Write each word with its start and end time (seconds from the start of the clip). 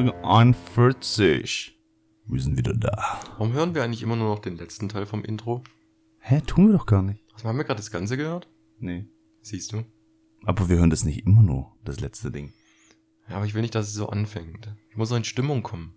Folge 0.00 0.24
41. 0.24 1.78
Wir 2.24 2.40
sind 2.40 2.56
wieder 2.56 2.72
da. 2.72 3.20
Warum 3.36 3.52
hören 3.52 3.74
wir 3.74 3.84
eigentlich 3.84 4.02
immer 4.02 4.16
nur 4.16 4.30
noch 4.30 4.38
den 4.38 4.56
letzten 4.56 4.88
Teil 4.88 5.04
vom 5.04 5.22
Intro? 5.22 5.62
Hä, 6.20 6.40
tun 6.40 6.68
wir 6.68 6.78
doch 6.78 6.86
gar 6.86 7.02
nicht. 7.02 7.22
Also 7.34 7.46
haben 7.46 7.58
wir 7.58 7.64
gerade 7.64 7.80
das 7.80 7.90
Ganze 7.90 8.16
gehört? 8.16 8.48
Nee. 8.78 9.04
Siehst 9.42 9.74
du? 9.74 9.84
Aber 10.46 10.70
wir 10.70 10.78
hören 10.78 10.88
das 10.88 11.04
nicht 11.04 11.26
immer 11.26 11.42
nur, 11.42 11.76
das 11.84 12.00
letzte 12.00 12.30
Ding. 12.30 12.54
Ja, 13.28 13.36
aber 13.36 13.44
ich 13.44 13.52
will 13.52 13.60
nicht, 13.60 13.74
dass 13.74 13.88
es 13.88 13.92
so 13.92 14.08
anfängt. 14.08 14.74
Ich 14.88 14.96
muss 14.96 15.10
so 15.10 15.16
in 15.16 15.24
Stimmung 15.24 15.62
kommen. 15.62 15.92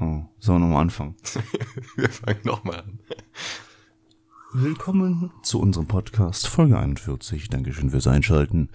Oh, 0.00 0.22
sollen 0.38 0.62
wir 0.62 0.68
nochmal 0.68 0.80
anfangen? 0.80 1.16
wir 1.96 2.08
fangen 2.08 2.40
nochmal 2.44 2.80
an. 2.80 3.00
Willkommen 4.54 5.30
zu 5.42 5.60
unserem 5.60 5.88
Podcast, 5.88 6.46
Folge 6.48 6.78
41. 6.78 7.50
Dankeschön 7.50 7.90
fürs 7.90 8.06
Einschalten. 8.06 8.70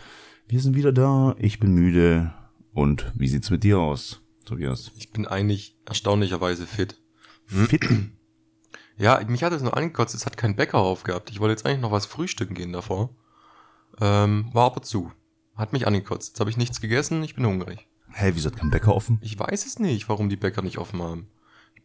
Wir 0.48 0.60
sind 0.60 0.76
wieder 0.76 0.92
da, 0.92 1.34
ich 1.40 1.60
bin 1.60 1.74
müde. 1.74 2.32
Und 2.74 3.12
wie 3.16 3.28
sieht's 3.28 3.50
mit 3.50 3.64
dir 3.64 3.80
aus, 3.80 4.21
Tobias? 4.46 4.92
Ich 4.96 5.12
bin 5.12 5.28
eigentlich 5.28 5.78
erstaunlicherweise 5.86 6.66
fit. 6.68 7.00
Fit? 7.46 7.88
Ja, 8.98 9.20
mich 9.28 9.44
hat 9.44 9.54
es 9.54 9.62
nur 9.62 9.76
angekotzt, 9.76 10.14
es 10.14 10.26
hat 10.26 10.38
keinen 10.38 10.56
Bäcker 10.56 10.78
aufgehabt. 10.78 11.32
Ich 11.32 11.40
wollte 11.40 11.54
jetzt 11.54 11.66
eigentlich 11.66 11.82
noch 11.82 11.92
was 11.92 12.06
frühstücken 12.06 12.54
gehen 12.54 12.72
davor. 12.74 13.10
Ähm, 14.00 14.50
war 14.54 14.66
aber 14.66 14.82
zu. 14.82 15.12
Hat 15.56 15.74
mich 15.74 15.88
angekotzt. 15.88 16.30
Jetzt 16.30 16.40
habe 16.40 16.50
ich 16.50 16.58
nichts 16.58 16.82
gegessen, 16.82 17.24
ich 17.24 17.36
bin 17.36 17.46
hungrig. 17.46 17.88
Hä, 18.10 18.26
hey, 18.26 18.36
wieso 18.36 18.50
hat 18.50 18.58
kein 18.58 18.70
Bäcker 18.70 18.96
offen? 18.96 19.20
Ich 19.22 19.40
weiß 19.40 19.66
es 19.66 19.80
nicht, 19.80 20.10
warum 20.10 20.30
die 20.30 20.36
Bäcker 20.36 20.62
nicht 20.62 20.78
offen 20.78 21.02
haben. 21.02 21.28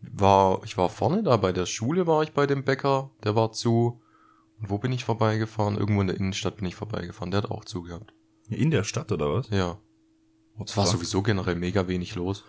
War, 0.00 0.62
ich 0.64 0.77
war 0.77 0.88
vorne 0.88 1.23
da 1.23 1.36
bei 1.36 1.52
der 1.52 1.66
Schule, 1.66 2.06
war 2.06 2.23
ich 2.23 2.33
bei 2.33 2.47
dem 2.47 2.64
Bäcker, 2.64 3.11
der 3.25 3.34
war 3.34 3.52
zu. 3.52 4.02
Und 4.61 4.70
wo 4.70 4.78
bin 4.78 4.92
ich 4.92 5.05
vorbeigefahren? 5.05 5.77
Irgendwo 5.77 6.00
in 6.00 6.06
der 6.08 6.17
Innenstadt 6.17 6.56
bin 6.56 6.67
ich 6.67 6.75
vorbeigefahren, 6.75 7.30
der 7.30 7.42
hat 7.42 7.50
auch 7.50 7.64
zugehabt. 7.64 8.12
In 8.48 8.70
der 8.70 8.84
Stadt 8.84 9.11
oder 9.12 9.33
was? 9.33 9.50
Ja. 9.50 9.78
Es 10.64 10.77
war 10.77 10.86
sowieso 10.86 11.23
generell 11.23 11.56
mega 11.56 11.86
wenig 11.89 12.14
los. 12.14 12.45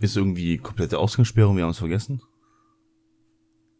Ist 0.00 0.16
irgendwie 0.16 0.58
komplette 0.58 0.98
Ausgangssperrung, 0.98 1.56
wir 1.56 1.64
haben 1.64 1.70
es 1.70 1.78
vergessen? 1.78 2.22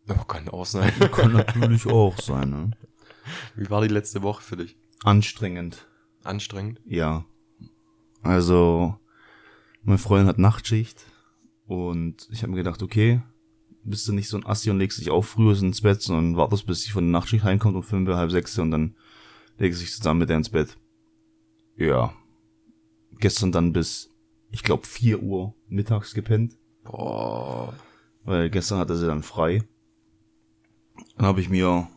Ja, 0.07 0.17
kann 0.25 0.49
auch 0.49 0.67
sein. 0.67 0.93
Kann 1.13 1.33
natürlich 1.33 1.87
auch 1.87 2.19
sein, 2.21 2.51
ne? 2.51 2.71
Wie 3.57 3.71
war 3.71 3.81
die 3.81 3.89
letzte 3.89 4.23
Woche 4.23 4.43
für 4.43 4.57
dich? 4.57 4.77
Anstrengend. 5.03 5.87
Anstrengend? 6.23 6.81
Ja. 6.85 7.25
Also, 8.23 8.99
mein 9.83 9.99
Freund 9.99 10.29
hat 10.29 10.39
Nachtschicht 10.39 11.07
und 11.67 12.29
ich 12.31 12.43
habe 12.43 12.51
mir 12.51 12.59
gedacht, 12.59 12.83
okay, 12.83 13.23
bist 13.83 14.09
du 14.09 14.13
nicht 14.13 14.29
so 14.29 14.37
ein 14.37 14.47
Assi 14.47 14.71
und 14.71 14.79
legst 14.79 14.99
dich 14.99 15.11
auch 15.11 15.25
früher 15.25 15.59
ins 15.61 15.83
Bett, 15.83 16.03
sondern 16.03 16.37
wartest, 16.37 16.67
bis 16.67 16.85
ich 16.85 16.93
von 16.93 17.05
der 17.05 17.13
Nachtschicht 17.13 17.45
heimkommt 17.45 17.77
um 17.77 17.83
fünf, 17.83 18.09
halb 18.09 18.31
sechs 18.31 18.59
und 18.59 18.71
dann 18.71 18.97
legst 19.59 19.81
du 19.81 19.85
dich 19.85 19.95
zusammen 19.95 20.21
mit 20.21 20.31
der 20.31 20.39
ins 20.39 20.49
Bett. 20.49 20.77
Ja. 21.77 22.15
Gestern 23.19 23.53
dann 23.53 23.73
bis, 23.73 24.11
ich 24.55 24.63
glaube, 24.63 24.87
vier 24.87 25.21
Uhr 25.21 25.53
mittags 25.69 26.15
gepennt. 26.15 26.57
Boah. 26.85 27.75
Weil 28.23 28.51
gestern 28.51 28.79
hatte 28.79 28.97
sie 28.97 29.07
dann 29.07 29.25
frei. 29.25 29.65
Dann 31.17 31.27
habe 31.27 31.41
ich 31.41 31.51
mir 31.51 31.89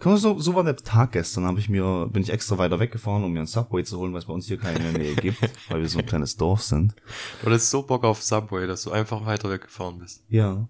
so, 0.00 0.38
so 0.38 0.54
war 0.54 0.64
der 0.64 0.76
Tag 0.76 1.12
gestern. 1.12 1.44
Habe 1.44 1.60
ich 1.60 1.68
mir, 1.68 2.08
bin 2.10 2.22
ich 2.22 2.30
extra 2.30 2.56
weiter 2.56 2.80
weggefahren, 2.80 3.22
um 3.22 3.32
mir 3.32 3.40
ein 3.40 3.46
Subway 3.46 3.84
zu 3.84 3.98
holen, 3.98 4.14
weil 4.14 4.20
es 4.20 4.24
bei 4.24 4.32
uns 4.32 4.46
hier 4.46 4.56
keine 4.56 4.92
Nähe 4.92 5.14
gibt, 5.16 5.42
weil 5.68 5.82
wir 5.82 5.88
so 5.90 5.98
ein 5.98 6.06
kleines 6.06 6.38
Dorf 6.38 6.62
sind. 6.62 6.94
Du 7.42 7.46
hattest 7.46 7.70
so 7.70 7.82
Bock 7.82 8.04
auf 8.04 8.22
Subway, 8.22 8.66
dass 8.66 8.82
du 8.84 8.90
einfach 8.90 9.26
weiter 9.26 9.50
weggefahren 9.50 9.98
bist. 9.98 10.24
Ja. 10.30 10.66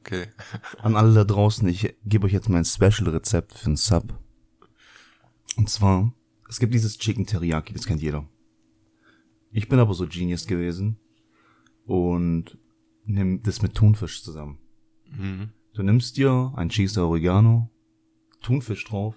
Okay. 0.00 0.26
An 0.82 0.96
alle 0.96 1.14
da 1.14 1.24
draußen, 1.24 1.66
ich 1.66 1.94
gebe 2.04 2.26
euch 2.26 2.32
jetzt 2.34 2.50
mein 2.50 2.66
Special-Rezept 2.66 3.54
für 3.54 3.70
ein 3.70 3.76
Sub. 3.76 4.12
Und 5.56 5.70
zwar, 5.70 6.12
es 6.46 6.60
gibt 6.60 6.74
dieses 6.74 6.98
Chicken 6.98 7.24
Teriyaki, 7.24 7.72
das 7.72 7.86
kennt 7.86 8.02
jeder. 8.02 8.26
Ich 9.52 9.68
bin 9.68 9.78
aber 9.78 9.94
so 9.94 10.06
Genius 10.06 10.46
gewesen 10.46 10.98
und 11.84 12.58
nimm 13.04 13.42
das 13.42 13.60
mit 13.62 13.74
Thunfisch 13.74 14.22
zusammen. 14.22 14.58
Mhm. 15.10 15.50
Du 15.74 15.82
nimmst 15.82 16.16
dir 16.16 16.52
ein 16.56 16.70
Cheese 16.70 17.04
Oregano, 17.04 17.70
Thunfisch 18.40 18.84
drauf, 18.84 19.14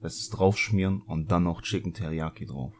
lässt 0.00 0.20
es 0.20 0.30
draufschmieren 0.30 1.02
und 1.02 1.30
dann 1.30 1.44
noch 1.44 1.62
Chicken 1.62 1.92
Teriyaki 1.92 2.46
drauf. 2.46 2.72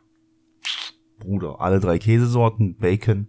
Bruder, 1.18 1.60
alle 1.60 1.80
drei 1.80 1.98
Käsesorten, 1.98 2.76
Bacon. 2.76 3.28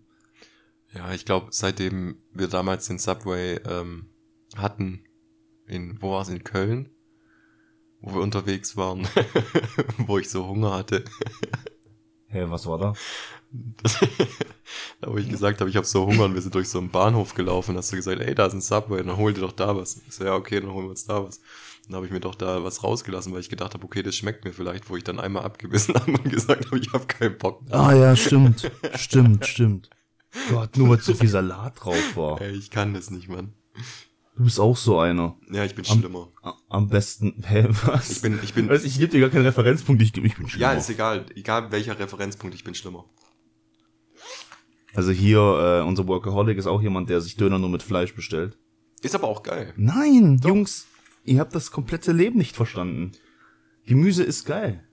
Ja, 0.94 1.14
ich 1.14 1.26
glaube, 1.26 1.47
seitdem 1.52 2.18
wir 2.34 2.47
damals 2.47 2.88
den 2.88 2.97
Subway 2.97 3.58
ähm, 3.66 4.09
hatten, 4.56 5.03
in, 5.68 6.02
wo 6.02 6.12
war 6.12 6.22
es, 6.22 6.30
in 6.30 6.44
Köln, 6.44 6.90
wo 8.02 8.16
wir 8.16 8.22
unterwegs 8.22 8.76
waren, 8.78 9.08
wo 9.97 10.18
ich 10.18 10.30
so 10.30 10.47
Hunger 10.47 10.74
hatte. 10.74 11.03
Hä, 12.28 12.40
hey, 12.40 12.50
was 12.50 12.66
war 12.66 12.78
da? 12.78 12.94
da 15.01 15.11
wo 15.11 15.17
ich 15.17 15.27
gesagt 15.27 15.59
habe, 15.59 15.69
ich 15.69 15.75
habe 15.75 15.85
so 15.85 16.05
Hunger 16.05 16.25
und 16.25 16.35
wir 16.35 16.41
sind 16.41 16.53
durch 16.53 16.69
so 16.69 16.79
einen 16.79 16.89
Bahnhof 16.89 17.33
gelaufen, 17.33 17.75
hast 17.75 17.91
du 17.91 17.95
gesagt, 17.95 18.21
ey, 18.21 18.35
da 18.35 18.45
ist 18.45 18.53
ein 18.53 18.61
Subway, 18.61 19.03
dann 19.03 19.17
hol 19.17 19.33
dir 19.33 19.41
doch 19.41 19.51
da 19.51 19.75
was. 19.75 20.01
Ich 20.07 20.15
so, 20.15 20.23
ja, 20.25 20.35
okay, 20.35 20.59
dann 20.59 20.71
holen 20.71 20.85
wir 20.85 20.91
uns 20.91 21.05
da 21.05 21.23
was. 21.23 21.41
Dann 21.87 21.95
habe 21.95 22.05
ich 22.05 22.11
mir 22.11 22.19
doch 22.19 22.35
da 22.35 22.63
was 22.63 22.83
rausgelassen, 22.83 23.33
weil 23.33 23.39
ich 23.39 23.49
gedacht 23.49 23.73
habe, 23.73 23.83
okay, 23.83 24.03
das 24.03 24.15
schmeckt 24.15 24.45
mir 24.45 24.53
vielleicht, 24.53 24.89
wo 24.89 24.97
ich 24.97 25.03
dann 25.03 25.19
einmal 25.19 25.43
abgebissen 25.43 25.95
habe 25.95 26.11
und 26.11 26.29
gesagt 26.29 26.67
habe, 26.67 26.77
ich 26.77 26.93
habe 26.93 27.07
keinen 27.07 27.37
Bock. 27.37 27.65
Mehr. 27.65 27.79
Ah 27.79 27.93
ja, 27.93 28.15
stimmt, 28.15 28.71
stimmt, 28.95 29.45
stimmt. 29.45 29.89
Gott, 30.49 30.77
nur 30.77 30.89
weil 30.89 30.99
zu 30.99 31.16
viel 31.16 31.29
Salat 31.29 31.83
drauf 31.83 32.16
war. 32.16 32.39
Ey, 32.39 32.51
ich 32.51 32.69
kann 32.69 32.93
das 32.93 33.09
nicht, 33.09 33.29
Mann. 33.29 33.53
Du 34.37 34.43
bist 34.43 34.59
auch 34.59 34.77
so 34.77 34.99
einer. 34.99 35.35
Ja, 35.51 35.66
ich 35.66 35.75
bin 35.75 35.85
am, 35.89 35.99
schlimmer. 35.99 36.29
Am 36.69 36.87
besten, 36.87 37.43
hä, 37.45 37.67
was? 37.85 38.09
Ich 38.09 38.21
bin, 38.21 38.39
ich 38.43 38.53
bin. 38.53 38.69
Weißt, 38.69 38.85
ich 38.85 38.97
gebe 38.97 39.11
dir 39.11 39.19
gar 39.21 39.29
keinen 39.29 39.45
Referenzpunkt, 39.45 40.01
ich, 40.01 40.16
ich 40.16 40.35
bin 40.37 40.47
schlimmer. 40.47 40.71
Ja, 40.71 40.73
ist 40.73 40.89
egal. 40.89 41.25
Egal 41.35 41.71
welcher 41.71 41.97
Referenzpunkt, 41.99 42.55
ich 42.55 42.63
bin 42.63 42.75
schlimmer. 42.75 43.03
Also 44.94 45.11
hier, 45.11 45.39
äh, 45.39 45.88
unser 45.88 46.07
Workaholic 46.07 46.57
ist 46.57 46.67
auch 46.67 46.81
jemand, 46.81 47.09
der 47.09 47.22
sich 47.22 47.35
Döner 47.35 47.59
nur 47.59 47.69
mit 47.69 47.83
Fleisch 47.83 48.16
bestellt. 48.16 48.57
Ist 49.01 49.16
aber 49.16 49.27
auch 49.27 49.44
geil. 49.44 49.73
Nein, 49.77 50.39
Doch. 50.41 50.50
Jungs, 50.50 50.88
ihr 51.23 51.39
habt 51.39 51.55
das 51.55 51.72
komplette 51.72 52.11
Leben 52.11 52.38
nicht 52.38 52.55
verstanden. 52.55 53.11
Gemüse 53.85 54.23
ist 54.23 54.45
geil. 54.45 54.83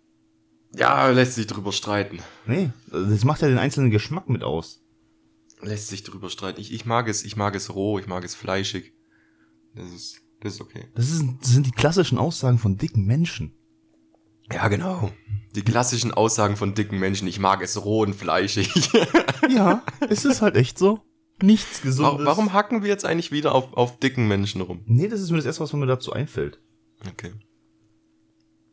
Ja, 0.74 1.08
lässt 1.08 1.34
sich 1.34 1.46
drüber 1.46 1.72
streiten. 1.72 2.18
Nee, 2.46 2.70
das 2.90 3.24
macht 3.24 3.42
ja 3.42 3.48
den 3.48 3.58
einzelnen 3.58 3.90
Geschmack 3.90 4.28
mit 4.28 4.42
aus. 4.42 4.82
Lässt 5.62 5.88
sich 5.88 6.02
drüber 6.02 6.28
streiten. 6.28 6.60
Ich, 6.60 6.72
ich 6.72 6.84
mag 6.84 7.08
es, 7.08 7.24
ich 7.24 7.36
mag 7.36 7.54
es 7.54 7.74
roh, 7.74 7.98
ich 7.98 8.06
mag 8.06 8.24
es 8.24 8.34
fleischig. 8.34 8.92
Das 9.74 9.90
ist, 9.90 10.20
das 10.40 10.54
ist 10.54 10.60
okay. 10.60 10.84
Das, 10.94 11.10
ist, 11.10 11.24
das 11.40 11.50
sind 11.50 11.66
die 11.66 11.72
klassischen 11.72 12.18
Aussagen 12.18 12.58
von 12.58 12.76
dicken 12.76 13.06
Menschen. 13.06 13.55
Ja, 14.52 14.68
genau. 14.68 15.10
Die 15.54 15.62
klassischen 15.62 16.12
Aussagen 16.12 16.56
von 16.56 16.74
dicken 16.74 16.98
Menschen. 16.98 17.26
Ich 17.28 17.38
mag 17.38 17.62
es 17.62 17.84
roh 17.84 18.02
und 18.02 18.14
fleischig. 18.14 18.72
ja, 19.48 19.82
es 20.08 20.24
ist 20.24 20.42
halt 20.42 20.56
echt 20.56 20.78
so. 20.78 21.00
Nichts 21.42 21.82
Gesundes. 21.82 22.26
Warum 22.26 22.52
hacken 22.52 22.82
wir 22.82 22.88
jetzt 22.88 23.04
eigentlich 23.04 23.32
wieder 23.32 23.54
auf, 23.54 23.74
auf 23.74 23.98
dicken 23.98 24.28
Menschen 24.28 24.60
rum? 24.60 24.82
Nee, 24.86 25.08
das 25.08 25.20
ist 25.20 25.30
mir 25.30 25.36
das 25.36 25.46
erste, 25.46 25.62
was 25.62 25.72
mir 25.72 25.86
dazu 25.86 26.12
einfällt. 26.12 26.60
Okay. 27.06 27.32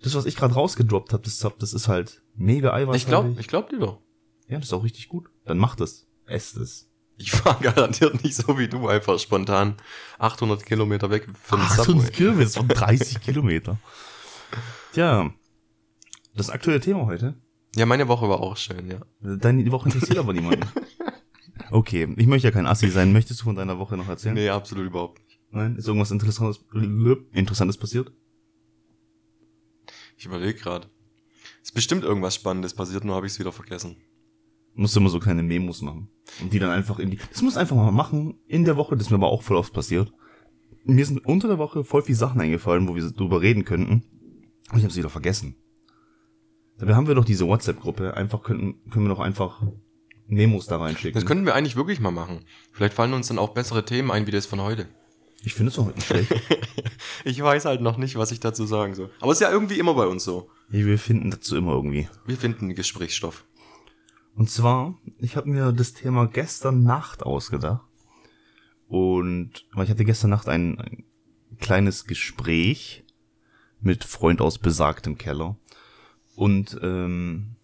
Das, 0.01 0.15
was 0.15 0.25
ich 0.25 0.35
gerade 0.35 0.53
rausgedroppt 0.53 1.13
habe, 1.13 1.23
das, 1.23 1.45
das 1.59 1.73
ist 1.73 1.87
halt 1.87 2.21
mega 2.35 2.73
Eiweiß. 2.73 2.95
Ich 2.95 3.05
glaub, 3.05 3.39
ich 3.39 3.47
glaub 3.47 3.69
dir 3.69 3.79
doch. 3.79 3.99
Ja, 4.47 4.57
das 4.57 4.67
ist 4.67 4.73
auch 4.73 4.83
richtig 4.83 5.09
gut. 5.09 5.29
Dann 5.45 5.57
macht 5.57 5.81
es. 5.81 6.07
Esst 6.25 6.57
es. 6.57 6.89
Ich 7.17 7.31
fahre 7.31 7.61
garantiert 7.73 8.23
nicht 8.23 8.35
so 8.35 8.57
wie 8.57 8.67
du 8.67 8.87
einfach 8.87 9.19
spontan 9.19 9.75
800 10.19 10.65
Kilometer 10.65 11.09
weg 11.09 11.25
den 11.25 11.35
800 11.35 11.85
Subway. 11.85 12.11
Kilometer, 12.11 12.49
von 12.51 12.67
30 12.67 13.21
Kilometer. 13.21 13.77
Tja, 14.93 15.33
das 16.35 16.49
aktuelle 16.49 16.79
Thema 16.79 17.05
heute. 17.05 17.35
Ja, 17.75 17.85
meine 17.85 18.07
Woche 18.07 18.29
war 18.29 18.39
auch 18.39 18.57
schön, 18.57 18.89
ja. 18.89 19.01
Deine 19.19 19.71
Woche 19.71 19.89
interessiert 19.89 20.17
aber 20.17 20.33
niemanden. 20.33 20.67
Okay, 21.71 22.07
ich 22.17 22.27
möchte 22.27 22.47
ja 22.47 22.51
kein 22.51 22.67
Assi 22.67 22.89
sein. 22.89 23.13
Möchtest 23.13 23.41
du 23.41 23.45
von 23.45 23.55
deiner 23.55 23.79
Woche 23.79 23.97
noch 23.97 24.07
erzählen? 24.07 24.35
Nee, 24.35 24.49
absolut 24.49 24.85
überhaupt 24.85 25.23
nicht. 25.23 25.39
Nein? 25.49 25.75
Ist 25.75 25.87
irgendwas 25.87 26.11
Interessantes, 26.11 26.63
Interessantes 27.31 27.77
passiert? 27.77 28.11
Ich 30.17 30.25
überlege 30.25 30.59
gerade. 30.59 30.87
Ist 31.61 31.73
bestimmt 31.73 32.03
irgendwas 32.03 32.35
Spannendes 32.35 32.73
passiert, 32.73 33.05
nur 33.05 33.15
habe 33.15 33.25
ich 33.25 33.33
es 33.33 33.39
wieder 33.39 33.51
vergessen. 33.51 33.97
Musst 34.75 34.95
du 34.95 34.99
immer 34.99 35.09
so 35.09 35.19
kleine 35.19 35.43
Memos 35.43 35.81
machen. 35.81 36.09
Und 36.41 36.53
die 36.53 36.59
dann 36.59 36.69
einfach 36.69 36.99
in 36.99 37.11
die. 37.11 37.17
Das 37.17 37.41
musst 37.41 37.55
du 37.55 37.59
einfach 37.59 37.75
mal 37.75 37.91
machen. 37.91 38.39
In 38.47 38.65
der 38.65 38.77
Woche, 38.77 38.95
das 38.95 39.07
ist 39.07 39.11
mir 39.11 39.17
aber 39.17 39.29
auch 39.29 39.43
voll 39.43 39.57
oft 39.57 39.73
passiert. 39.73 40.11
Mir 40.85 41.05
sind 41.05 41.25
unter 41.25 41.47
der 41.47 41.59
Woche 41.59 41.83
voll 41.83 42.01
viel 42.01 42.15
Sachen 42.15 42.41
eingefallen, 42.41 42.87
wo 42.87 42.95
wir 42.95 43.03
drüber 43.11 43.41
reden 43.41 43.65
könnten. 43.65 44.03
Und 44.71 44.77
ich 44.77 44.83
habe 44.83 44.91
sie 44.93 44.99
wieder 44.99 45.09
vergessen. 45.09 45.55
Dabei 46.77 46.95
haben 46.95 47.07
wir 47.07 47.15
doch 47.15 47.25
diese 47.25 47.47
WhatsApp-Gruppe. 47.47 48.15
Einfach 48.15 48.43
können, 48.43 48.75
können 48.89 49.05
wir 49.05 49.09
doch 49.09 49.19
einfach 49.19 49.61
Memos 50.27 50.65
da 50.65 50.77
reinschicken. 50.77 51.13
Das 51.13 51.25
könnten 51.25 51.45
wir 51.45 51.55
eigentlich 51.55 51.75
wirklich 51.75 51.99
mal 51.99 52.11
machen. 52.11 52.45
Vielleicht 52.71 52.93
fallen 52.93 53.13
uns 53.13 53.27
dann 53.27 53.39
auch 53.39 53.53
bessere 53.53 53.85
Themen 53.85 54.11
ein, 54.11 54.27
wie 54.27 54.31
das 54.31 54.45
von 54.45 54.61
heute. 54.61 54.87
Ich 55.43 55.53
finde 55.53 55.71
es 55.71 55.79
auch 55.79 55.93
nicht 55.93 56.03
schlecht. 56.05 56.33
ich 57.25 57.41
weiß 57.41 57.65
halt 57.65 57.81
noch 57.81 57.97
nicht, 57.97 58.15
was 58.15 58.31
ich 58.31 58.39
dazu 58.39 58.65
sagen 58.65 58.95
soll. 58.95 59.09
Aber 59.19 59.31
es 59.31 59.39
ist 59.39 59.45
ja 59.45 59.51
irgendwie 59.51 59.77
immer 59.77 59.93
bei 59.93 60.07
uns 60.07 60.23
so. 60.23 60.49
Wir 60.69 60.97
finden 60.97 61.31
dazu 61.31 61.55
immer 61.57 61.73
irgendwie. 61.73 62.07
Wir 62.25 62.37
finden 62.37 62.73
Gesprächsstoff. 62.73 63.45
Und 64.35 64.49
zwar, 64.49 64.95
ich 65.19 65.35
habe 65.35 65.49
mir 65.49 65.71
das 65.73 65.93
Thema 65.93 66.27
gestern 66.27 66.83
Nacht 66.83 67.23
ausgedacht. 67.23 67.85
Und 68.87 69.65
weil 69.73 69.83
ich 69.83 69.89
hatte 69.89 70.05
gestern 70.05 70.29
Nacht 70.29 70.47
ein, 70.47 70.79
ein 70.79 71.05
kleines 71.59 72.05
Gespräch 72.05 73.03
mit 73.81 74.03
Freund 74.03 74.41
aus 74.41 74.57
besagtem 74.57 75.17
Keller. 75.17 75.57
Und 76.35 76.79
ähm, 76.81 77.55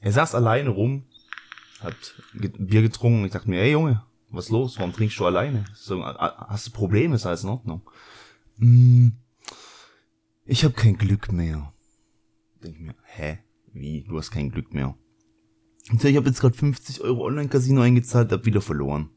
er 0.00 0.12
saß 0.12 0.34
alleine 0.34 0.70
rum 0.70 1.04
hat 1.84 2.14
Bier 2.32 2.82
getrunken. 2.82 3.24
Ich 3.24 3.32
dachte 3.32 3.48
mir, 3.48 3.60
ey 3.60 3.72
Junge, 3.72 4.02
was 4.30 4.48
los? 4.48 4.78
Warum 4.78 4.92
trinkst 4.92 5.18
du 5.18 5.26
alleine? 5.26 5.64
So, 5.74 6.04
hast 6.04 6.66
du 6.66 6.70
Probleme? 6.72 7.14
Ist 7.14 7.26
alles 7.26 7.44
in 7.44 7.50
Ordnung? 7.50 7.82
Hm, 8.58 9.12
ich 10.44 10.64
habe 10.64 10.74
kein 10.74 10.96
Glück 10.96 11.30
mehr. 11.30 11.72
Denk 12.62 12.80
mir, 12.80 12.94
hä? 13.04 13.38
Wie? 13.72 14.02
Du 14.02 14.18
hast 14.18 14.30
kein 14.30 14.50
Glück 14.50 14.72
mehr? 14.72 14.96
Ich 15.92 16.00
sag, 16.00 16.10
ich 16.10 16.16
habe 16.16 16.28
jetzt 16.28 16.40
gerade 16.40 16.56
50 16.56 17.02
Euro 17.02 17.26
Online-Casino 17.26 17.82
eingezahlt, 17.82 18.32
hab 18.32 18.46
wieder 18.46 18.62
verloren. 18.62 19.10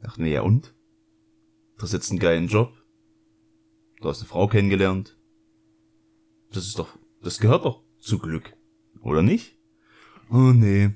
Dachte 0.00 0.22
mir, 0.22 0.30
ja 0.30 0.42
und? 0.42 0.74
Du 1.76 1.82
hast 1.82 1.92
jetzt 1.92 2.10
einen 2.10 2.20
geilen 2.20 2.46
Job. 2.46 2.72
Du 4.00 4.08
hast 4.08 4.20
eine 4.20 4.28
Frau 4.28 4.46
kennengelernt. 4.46 5.18
Das 6.52 6.66
ist 6.66 6.78
doch, 6.78 6.96
das 7.22 7.40
gehört 7.40 7.64
doch 7.64 7.83
zu 8.04 8.18
Glück. 8.18 8.54
Oder 9.00 9.22
nicht? 9.22 9.58
Oh 10.30 10.52
nee. 10.52 10.90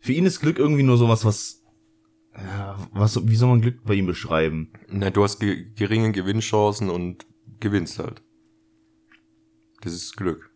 Für 0.00 0.12
ihn 0.12 0.24
ist 0.26 0.40
Glück 0.40 0.58
irgendwie 0.58 0.82
nur 0.82 0.96
sowas, 0.98 1.24
was, 1.24 1.62
ja, 2.34 2.78
was, 2.92 3.26
wie 3.28 3.36
soll 3.36 3.48
man 3.48 3.60
Glück 3.60 3.82
bei 3.84 3.94
ihm 3.94 4.06
beschreiben? 4.06 4.72
Na, 4.88 5.10
du 5.10 5.22
hast 5.22 5.40
ge 5.40 5.70
geringe 5.74 6.12
Gewinnchancen 6.12 6.90
und 6.90 7.26
gewinnst 7.60 7.98
halt. 7.98 8.22
Das 9.80 9.92
ist 9.92 10.16
Glück. 10.16 10.50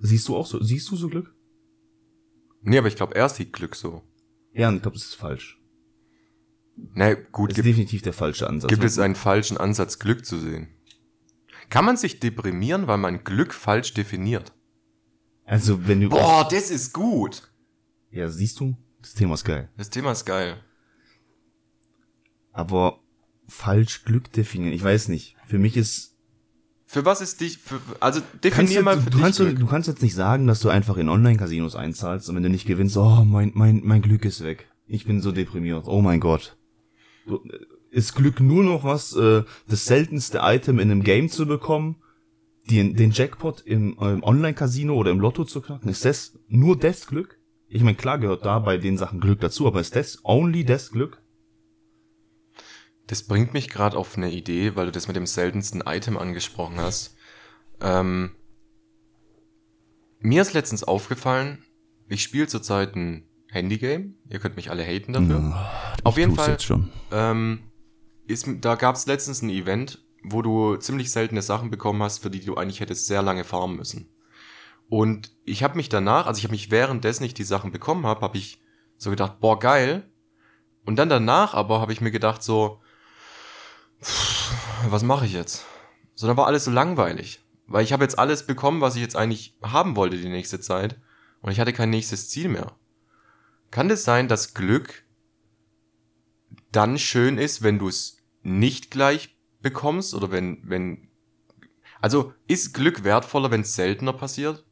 Siehst 0.00 0.28
du 0.28 0.36
auch 0.36 0.46
so, 0.46 0.62
siehst 0.62 0.90
du 0.90 0.96
so 0.96 1.08
Glück? 1.08 1.34
Nee, 2.62 2.78
aber 2.78 2.88
ich 2.88 2.96
glaube, 2.96 3.14
er 3.14 3.28
sieht 3.28 3.52
Glück 3.52 3.76
so. 3.76 4.02
Ja, 4.52 4.68
und 4.68 4.76
ich 4.76 4.82
glaube, 4.82 4.96
das 4.96 5.06
ist 5.06 5.14
falsch. 5.14 5.60
Na 6.94 7.14
gut, 7.14 7.50
Das 7.50 7.58
ist 7.58 7.64
definitiv 7.66 8.02
der 8.02 8.12
falsche 8.12 8.48
Ansatz. 8.48 8.70
gibt 8.70 8.84
es 8.84 8.98
einen 8.98 9.14
falschen 9.14 9.58
Ansatz, 9.58 9.98
Glück 9.98 10.24
zu 10.24 10.38
sehen? 10.38 10.68
Kann 11.70 11.84
man 11.84 11.96
sich 11.96 12.20
deprimieren, 12.20 12.86
weil 12.86 12.98
man 12.98 13.24
Glück 13.24 13.54
falsch 13.54 13.94
definiert? 13.94 14.52
Also, 15.44 15.86
wenn 15.88 16.00
du, 16.00 16.08
Boah, 16.10 16.46
das 16.50 16.70
ist 16.70 16.92
gut. 16.92 17.50
ja, 18.10 18.28
siehst 18.28 18.60
du, 18.60 18.76
das 19.00 19.14
Thema 19.14 19.34
ist 19.34 19.44
geil. 19.44 19.68
Das 19.76 19.88
Thema 19.90 20.12
ist 20.12 20.24
geil. 20.24 20.62
Aber 22.52 23.00
falsch 23.48 24.04
Glück 24.04 24.32
definieren, 24.32 24.72
ich 24.72 24.82
weiß 24.84 25.08
nicht. 25.08 25.36
Für 25.46 25.58
mich 25.58 25.76
ist, 25.76 26.16
Für 26.86 27.04
was 27.04 27.20
ist 27.20 27.40
dich, 27.40 27.58
für, 27.58 27.80
also 28.00 28.20
definier 28.42 28.80
du, 28.80 28.84
mal 28.84 28.96
du, 28.96 29.02
für 29.02 29.10
du, 29.10 29.16
dich 29.16 29.22
kannst, 29.22 29.38
du, 29.38 29.44
Glück. 29.46 29.58
du 29.58 29.66
kannst 29.66 29.88
jetzt 29.88 30.02
nicht 30.02 30.14
sagen, 30.14 30.46
dass 30.46 30.60
du 30.60 30.68
einfach 30.68 30.96
in 30.96 31.08
Online-Casinos 31.08 31.76
einzahlst 31.76 32.28
und 32.28 32.36
wenn 32.36 32.42
du 32.42 32.50
nicht 32.50 32.66
gewinnst, 32.66 32.96
oh, 32.96 33.24
mein, 33.24 33.52
mein, 33.54 33.80
mein 33.84 34.02
Glück 34.02 34.24
ist 34.24 34.42
weg. 34.42 34.68
Ich 34.86 35.04
bin 35.04 35.20
so 35.20 35.30
deprimiert. 35.32 35.84
Oh 35.86 36.00
mein 36.00 36.18
Gott. 36.20 36.56
Du, 37.26 37.36
äh, 37.44 37.58
ist 37.90 38.14
Glück 38.14 38.40
nur 38.40 38.64
noch 38.64 38.84
was, 38.84 39.14
äh, 39.14 39.42
das 39.68 39.84
seltenste 39.84 40.40
Item 40.42 40.78
in 40.78 40.90
einem 40.90 41.02
Game 41.02 41.28
zu 41.28 41.46
bekommen, 41.46 41.96
den, 42.70 42.94
den 42.94 43.10
Jackpot 43.10 43.62
im, 43.62 43.98
äh, 44.00 44.12
im 44.12 44.22
Online-Casino 44.22 44.94
oder 44.94 45.10
im 45.10 45.20
Lotto 45.20 45.44
zu 45.44 45.60
knacken? 45.60 45.88
Ist 45.88 46.04
das 46.04 46.38
nur 46.48 46.78
das 46.78 47.06
Glück? 47.06 47.38
Ich 47.68 47.82
meine, 47.82 47.96
klar 47.96 48.18
gehört 48.18 48.44
da 48.44 48.58
bei 48.58 48.78
den 48.78 48.96
Sachen 48.96 49.20
Glück 49.20 49.40
dazu, 49.40 49.66
aber 49.66 49.80
ist 49.80 49.96
das 49.96 50.20
only 50.24 50.64
das 50.64 50.90
Glück? 50.90 51.22
Das 53.06 53.24
bringt 53.24 53.54
mich 53.54 53.68
gerade 53.68 53.96
auf 53.96 54.16
eine 54.16 54.30
Idee, 54.30 54.76
weil 54.76 54.86
du 54.86 54.92
das 54.92 55.08
mit 55.08 55.16
dem 55.16 55.26
seltensten 55.26 55.82
Item 55.84 56.16
angesprochen 56.16 56.76
hast. 56.78 57.16
Ähm, 57.80 58.30
mir 60.20 60.42
ist 60.42 60.52
letztens 60.52 60.84
aufgefallen, 60.84 61.64
ich 62.08 62.22
spiele 62.22 62.46
zurzeit 62.46 62.94
ein 62.94 63.24
Handygame. 63.48 64.14
Ihr 64.28 64.38
könnt 64.38 64.56
mich 64.56 64.70
alle 64.70 64.84
haten 64.84 65.12
dafür. 65.12 65.70
auf 66.04 66.18
jeden 66.18 66.36
Fall 66.36 66.56
ähm, 67.10 67.60
ist, 68.30 68.46
da 68.60 68.74
gab 68.74 68.96
es 68.96 69.06
letztens 69.06 69.42
ein 69.42 69.50
Event, 69.50 70.02
wo 70.22 70.42
du 70.42 70.76
ziemlich 70.76 71.10
seltene 71.10 71.42
Sachen 71.42 71.70
bekommen 71.70 72.02
hast, 72.02 72.18
für 72.18 72.30
die 72.30 72.44
du 72.44 72.56
eigentlich 72.56 72.80
hättest 72.80 73.06
sehr 73.06 73.22
lange 73.22 73.44
farmen 73.44 73.76
müssen. 73.76 74.10
Und 74.88 75.32
ich 75.44 75.62
habe 75.62 75.76
mich 75.76 75.88
danach, 75.88 76.26
also 76.26 76.38
ich 76.38 76.44
habe 76.44 76.52
mich 76.52 76.70
währenddessen 76.70 77.24
ich 77.24 77.34
die 77.34 77.44
Sachen 77.44 77.72
bekommen 77.72 78.06
habe, 78.06 78.22
habe 78.22 78.38
ich 78.38 78.60
so 78.96 79.10
gedacht, 79.10 79.40
boah 79.40 79.58
geil. 79.58 80.10
Und 80.84 80.96
dann 80.96 81.08
danach 81.08 81.54
aber 81.54 81.80
habe 81.80 81.92
ich 81.92 82.00
mir 82.00 82.10
gedacht 82.10 82.42
so, 82.42 82.80
pff, 84.02 84.52
was 84.88 85.02
mache 85.02 85.26
ich 85.26 85.32
jetzt? 85.32 85.64
So, 86.14 86.26
dann 86.26 86.36
war 86.36 86.46
alles 86.46 86.64
so 86.64 86.70
langweilig, 86.70 87.44
weil 87.66 87.84
ich 87.84 87.92
habe 87.92 88.04
jetzt 88.04 88.18
alles 88.18 88.46
bekommen, 88.46 88.80
was 88.80 88.96
ich 88.96 89.02
jetzt 89.02 89.16
eigentlich 89.16 89.56
haben 89.62 89.96
wollte 89.96 90.18
die 90.18 90.28
nächste 90.28 90.60
Zeit, 90.60 91.00
und 91.42 91.52
ich 91.52 91.60
hatte 91.60 91.72
kein 91.72 91.90
nächstes 91.90 92.28
Ziel 92.28 92.48
mehr. 92.48 92.76
Kann 93.70 93.88
das 93.88 94.04
sein, 94.04 94.28
dass 94.28 94.52
Glück 94.52 95.04
dann 96.72 96.98
schön 96.98 97.38
ist, 97.38 97.62
wenn 97.62 97.78
du 97.78 97.88
es 97.88 98.18
nicht 98.42 98.90
gleich 98.90 99.36
bekommst 99.60 100.14
oder 100.14 100.30
wenn, 100.30 100.58
wenn, 100.64 101.08
also 102.00 102.32
ist 102.46 102.74
Glück 102.74 103.04
wertvoller, 103.04 103.50
wenn 103.50 103.62
es 103.62 103.74
seltener 103.74 104.12
passiert? 104.12 104.64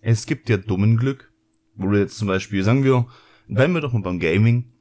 Es 0.00 0.26
gibt 0.26 0.48
ja 0.48 0.56
dummen 0.56 0.96
Glück, 0.96 1.32
wo 1.74 1.88
du 1.88 1.98
jetzt 1.98 2.16
zum 2.16 2.28
Beispiel, 2.28 2.62
sagen 2.62 2.84
wir, 2.84 3.06
bleiben 3.48 3.74
wir 3.74 3.80
doch 3.80 3.92
mal 3.92 4.02
beim 4.02 4.18
Gaming 4.18 4.72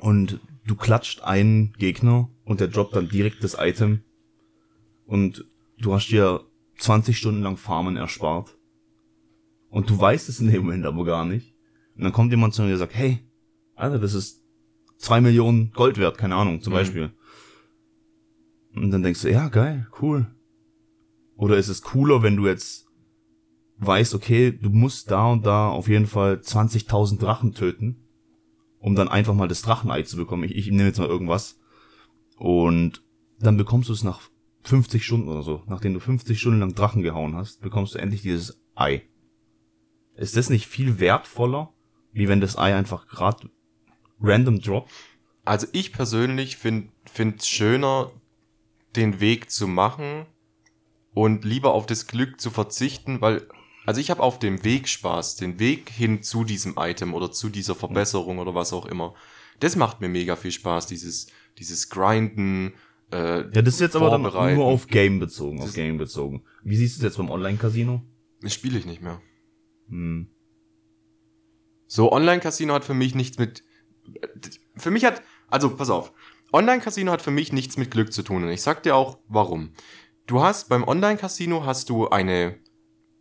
und 0.00 0.40
du 0.66 0.74
klatscht 0.74 1.22
einen 1.22 1.72
Gegner 1.74 2.28
und 2.44 2.60
der 2.60 2.68
droppt 2.68 2.96
dann 2.96 3.08
direkt 3.08 3.44
das 3.44 3.56
Item 3.58 4.02
und 5.06 5.46
du 5.78 5.94
hast 5.94 6.08
dir 6.08 6.44
20 6.78 7.16
Stunden 7.16 7.42
lang 7.42 7.56
Farmen 7.56 7.96
erspart 7.96 8.56
und 9.68 9.88
du 9.88 9.98
weißt 9.98 10.28
es 10.28 10.40
in 10.40 10.50
dem 10.50 10.64
Moment 10.64 10.84
aber 10.84 11.04
gar 11.04 11.24
nicht. 11.24 11.54
Und 11.96 12.04
dann 12.04 12.12
kommt 12.12 12.30
jemand 12.30 12.54
zu 12.54 12.62
dir 12.62 12.72
und 12.72 12.78
sagt, 12.78 12.94
hey, 12.94 13.20
Alter, 13.74 13.98
das 13.98 14.14
ist 14.14 14.41
zwei 15.02 15.20
Millionen 15.20 15.72
Gold 15.72 15.98
wert, 15.98 16.16
keine 16.16 16.36
Ahnung, 16.36 16.62
zum 16.62 16.72
Mhm. 16.72 16.76
Beispiel. 16.76 17.12
Und 18.74 18.90
dann 18.90 19.02
denkst 19.02 19.22
du, 19.22 19.30
ja, 19.30 19.48
geil, 19.48 19.86
cool. 20.00 20.26
Oder 21.36 21.56
ist 21.58 21.68
es 21.68 21.82
cooler, 21.82 22.22
wenn 22.22 22.36
du 22.36 22.46
jetzt 22.46 22.86
weißt, 23.78 24.14
okay, 24.14 24.52
du 24.52 24.70
musst 24.70 25.10
da 25.10 25.26
und 25.26 25.44
da 25.44 25.68
auf 25.68 25.88
jeden 25.88 26.06
Fall 26.06 26.34
20.000 26.40 27.18
Drachen 27.18 27.52
töten, 27.52 27.96
um 28.78 28.94
dann 28.94 29.08
einfach 29.08 29.34
mal 29.34 29.48
das 29.48 29.62
Drachenei 29.62 30.02
zu 30.02 30.16
bekommen. 30.16 30.44
Ich, 30.44 30.54
ich 30.54 30.66
nehme 30.70 30.84
jetzt 30.86 30.98
mal 30.98 31.08
irgendwas. 31.08 31.58
Und 32.36 33.02
dann 33.40 33.56
bekommst 33.56 33.88
du 33.88 33.92
es 33.92 34.04
nach 34.04 34.20
50 34.62 35.04
Stunden 35.04 35.28
oder 35.28 35.42
so. 35.42 35.64
Nachdem 35.66 35.94
du 35.94 36.00
50 36.00 36.40
Stunden 36.40 36.60
lang 36.60 36.74
Drachen 36.74 37.02
gehauen 37.02 37.34
hast, 37.34 37.60
bekommst 37.60 37.94
du 37.94 37.98
endlich 37.98 38.22
dieses 38.22 38.62
Ei. 38.76 39.02
Ist 40.14 40.36
das 40.36 40.48
nicht 40.48 40.66
viel 40.66 41.00
wertvoller, 41.00 41.72
wie 42.12 42.28
wenn 42.28 42.40
das 42.40 42.56
Ei 42.56 42.74
einfach 42.74 43.08
grad 43.08 43.48
random 44.22 44.60
droppt? 44.60 44.90
Also 45.44 45.66
ich 45.72 45.92
persönlich 45.92 46.56
finde 46.56 46.88
es 47.38 47.48
schöner, 47.48 48.10
den 48.96 49.20
Weg 49.20 49.50
zu 49.50 49.66
machen 49.66 50.26
und 51.14 51.44
lieber 51.44 51.72
auf 51.74 51.86
das 51.86 52.06
Glück 52.06 52.40
zu 52.40 52.50
verzichten, 52.50 53.20
weil, 53.20 53.46
also 53.86 54.00
ich 54.00 54.10
habe 54.10 54.22
auf 54.22 54.38
dem 54.38 54.64
Weg 54.64 54.88
Spaß, 54.88 55.36
den 55.36 55.58
Weg 55.58 55.90
hin 55.90 56.22
zu 56.22 56.44
diesem 56.44 56.74
Item 56.78 57.14
oder 57.14 57.32
zu 57.32 57.48
dieser 57.48 57.74
Verbesserung 57.74 58.38
oder 58.38 58.54
was 58.54 58.72
auch 58.72 58.86
immer. 58.86 59.14
Das 59.60 59.76
macht 59.76 60.00
mir 60.00 60.08
mega 60.08 60.36
viel 60.36 60.52
Spaß, 60.52 60.86
dieses, 60.86 61.26
dieses 61.58 61.88
Grinden, 61.88 62.74
äh, 63.12 63.42
Ja, 63.54 63.62
das 63.62 63.74
ist 63.74 63.80
jetzt 63.80 63.96
aber 63.96 64.10
dann 64.10 64.22
nur 64.22 64.64
auf 64.64 64.86
Game 64.86 65.18
bezogen, 65.18 65.58
auf 65.58 65.66
Das- 65.66 65.74
Game 65.74 65.98
bezogen. 65.98 66.44
Wie 66.64 66.76
siehst 66.76 66.96
du 66.96 67.00
es 67.00 67.04
jetzt 67.04 67.16
beim 67.18 67.30
Online-Casino? 67.30 68.02
das 68.40 68.54
spiele 68.54 68.76
ich 68.78 68.86
nicht 68.86 69.02
mehr. 69.02 69.20
Hm. 69.88 70.28
So, 71.86 72.10
Online-Casino 72.10 72.72
hat 72.74 72.84
für 72.84 72.94
mich 72.94 73.14
nichts 73.14 73.38
mit. 73.38 73.62
Für 74.76 74.90
mich 74.90 75.04
hat. 75.04 75.22
Also, 75.48 75.74
pass 75.76 75.90
auf. 75.90 76.12
Online-Casino 76.52 77.10
hat 77.12 77.22
für 77.22 77.30
mich 77.30 77.52
nichts 77.52 77.76
mit 77.76 77.90
Glück 77.90 78.12
zu 78.12 78.22
tun. 78.22 78.44
Und 78.44 78.50
ich 78.50 78.62
sag 78.62 78.82
dir 78.82 78.94
auch, 78.94 79.18
warum. 79.28 79.72
Du 80.26 80.42
hast 80.42 80.68
beim 80.68 80.86
Online-Casino 80.86 81.64
hast 81.64 81.88
du 81.88 82.08
eine. 82.08 82.58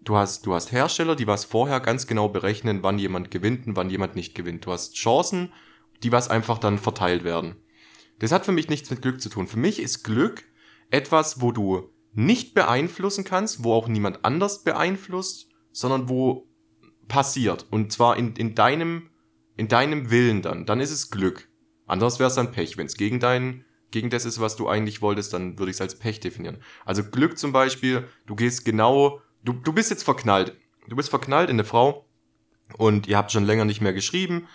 Du 0.03 0.15
hast, 0.15 0.45
du 0.45 0.53
hast 0.55 0.71
Hersteller, 0.71 1.15
die 1.15 1.27
was 1.27 1.45
vorher 1.45 1.79
ganz 1.79 2.07
genau 2.07 2.27
berechnen, 2.27 2.81
wann 2.81 2.97
jemand 2.97 3.29
gewinnt 3.29 3.67
und 3.67 3.75
wann 3.75 3.89
jemand 3.89 4.15
nicht 4.15 4.33
gewinnt. 4.33 4.65
Du 4.65 4.71
hast 4.71 4.95
Chancen, 4.95 5.53
die 6.01 6.11
was 6.11 6.27
einfach 6.27 6.57
dann 6.57 6.79
verteilt 6.79 7.23
werden. 7.23 7.55
Das 8.17 8.31
hat 8.31 8.45
für 8.45 8.51
mich 8.51 8.67
nichts 8.67 8.89
mit 8.89 9.03
Glück 9.03 9.21
zu 9.21 9.29
tun. 9.29 9.47
Für 9.47 9.59
mich 9.59 9.79
ist 9.79 10.03
Glück 10.03 10.43
etwas, 10.89 11.39
wo 11.41 11.51
du 11.51 11.89
nicht 12.13 12.53
beeinflussen 12.55 13.23
kannst, 13.23 13.63
wo 13.63 13.73
auch 13.73 13.87
niemand 13.87 14.25
anders 14.25 14.63
beeinflusst, 14.63 15.49
sondern 15.71 16.09
wo 16.09 16.47
passiert. 17.07 17.67
Und 17.69 17.91
zwar 17.91 18.17
in, 18.17 18.35
in 18.35 18.55
deinem, 18.55 19.10
in 19.57 19.67
deinem 19.67 20.09
Willen 20.09 20.41
dann. 20.41 20.65
Dann 20.65 20.79
ist 20.79 20.91
es 20.91 21.11
Glück. 21.11 21.49
Anders 21.87 22.19
wäre 22.19 22.29
es 22.29 22.35
dann 22.35 22.51
Pech. 22.51 22.77
Wenn 22.77 22.85
es 22.85 22.95
gegen 22.95 23.19
dein, 23.19 23.65
gegen 23.91 24.09
das 24.09 24.25
ist, 24.25 24.39
was 24.39 24.55
du 24.55 24.67
eigentlich 24.67 25.01
wolltest, 25.01 25.33
dann 25.33 25.59
würde 25.59 25.71
ich 25.71 25.77
es 25.77 25.81
als 25.81 25.99
Pech 25.99 26.19
definieren. 26.19 26.57
Also 26.85 27.03
Glück 27.03 27.37
zum 27.37 27.51
Beispiel, 27.51 28.07
du 28.25 28.35
gehst 28.35 28.65
genau, 28.65 29.21
du, 29.43 29.53
du 29.53 29.73
bist 29.73 29.89
jetzt 29.89 30.03
verknallt. 30.03 30.55
Du 30.87 30.95
bist 30.95 31.09
verknallt 31.09 31.49
in 31.49 31.55
eine 31.55 31.63
Frau 31.63 32.05
und 32.77 33.07
ihr 33.07 33.17
habt 33.17 33.31
schon 33.31 33.45
länger 33.45 33.65
nicht 33.65 33.81
mehr 33.81 33.93
geschrieben 33.93 34.47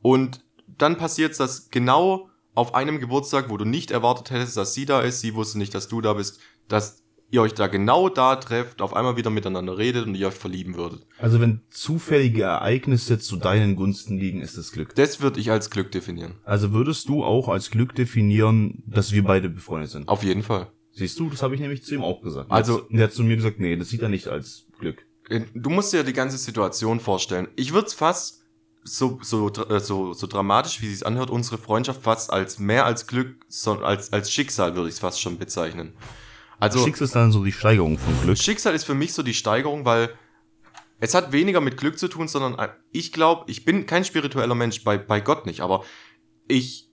und 0.00 0.44
dann 0.66 0.96
passiert 0.96 1.38
das 1.38 1.70
genau 1.70 2.30
auf 2.54 2.74
einem 2.74 3.00
Geburtstag, 3.00 3.50
wo 3.50 3.56
du 3.56 3.64
nicht 3.64 3.90
erwartet 3.90 4.30
hättest, 4.30 4.56
dass 4.56 4.74
sie 4.74 4.86
da 4.86 5.00
ist, 5.00 5.20
sie 5.20 5.34
wusste 5.34 5.58
nicht, 5.58 5.74
dass 5.74 5.88
du 5.88 6.00
da 6.00 6.14
bist, 6.14 6.40
dass 6.68 7.03
ihr 7.34 7.42
euch 7.42 7.52
da 7.54 7.66
genau 7.66 8.08
da 8.08 8.36
trefft, 8.36 8.80
auf 8.80 8.94
einmal 8.94 9.16
wieder 9.16 9.30
miteinander 9.30 9.76
redet 9.76 10.06
und 10.06 10.14
ihr 10.14 10.28
euch 10.28 10.34
verlieben 10.34 10.76
würdet. 10.76 11.04
Also 11.18 11.40
wenn 11.40 11.60
zufällige 11.70 12.42
Ereignisse 12.44 13.18
zu 13.18 13.36
deinen 13.36 13.76
Gunsten 13.76 14.16
liegen, 14.18 14.40
ist 14.40 14.56
es 14.56 14.72
Glück. 14.72 14.94
Das 14.94 15.20
würde 15.20 15.40
ich 15.40 15.50
als 15.50 15.70
Glück 15.70 15.90
definieren. 15.92 16.36
Also 16.44 16.72
würdest 16.72 17.08
du 17.08 17.24
auch 17.24 17.48
als 17.48 17.70
Glück 17.70 17.94
definieren, 17.94 18.82
dass 18.86 19.12
wir 19.12 19.24
beide 19.24 19.48
befreundet 19.50 19.90
sind? 19.90 20.08
Auf 20.08 20.22
jeden 20.22 20.42
Fall. 20.42 20.68
Siehst 20.92 21.18
du, 21.18 21.28
das 21.28 21.42
habe 21.42 21.54
ich 21.56 21.60
nämlich 21.60 21.82
zu 21.82 21.94
ihm 21.96 22.02
auch 22.02 22.22
gesagt. 22.22 22.50
Also- 22.50 22.86
der 22.88 23.04
hat 23.04 23.12
zu 23.12 23.24
mir 23.24 23.36
gesagt, 23.36 23.58
nee, 23.58 23.76
das 23.76 23.88
sieht 23.88 24.02
er 24.02 24.08
nicht 24.08 24.28
als 24.28 24.66
Glück. 24.78 25.04
äh, 25.28 25.40
du 25.54 25.70
musst 25.70 25.92
dir 25.92 26.04
die 26.04 26.12
ganze 26.12 26.38
Situation 26.38 27.00
vorstellen. 27.00 27.48
Ich 27.56 27.72
würde 27.72 27.88
es 27.88 27.94
fast 27.94 28.42
so, 28.84 29.18
so, 29.22 29.50
äh, 29.50 29.80
so, 29.80 30.12
so 30.12 30.26
dramatisch, 30.26 30.82
wie 30.82 30.86
sie 30.86 30.92
es 30.94 31.02
anhört, 31.02 31.30
unsere 31.30 31.58
Freundschaft 31.58 32.02
fast 32.02 32.30
als 32.32 32.58
mehr 32.58 32.84
als 32.84 33.06
Glück, 33.06 33.36
sondern 33.48 33.86
als, 33.86 34.12
als 34.12 34.30
Schicksal 34.30 34.76
würde 34.76 34.88
ich 34.88 34.94
es 34.96 35.00
fast 35.00 35.20
schon 35.20 35.38
bezeichnen. 35.38 35.94
Also, 36.60 36.84
Schicksal 36.84 37.06
ist 37.06 37.14
dann 37.14 37.32
so 37.32 37.44
die 37.44 37.52
Steigerung 37.52 37.98
von 37.98 38.20
Glück. 38.22 38.38
Schicksal 38.38 38.74
ist 38.74 38.84
für 38.84 38.94
mich 38.94 39.12
so 39.12 39.22
die 39.22 39.34
Steigerung, 39.34 39.84
weil 39.84 40.10
es 41.00 41.14
hat 41.14 41.32
weniger 41.32 41.60
mit 41.60 41.76
Glück 41.76 41.98
zu 41.98 42.08
tun, 42.08 42.28
sondern 42.28 42.58
äh, 42.58 42.72
ich 42.90 43.12
glaube, 43.12 43.50
ich 43.50 43.64
bin 43.64 43.86
kein 43.86 44.04
spiritueller 44.04 44.54
Mensch, 44.54 44.84
bei, 44.84 44.96
bei 44.96 45.20
Gott 45.20 45.46
nicht, 45.46 45.60
aber 45.60 45.84
ich, 46.48 46.88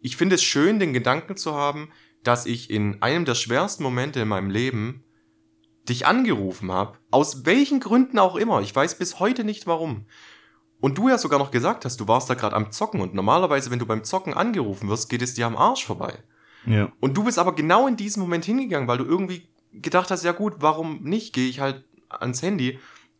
ich 0.00 0.16
finde 0.16 0.36
es 0.36 0.42
schön, 0.42 0.78
den 0.78 0.92
Gedanken 0.92 1.36
zu 1.36 1.54
haben, 1.54 1.90
dass 2.22 2.46
ich 2.46 2.70
in 2.70 3.02
einem 3.02 3.24
der 3.24 3.34
schwersten 3.34 3.82
Momente 3.82 4.20
in 4.20 4.28
meinem 4.28 4.50
Leben 4.50 5.04
dich 5.88 6.06
angerufen 6.06 6.70
habe, 6.70 6.98
aus 7.10 7.46
welchen 7.46 7.80
Gründen 7.80 8.18
auch 8.18 8.36
immer, 8.36 8.60
ich 8.60 8.74
weiß 8.74 8.98
bis 8.98 9.18
heute 9.18 9.44
nicht 9.44 9.66
warum. 9.66 10.06
Und 10.80 10.98
du 10.98 11.08
ja 11.08 11.18
sogar 11.18 11.38
noch 11.38 11.50
gesagt 11.50 11.84
hast, 11.84 11.98
du 11.98 12.06
warst 12.06 12.30
da 12.30 12.34
gerade 12.34 12.54
am 12.54 12.70
Zocken 12.70 13.00
und 13.00 13.14
normalerweise, 13.14 13.70
wenn 13.70 13.80
du 13.80 13.86
beim 13.86 14.04
Zocken 14.04 14.34
angerufen 14.34 14.88
wirst, 14.88 15.08
geht 15.08 15.22
es 15.22 15.34
dir 15.34 15.46
am 15.46 15.56
Arsch 15.56 15.84
vorbei. 15.84 16.22
Ja. 16.70 16.92
Und 17.00 17.16
du 17.16 17.24
bist 17.24 17.38
aber 17.38 17.54
genau 17.54 17.86
in 17.86 17.96
diesem 17.96 18.22
Moment 18.22 18.44
hingegangen, 18.44 18.88
weil 18.88 18.98
du 18.98 19.04
irgendwie 19.04 19.48
gedacht 19.72 20.10
hast, 20.10 20.24
ja 20.24 20.32
gut, 20.32 20.56
warum 20.60 21.02
nicht? 21.02 21.32
Gehe 21.32 21.48
ich 21.48 21.60
halt 21.60 21.84
ans 22.08 22.42
Handy. 22.42 22.78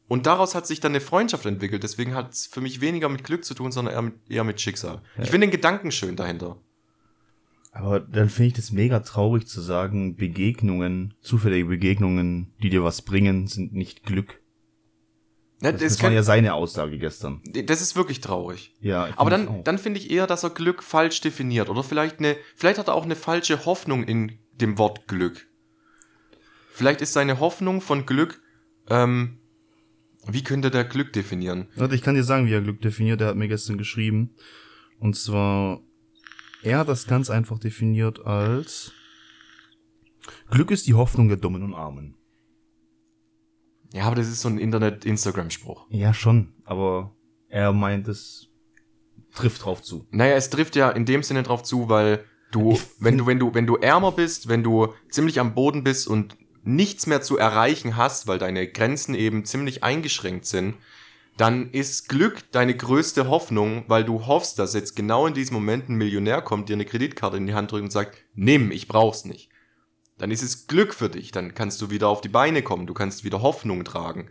Und 0.08 0.26
daraus 0.26 0.54
hat 0.54 0.66
sich 0.66 0.80
dann 0.80 0.92
eine 0.92 1.00
Freundschaft 1.00 1.44
entwickelt. 1.44 1.82
Deswegen 1.82 2.14
hat 2.14 2.32
es 2.32 2.46
für 2.46 2.60
mich 2.60 2.80
weniger 2.80 3.08
mit 3.08 3.24
Glück 3.24 3.44
zu 3.44 3.54
tun, 3.54 3.72
sondern 3.72 3.94
eher 3.94 4.02
mit, 4.02 4.14
eher 4.28 4.44
mit 4.44 4.60
Schicksal. 4.60 5.02
Ja. 5.16 5.24
Ich 5.24 5.30
finde 5.30 5.46
den 5.46 5.52
Gedanken 5.52 5.90
schön 5.90 6.16
dahinter. 6.16 6.56
Aber 7.72 8.00
dann 8.00 8.30
finde 8.30 8.48
ich 8.48 8.54
das 8.54 8.72
mega 8.72 9.00
traurig 9.00 9.46
zu 9.46 9.60
sagen, 9.60 10.16
Begegnungen, 10.16 11.14
zufällige 11.20 11.66
Begegnungen, 11.66 12.52
die 12.62 12.70
dir 12.70 12.82
was 12.82 13.02
bringen, 13.02 13.46
sind 13.46 13.74
nicht 13.74 14.04
Glück. 14.04 14.40
Ja, 15.60 15.72
das, 15.72 15.80
das, 15.80 16.02
war 16.02 16.12
ja 16.12 16.22
seine 16.22 16.54
Aussage 16.54 16.98
gestern. 16.98 17.42
Das 17.64 17.80
ist 17.80 17.96
wirklich 17.96 18.20
traurig. 18.20 18.74
Ja. 18.80 19.08
Aber 19.16 19.30
dann, 19.30 19.64
dann 19.64 19.78
finde 19.78 19.98
ich 19.98 20.10
eher, 20.10 20.28
dass 20.28 20.44
er 20.44 20.50
Glück 20.50 20.82
falsch 20.82 21.20
definiert. 21.20 21.68
Oder 21.68 21.82
vielleicht 21.82 22.20
eine, 22.20 22.36
vielleicht 22.54 22.78
hat 22.78 22.88
er 22.88 22.94
auch 22.94 23.04
eine 23.04 23.16
falsche 23.16 23.64
Hoffnung 23.64 24.04
in 24.04 24.38
dem 24.52 24.78
Wort 24.78 25.08
Glück. 25.08 25.48
Vielleicht 26.72 27.00
ist 27.00 27.12
seine 27.12 27.40
Hoffnung 27.40 27.80
von 27.80 28.06
Glück, 28.06 28.40
ähm, 28.88 29.38
wie 30.26 30.44
könnte 30.44 30.70
der 30.70 30.84
Glück 30.84 31.12
definieren? 31.12 31.68
Warte, 31.74 31.94
ich 31.94 32.02
kann 32.02 32.14
dir 32.14 32.22
sagen, 32.22 32.46
wie 32.46 32.52
er 32.52 32.60
Glück 32.60 32.80
definiert. 32.80 33.20
Er 33.20 33.28
hat 33.28 33.36
mir 33.36 33.48
gestern 33.48 33.78
geschrieben. 33.78 34.34
Und 35.00 35.16
zwar, 35.16 35.80
er 36.62 36.78
hat 36.78 36.88
das 36.88 37.06
ganz 37.06 37.30
einfach 37.30 37.58
definiert 37.58 38.24
als 38.24 38.92
Glück 40.50 40.70
ist 40.70 40.86
die 40.86 40.94
Hoffnung 40.94 41.28
der 41.28 41.38
Dummen 41.38 41.62
und 41.62 41.74
Armen. 41.74 42.17
Ja, 43.92 44.04
aber 44.04 44.16
das 44.16 44.28
ist 44.28 44.40
so 44.40 44.48
ein 44.48 44.58
Internet-Instagram-Spruch. 44.58 45.86
Ja, 45.90 46.12
schon. 46.12 46.52
Aber 46.64 47.14
er 47.48 47.72
meint, 47.72 48.08
es 48.08 48.48
trifft 49.34 49.64
drauf 49.64 49.82
zu. 49.82 50.06
Naja, 50.10 50.34
es 50.34 50.50
trifft 50.50 50.76
ja 50.76 50.90
in 50.90 51.06
dem 51.06 51.22
Sinne 51.22 51.42
drauf 51.42 51.62
zu, 51.62 51.88
weil 51.88 52.24
du, 52.50 52.78
wenn 52.98 53.16
du, 53.16 53.26
wenn 53.26 53.38
du, 53.38 53.54
wenn 53.54 53.66
du 53.66 53.76
ärmer 53.76 54.12
bist, 54.12 54.48
wenn 54.48 54.62
du 54.62 54.94
ziemlich 55.10 55.40
am 55.40 55.54
Boden 55.54 55.84
bist 55.84 56.06
und 56.06 56.36
nichts 56.64 57.06
mehr 57.06 57.22
zu 57.22 57.38
erreichen 57.38 57.96
hast, 57.96 58.26
weil 58.26 58.38
deine 58.38 58.68
Grenzen 58.68 59.14
eben 59.14 59.44
ziemlich 59.44 59.82
eingeschränkt 59.84 60.44
sind, 60.44 60.74
dann 61.38 61.70
ist 61.70 62.08
Glück 62.08 62.50
deine 62.50 62.76
größte 62.76 63.28
Hoffnung, 63.28 63.84
weil 63.86 64.04
du 64.04 64.26
hoffst, 64.26 64.58
dass 64.58 64.74
jetzt 64.74 64.96
genau 64.96 65.26
in 65.26 65.34
diesem 65.34 65.54
Moment 65.54 65.88
ein 65.88 65.94
Millionär 65.94 66.42
kommt, 66.42 66.68
dir 66.68 66.74
eine 66.74 66.84
Kreditkarte 66.84 67.36
in 67.36 67.46
die 67.46 67.54
Hand 67.54 67.70
drückt 67.70 67.84
und 67.84 67.92
sagt, 67.92 68.18
nimm, 68.34 68.70
ich 68.72 68.88
brauch's 68.88 69.24
nicht 69.24 69.48
dann 70.18 70.30
ist 70.30 70.42
es 70.42 70.66
Glück 70.66 70.94
für 70.94 71.08
dich, 71.08 71.30
dann 71.30 71.54
kannst 71.54 71.80
du 71.80 71.90
wieder 71.90 72.08
auf 72.08 72.20
die 72.20 72.28
Beine 72.28 72.62
kommen, 72.62 72.86
du 72.86 72.94
kannst 72.94 73.24
wieder 73.24 73.40
Hoffnung 73.40 73.84
tragen. 73.84 74.28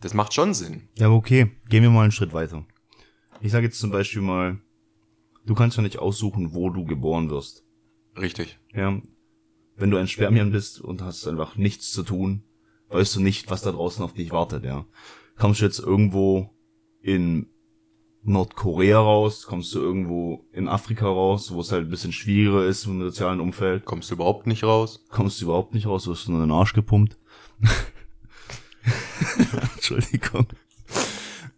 Das 0.00 0.14
macht 0.14 0.34
schon 0.34 0.52
Sinn. 0.52 0.88
Ja, 0.98 1.10
okay, 1.10 1.52
gehen 1.68 1.82
wir 1.82 1.90
mal 1.90 2.02
einen 2.02 2.12
Schritt 2.12 2.32
weiter. 2.32 2.66
Ich 3.40 3.52
sage 3.52 3.66
jetzt 3.66 3.78
zum 3.78 3.90
Beispiel 3.90 4.20
mal, 4.20 4.58
du 5.46 5.54
kannst 5.54 5.76
ja 5.76 5.82
nicht 5.82 5.98
aussuchen, 5.98 6.54
wo 6.54 6.70
du 6.70 6.84
geboren 6.84 7.30
wirst. 7.30 7.64
Richtig. 8.16 8.58
Ja. 8.74 9.00
Wenn 9.76 9.90
du 9.90 9.96
ein 9.96 10.08
Spermien 10.08 10.50
bist 10.50 10.80
und 10.80 11.02
hast 11.02 11.26
einfach 11.28 11.56
nichts 11.56 11.92
zu 11.92 12.02
tun, 12.02 12.42
weißt 12.88 13.14
du 13.16 13.20
nicht, 13.20 13.48
was 13.48 13.62
da 13.62 13.70
draußen 13.70 14.02
auf 14.02 14.12
dich 14.12 14.32
wartet, 14.32 14.64
ja. 14.64 14.86
Kommst 15.36 15.60
du 15.60 15.64
jetzt 15.64 15.78
irgendwo 15.78 16.50
in 17.00 17.46
Nordkorea 18.22 18.98
raus, 18.98 19.46
kommst 19.46 19.74
du 19.74 19.80
irgendwo 19.80 20.44
in 20.52 20.68
Afrika 20.68 21.06
raus, 21.06 21.52
wo 21.52 21.60
es 21.60 21.72
halt 21.72 21.86
ein 21.86 21.90
bisschen 21.90 22.12
schwieriger 22.12 22.64
ist 22.66 22.84
im 22.86 23.00
sozialen 23.00 23.40
Umfeld. 23.40 23.84
Kommst 23.84 24.10
du 24.10 24.14
überhaupt 24.14 24.46
nicht 24.46 24.64
raus? 24.64 25.04
Kommst 25.10 25.40
du 25.40 25.46
überhaupt 25.46 25.74
nicht 25.74 25.86
raus, 25.86 26.06
wirst 26.06 26.26
du 26.26 26.32
nur 26.32 26.42
in 26.42 26.48
den 26.48 26.56
Arsch 26.56 26.74
gepumpt. 26.74 27.16
Entschuldigung. 29.76 30.46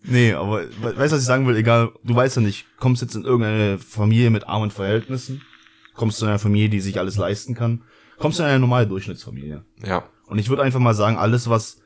Nee, 0.03 0.33
aber 0.33 0.65
weißt 0.81 1.13
du, 1.13 1.17
was 1.17 1.21
ich 1.21 1.27
sagen 1.27 1.47
will? 1.47 1.57
Egal, 1.57 1.93
du 2.05 2.15
weißt 2.15 2.37
ja 2.37 2.43
nicht, 2.43 2.67
kommst 2.79 3.03
jetzt 3.03 3.15
in 3.15 3.25
irgendeine 3.25 3.79
Familie 3.79 4.31
mit 4.31 4.49
armen 4.49 4.71
Verhältnissen, 4.71 5.43
kommst 5.95 6.21
du 6.21 6.27
in 6.27 6.31
eine 6.31 6.39
Familie, 6.39 6.69
die 6.69 6.81
sich 6.81 6.99
alles 6.99 7.17
leisten 7.17 7.55
kann, 7.55 7.83
kommst 8.19 8.39
du 8.39 8.43
in 8.43 8.49
eine 8.49 8.61
normale 8.61 8.87
Durchschnittsfamilie. 8.87 9.65
Ja. 9.85 10.05
Und 10.27 10.39
ich 10.39 10.49
würde 10.49 10.63
einfach 10.63 10.81
mal 10.81 10.95
sagen, 10.95 11.17
alles, 11.17 11.51
was 11.51 11.80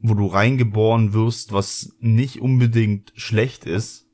wo 0.00 0.14
du 0.14 0.26
reingeboren 0.26 1.12
wirst, 1.12 1.52
was 1.52 1.94
nicht 2.00 2.40
unbedingt 2.40 3.12
schlecht 3.16 3.64
ist. 3.64 4.06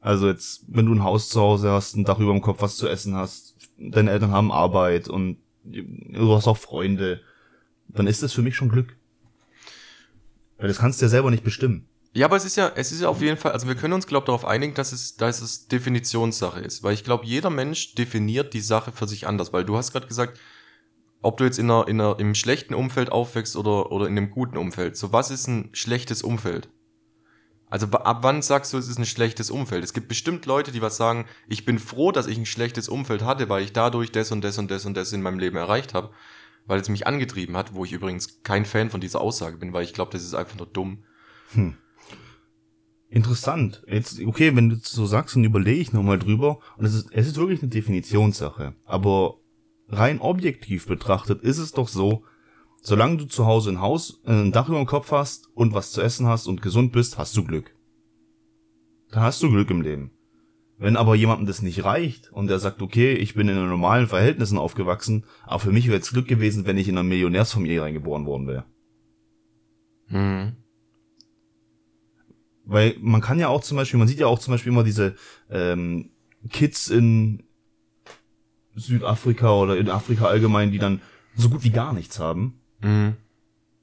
Also 0.00 0.28
jetzt, 0.28 0.64
wenn 0.68 0.86
du 0.86 0.94
ein 0.94 1.02
Haus 1.02 1.28
zu 1.28 1.40
Hause 1.40 1.70
hast, 1.70 1.96
ein 1.96 2.04
Dach 2.04 2.18
über 2.18 2.32
dem 2.32 2.42
Kopf, 2.42 2.60
was 2.60 2.76
zu 2.76 2.88
essen 2.88 3.14
hast, 3.14 3.56
deine 3.78 4.10
Eltern 4.10 4.32
haben 4.32 4.52
Arbeit 4.52 5.08
und 5.08 5.38
du 5.64 6.34
hast 6.34 6.46
auch 6.46 6.58
Freunde, 6.58 7.20
dann 7.88 8.06
ist 8.06 8.22
das 8.22 8.32
für 8.32 8.42
mich 8.42 8.54
schon 8.54 8.68
Glück. 8.68 8.96
Weil 10.58 10.68
das 10.68 10.78
kannst 10.78 11.00
du 11.00 11.06
ja 11.06 11.08
selber 11.08 11.30
nicht 11.30 11.44
bestimmen. 11.44 11.88
Ja, 12.12 12.26
aber 12.26 12.36
es 12.36 12.44
ist 12.44 12.56
ja, 12.56 12.70
es 12.76 12.92
ist 12.92 13.00
ja 13.00 13.08
auf 13.08 13.20
jeden 13.20 13.36
Fall, 13.36 13.52
also 13.52 13.66
wir 13.66 13.74
können 13.74 13.92
uns, 13.92 14.06
glaube 14.06 14.26
darauf 14.26 14.44
einigen, 14.44 14.74
dass 14.74 14.92
es, 14.92 15.16
dass 15.16 15.40
es 15.40 15.66
Definitionssache 15.66 16.60
ist. 16.60 16.84
Weil 16.84 16.94
ich 16.94 17.02
glaube, 17.02 17.26
jeder 17.26 17.50
Mensch 17.50 17.96
definiert 17.96 18.54
die 18.54 18.60
Sache 18.60 18.92
für 18.92 19.08
sich 19.08 19.26
anders. 19.26 19.52
Weil 19.52 19.64
du 19.64 19.76
hast 19.76 19.90
gerade 19.90 20.06
gesagt, 20.06 20.38
ob 21.24 21.38
du 21.38 21.44
jetzt 21.44 21.58
in 21.58 21.70
einer, 21.70 21.88
in 21.88 22.00
einer, 22.00 22.18
im 22.18 22.34
schlechten 22.34 22.74
Umfeld 22.74 23.10
aufwächst 23.10 23.56
oder, 23.56 23.90
oder 23.90 24.06
in 24.06 24.16
einem 24.16 24.30
guten 24.30 24.58
Umfeld. 24.58 24.96
So, 24.96 25.12
was 25.12 25.30
ist 25.30 25.46
ein 25.46 25.70
schlechtes 25.72 26.22
Umfeld? 26.22 26.68
Also 27.70 27.86
ab 27.86 28.18
wann 28.20 28.42
sagst 28.42 28.72
du, 28.72 28.78
es 28.78 28.88
ist 28.88 28.98
ein 28.98 29.06
schlechtes 29.06 29.50
Umfeld? 29.50 29.82
Es 29.82 29.94
gibt 29.94 30.06
bestimmt 30.06 30.44
Leute, 30.44 30.70
die 30.70 30.82
was 30.82 30.96
sagen, 30.96 31.24
ich 31.48 31.64
bin 31.64 31.78
froh, 31.78 32.12
dass 32.12 32.26
ich 32.26 32.36
ein 32.36 32.46
schlechtes 32.46 32.88
Umfeld 32.88 33.24
hatte, 33.24 33.48
weil 33.48 33.64
ich 33.64 33.72
dadurch 33.72 34.12
das 34.12 34.30
und 34.32 34.44
das 34.44 34.58
und 34.58 34.70
das 34.70 34.84
und 34.84 34.96
das 34.96 35.12
in 35.12 35.22
meinem 35.22 35.38
Leben 35.38 35.56
erreicht 35.56 35.94
habe, 35.94 36.10
weil 36.66 36.78
es 36.78 36.90
mich 36.90 37.06
angetrieben 37.06 37.56
hat, 37.56 37.74
wo 37.74 37.84
ich 37.84 37.92
übrigens 37.92 38.42
kein 38.42 38.66
Fan 38.66 38.90
von 38.90 39.00
dieser 39.00 39.22
Aussage 39.22 39.56
bin, 39.56 39.72
weil 39.72 39.84
ich 39.84 39.94
glaube, 39.94 40.12
das 40.12 40.22
ist 40.22 40.34
einfach 40.34 40.58
nur 40.58 40.66
dumm. 40.66 41.04
Hm. 41.54 41.74
Interessant. 43.08 43.82
Jetzt, 43.86 44.20
okay, 44.20 44.54
wenn 44.54 44.68
du 44.68 44.76
so 44.76 45.06
sagst, 45.06 45.36
dann 45.36 45.44
überlege 45.44 45.80
ich 45.80 45.92
nochmal 45.92 46.18
drüber. 46.18 46.58
Und 46.76 46.84
es 46.84 46.94
ist, 46.94 47.08
es 47.12 47.28
ist 47.28 47.36
wirklich 47.36 47.62
eine 47.62 47.70
Definitionssache. 47.70 48.74
Aber 48.84 49.38
rein 49.88 50.20
objektiv 50.20 50.86
betrachtet 50.86 51.42
ist 51.42 51.58
es 51.58 51.72
doch 51.72 51.88
so, 51.88 52.24
solange 52.80 53.16
du 53.16 53.24
zu 53.24 53.46
Hause 53.46 53.70
ein 53.70 53.80
Haus, 53.80 54.22
äh, 54.26 54.32
ein 54.32 54.52
Dach 54.52 54.68
über 54.68 54.78
dem 54.78 54.86
Kopf 54.86 55.10
hast 55.10 55.48
und 55.54 55.74
was 55.74 55.92
zu 55.92 56.00
essen 56.00 56.26
hast 56.26 56.46
und 56.46 56.62
gesund 56.62 56.92
bist, 56.92 57.18
hast 57.18 57.36
du 57.36 57.44
Glück. 57.44 57.74
Da 59.10 59.22
hast 59.22 59.42
du 59.42 59.50
Glück 59.50 59.70
im 59.70 59.80
Leben. 59.80 60.10
Wenn 60.76 60.96
aber 60.96 61.14
jemandem 61.14 61.46
das 61.46 61.62
nicht 61.62 61.84
reicht 61.84 62.32
und 62.32 62.48
der 62.48 62.58
sagt, 62.58 62.82
okay, 62.82 63.14
ich 63.14 63.34
bin 63.34 63.48
in 63.48 63.54
normalen 63.54 64.08
Verhältnissen 64.08 64.58
aufgewachsen, 64.58 65.24
aber 65.44 65.60
für 65.60 65.72
mich 65.72 65.86
wäre 65.86 66.00
es 66.00 66.10
Glück 66.10 66.26
gewesen, 66.26 66.66
wenn 66.66 66.78
ich 66.78 66.88
in 66.88 66.98
einer 66.98 67.08
Millionärsfamilie 67.08 67.80
reingeboren 67.80 68.26
worden 68.26 68.48
wäre. 68.48 68.64
Mhm. 70.08 70.56
Weil 72.64 72.96
man 73.00 73.20
kann 73.20 73.38
ja 73.38 73.48
auch 73.48 73.62
zum 73.62 73.76
Beispiel, 73.76 73.98
man 73.98 74.08
sieht 74.08 74.18
ja 74.18 74.26
auch 74.26 74.38
zum 74.38 74.52
Beispiel 74.52 74.72
immer 74.72 74.84
diese 74.84 75.14
ähm, 75.48 76.10
Kids 76.50 76.88
in 76.88 77.44
Südafrika 78.74 79.52
oder 79.54 79.76
in 79.76 79.88
Afrika 79.88 80.26
allgemein, 80.26 80.72
die 80.72 80.78
dann 80.78 81.00
so 81.34 81.48
gut 81.48 81.64
wie 81.64 81.70
gar 81.70 81.92
nichts 81.92 82.18
haben, 82.18 82.60
mhm. 82.80 83.14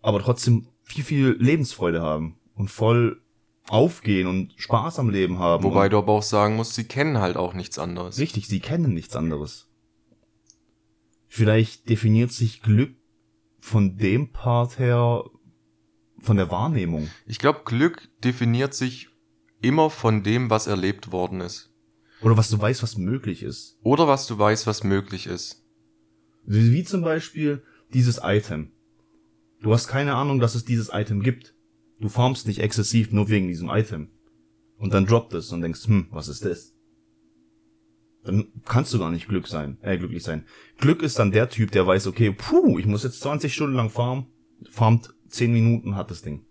aber 0.01 0.19
trotzdem 0.19 0.67
viel, 0.83 1.03
viel 1.03 1.37
Lebensfreude 1.39 2.01
haben 2.01 2.37
und 2.55 2.69
voll 2.69 3.21
aufgehen 3.69 4.27
und 4.27 4.53
Spaß 4.57 4.99
am 4.99 5.09
Leben 5.09 5.39
haben. 5.39 5.63
Wobei 5.63 5.89
du 5.89 5.97
aber 5.97 6.13
auch 6.13 6.23
sagen 6.23 6.55
musst, 6.55 6.75
sie 6.75 6.83
kennen 6.83 7.19
halt 7.19 7.37
auch 7.37 7.53
nichts 7.53 7.79
anderes. 7.79 8.17
Richtig, 8.19 8.47
sie 8.47 8.59
kennen 8.59 8.93
nichts 8.93 9.15
anderes. 9.15 9.69
Vielleicht 11.27 11.89
definiert 11.89 12.31
sich 12.31 12.61
Glück 12.61 12.93
von 13.59 13.97
dem 13.97 14.31
Part 14.33 14.79
her 14.79 15.23
von 16.19 16.37
der 16.37 16.51
Wahrnehmung. 16.51 17.09
Ich 17.25 17.39
glaube, 17.39 17.61
Glück 17.63 18.09
definiert 18.23 18.73
sich 18.73 19.09
immer 19.61 19.89
von 19.89 20.23
dem, 20.23 20.49
was 20.49 20.67
erlebt 20.67 21.11
worden 21.11 21.41
ist. 21.41 21.70
Oder 22.21 22.37
was 22.37 22.49
du 22.49 22.59
weißt, 22.59 22.83
was 22.83 22.97
möglich 22.97 23.43
ist. 23.43 23.79
Oder 23.83 24.07
was 24.07 24.27
du 24.27 24.37
weißt, 24.37 24.67
was 24.67 24.83
möglich 24.83 25.27
ist. 25.27 25.63
Wie, 26.45 26.71
wie 26.71 26.83
zum 26.83 27.01
Beispiel 27.01 27.63
dieses 27.93 28.19
Item. 28.23 28.71
Du 29.61 29.73
hast 29.73 29.87
keine 29.87 30.15
Ahnung, 30.15 30.39
dass 30.39 30.55
es 30.55 30.65
dieses 30.65 30.89
Item 30.91 31.21
gibt. 31.21 31.53
Du 31.99 32.09
farmst 32.09 32.47
nicht 32.47 32.59
exzessiv 32.59 33.11
nur 33.11 33.29
wegen 33.29 33.47
diesem 33.47 33.69
Item. 33.69 34.09
Und 34.77 34.93
dann 34.93 35.05
droppt 35.05 35.33
es 35.33 35.51
und 35.51 35.61
denkst, 35.61 35.85
hm, 35.85 36.07
was 36.11 36.27
ist 36.27 36.45
das? 36.45 36.73
Dann 38.23 38.47
kannst 38.65 38.93
du 38.93 38.99
gar 38.99 39.11
nicht 39.11 39.27
Glück 39.27 39.47
sein, 39.47 39.77
äh, 39.81 39.97
glücklich 39.97 40.23
sein. 40.23 40.45
Glück 40.77 41.01
ist 41.01 41.17
dann 41.17 41.31
der 41.31 41.49
Typ, 41.49 41.71
der 41.71 41.87
weiß, 41.87 42.07
okay, 42.07 42.31
puh, 42.31 42.77
ich 42.77 42.85
muss 42.85 43.03
jetzt 43.03 43.21
20 43.21 43.53
Stunden 43.53 43.75
lang 43.75 43.89
farmen, 43.89 44.27
farmt 44.69 45.13
10 45.27 45.51
Minuten, 45.51 45.95
hat 45.95 46.11
das 46.11 46.21
Ding. 46.21 46.45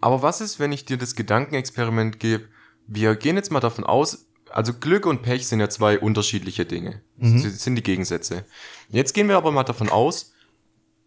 Aber 0.00 0.22
was 0.22 0.40
ist, 0.40 0.60
wenn 0.60 0.72
ich 0.72 0.84
dir 0.84 0.96
das 0.98 1.14
Gedankenexperiment 1.14 2.18
gebe? 2.20 2.44
Wir 2.86 3.16
gehen 3.16 3.36
jetzt 3.36 3.50
mal 3.50 3.60
davon 3.60 3.84
aus, 3.84 4.26
also 4.54 4.72
Glück 4.72 5.04
und 5.04 5.22
Pech 5.22 5.48
sind 5.48 5.58
ja 5.58 5.68
zwei 5.68 5.98
unterschiedliche 5.98 6.64
Dinge. 6.64 7.02
Mhm. 7.16 7.40
Sie 7.40 7.50
sind 7.50 7.74
die 7.74 7.82
Gegensätze. 7.82 8.44
Jetzt 8.88 9.12
gehen 9.12 9.28
wir 9.28 9.36
aber 9.36 9.50
mal 9.50 9.64
davon 9.64 9.88
aus, 9.88 10.32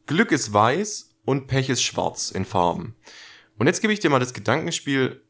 Glück 0.05 0.33
ist 0.33 0.51
weiß 0.51 1.11
und 1.23 1.47
Pech 1.47 1.69
ist 1.69 1.81
schwarz 1.81 2.29
in 2.29 2.43
Farben. 2.43 2.95
Und 3.57 3.67
jetzt 3.67 3.79
gebe 3.79 3.93
ich 3.93 4.01
dir 4.01 4.09
mal 4.09 4.19
das 4.19 4.33
Gedankenspiel, 4.33 5.21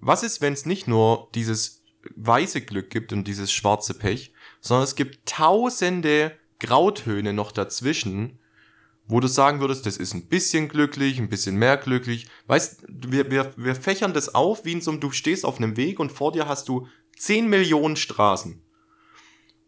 was 0.00 0.22
ist, 0.22 0.40
wenn 0.40 0.54
es 0.54 0.64
nicht 0.64 0.88
nur 0.88 1.28
dieses 1.34 1.82
weiße 2.14 2.62
Glück 2.62 2.88
gibt 2.88 3.12
und 3.12 3.28
dieses 3.28 3.52
schwarze 3.52 3.92
Pech, 3.92 4.32
sondern 4.62 4.84
es 4.84 4.94
gibt 4.94 5.28
tausende 5.28 6.32
Grautöne 6.60 7.34
noch 7.34 7.52
dazwischen, 7.52 8.38
wo 9.06 9.20
du 9.20 9.28
sagen 9.28 9.60
würdest, 9.60 9.84
das 9.84 9.98
ist 9.98 10.14
ein 10.14 10.28
bisschen 10.28 10.68
glücklich, 10.68 11.18
ein 11.18 11.28
bisschen 11.28 11.56
mehr 11.56 11.76
glücklich. 11.76 12.26
Weißt, 12.46 12.84
wir, 12.88 13.30
wir, 13.30 13.52
wir 13.56 13.74
fächern 13.74 14.14
das 14.14 14.34
auf, 14.34 14.64
wie 14.64 14.72
in 14.72 14.80
so 14.80 14.90
einem, 14.90 15.00
du 15.00 15.10
stehst 15.10 15.44
auf 15.44 15.58
einem 15.58 15.76
Weg 15.76 16.00
und 16.00 16.10
vor 16.10 16.32
dir 16.32 16.48
hast 16.48 16.68
du 16.68 16.88
10 17.16 17.48
Millionen 17.48 17.96
Straßen. 17.96 18.62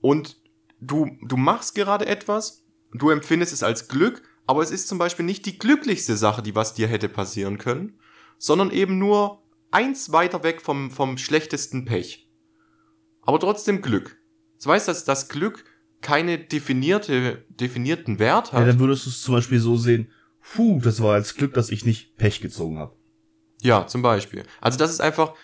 Und 0.01 0.41
du, 0.81 1.11
du 1.23 1.37
machst 1.37 1.75
gerade 1.75 2.07
etwas, 2.07 2.65
du 2.93 3.11
empfindest 3.11 3.53
es 3.53 3.63
als 3.63 3.89
Glück, 3.89 4.23
aber 4.47 4.63
es 4.63 4.71
ist 4.71 4.89
zum 4.89 4.99
Beispiel 4.99 5.27
nicht 5.27 5.45
die 5.47 5.59
glücklichste 5.59 6.17
Sache, 6.17 6.43
die 6.43 6.55
was 6.55 6.75
dir 6.75 6.89
hätte 6.89 7.09
passieren 7.09 7.59
können, 7.59 7.99
sondern 8.39 8.71
eben 8.71 8.99
nur 8.99 9.43
eins 9.71 10.13
weiter 10.13 10.43
weg 10.43 10.63
vom, 10.63 10.91
vom 10.91 11.19
schlechtesten 11.19 11.85
Pech. 11.85 12.29
Aber 13.23 13.39
trotzdem 13.41 13.83
Glück. 13.83 14.19
Das 14.57 14.67
heißt, 14.67 14.89
dass 14.89 15.05
das 15.05 15.29
Glück 15.29 15.65
keine 16.01 16.39
definierte, 16.39 17.45
definierten 17.51 18.19
Wert 18.19 18.53
Ja, 18.53 18.61
hat. 18.61 18.69
dann 18.69 18.79
würdest 18.79 19.05
du 19.07 19.11
es 19.11 19.21
zum 19.21 19.35
Beispiel 19.35 19.59
so 19.59 19.77
sehen, 19.77 20.11
puh, 20.55 20.81
das 20.81 21.03
war 21.03 21.19
jetzt 21.19 21.37
Glück, 21.37 21.53
dass 21.55 21.71
ich 21.71 21.85
nicht 21.85 22.17
Pech 22.17 22.41
gezogen 22.41 22.79
habe. 22.79 22.97
Ja, 23.61 23.87
zum 23.87 24.03
Beispiel. 24.03 24.45
Also 24.61 24.79
das 24.79 24.91
ist 24.93 25.01
einfach, 25.01 25.35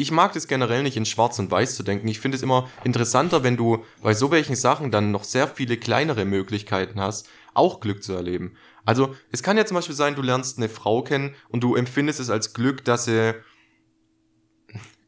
ich 0.00 0.10
mag 0.10 0.32
das 0.32 0.48
generell 0.48 0.82
nicht 0.82 0.96
in 0.96 1.04
Schwarz 1.04 1.38
und 1.38 1.50
Weiß 1.50 1.76
zu 1.76 1.82
denken. 1.82 2.08
Ich 2.08 2.20
finde 2.20 2.36
es 2.36 2.42
immer 2.42 2.68
interessanter, 2.84 3.42
wenn 3.42 3.56
du 3.56 3.84
bei 4.02 4.14
so 4.14 4.30
welchen 4.30 4.56
Sachen 4.56 4.90
dann 4.90 5.10
noch 5.10 5.24
sehr 5.24 5.46
viele 5.48 5.76
kleinere 5.76 6.24
Möglichkeiten 6.24 7.00
hast, 7.00 7.28
auch 7.54 7.80
Glück 7.80 8.02
zu 8.02 8.12
erleben. 8.12 8.56
Also 8.84 9.14
es 9.30 9.42
kann 9.42 9.56
ja 9.56 9.66
zum 9.66 9.74
Beispiel 9.76 9.94
sein, 9.94 10.14
du 10.14 10.22
lernst 10.22 10.58
eine 10.58 10.68
Frau 10.68 11.02
kennen 11.02 11.34
und 11.48 11.62
du 11.62 11.76
empfindest 11.76 12.20
es 12.20 12.30
als 12.30 12.54
Glück, 12.54 12.84
dass 12.84 13.04
sie, 13.04 13.34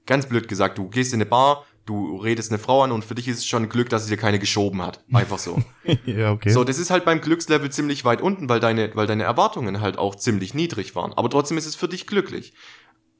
ganz 0.07 0.27
blöd 0.27 0.49
gesagt, 0.49 0.79
du 0.79 0.89
gehst 0.89 1.13
in 1.13 1.19
eine 1.19 1.27
Bar, 1.27 1.65
du 1.87 2.17
redest 2.17 2.51
eine 2.51 2.59
Frau 2.59 2.83
an 2.83 2.93
und 2.93 3.05
für 3.05 3.15
dich 3.15 3.29
ist 3.29 3.39
es 3.39 3.47
schon 3.47 3.69
Glück, 3.69 3.89
dass 3.89 4.05
sie 4.05 4.11
dir 4.11 4.21
keine 4.21 4.39
geschoben 4.39 4.83
hat. 4.83 5.03
Einfach 5.13 5.39
so. 5.39 5.63
ja, 6.05 6.33
okay. 6.33 6.51
So, 6.51 6.65
das 6.65 6.79
ist 6.79 6.91
halt 6.91 7.05
beim 7.05 7.21
Glückslevel 7.21 7.71
ziemlich 7.71 8.05
weit 8.05 8.21
unten, 8.21 8.49
weil 8.49 8.61
deine, 8.61 8.95
weil 8.95 9.07
deine 9.07 9.25
Erwartungen 9.25 9.81
halt 9.81 9.99
auch 9.99 10.15
ziemlich 10.15 10.55
niedrig 10.55 10.95
waren. 10.95 11.13
Aber 11.15 11.29
trotzdem 11.31 11.59
ist 11.59 11.67
es 11.67 11.75
für 11.75 11.89
dich 11.89 12.07
glücklich. 12.07 12.55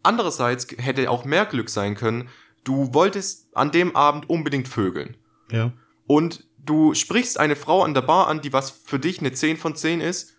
Andererseits 0.03 0.67
hätte 0.79 1.11
auch 1.11 1.25
mehr 1.25 1.47
Glück 1.47 1.69
sein 1.69 1.95
können, 1.95 2.29
du 2.65 2.93
wolltest 2.95 3.55
an 3.57 3.71
dem 3.71 3.95
Abend 3.97 4.29
unbedingt 4.29 4.69
vögeln. 4.69 5.17
ja. 5.51 5.73
Und 6.07 6.45
du 6.65 6.95
sprichst 6.95 7.39
eine 7.39 7.57
Frau 7.57 7.83
an 7.83 7.95
der 7.95 8.03
Bar 8.03 8.29
an, 8.29 8.41
die 8.41 8.53
was 8.53 8.71
für 8.71 8.99
dich 8.99 9.21
eine 9.21 9.33
10 9.33 9.57
von 9.57 9.75
10 9.75 10.01
ist. 10.01 10.35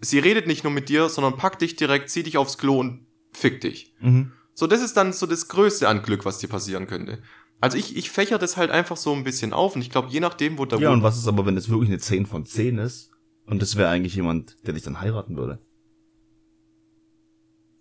Sie 0.00 0.18
redet 0.18 0.46
nicht 0.46 0.64
nur 0.64 0.72
mit 0.72 0.88
dir, 0.88 1.08
sondern 1.08 1.36
packt 1.36 1.62
dich 1.62 1.76
direkt, 1.76 2.10
zieht 2.10 2.26
dich 2.26 2.38
aufs 2.38 2.58
Klo 2.58 2.78
und 2.78 3.06
fickt 3.32 3.64
dich. 3.64 3.94
Mhm. 4.00 4.32
So, 4.54 4.66
das 4.66 4.80
ist 4.80 4.96
dann 4.96 5.12
so 5.12 5.26
das 5.26 5.48
Größte 5.48 5.88
an 5.88 6.02
Glück, 6.02 6.24
was 6.24 6.38
dir 6.38 6.48
passieren 6.48 6.86
könnte. 6.86 7.18
Also 7.60 7.76
ich, 7.76 7.96
ich 7.96 8.10
fächer 8.10 8.38
das 8.38 8.56
halt 8.56 8.70
einfach 8.70 8.96
so 8.96 9.12
ein 9.12 9.24
bisschen 9.24 9.52
auf 9.52 9.74
und 9.74 9.82
ich 9.82 9.90
glaube, 9.90 10.08
je 10.10 10.20
nachdem, 10.20 10.58
wo 10.58 10.64
der 10.64 10.78
Ja, 10.78 10.90
und 10.90 11.02
was 11.02 11.18
ist 11.18 11.28
aber, 11.28 11.44
wenn 11.44 11.56
es 11.56 11.68
wirklich 11.68 11.90
eine 11.90 11.98
10 11.98 12.26
von 12.26 12.46
10 12.46 12.78
ist? 12.78 13.10
Und 13.46 13.60
das 13.60 13.76
wäre 13.76 13.90
eigentlich 13.90 14.14
jemand, 14.14 14.56
der 14.66 14.74
dich 14.74 14.82
dann 14.82 15.00
heiraten 15.00 15.36
würde. 15.36 15.58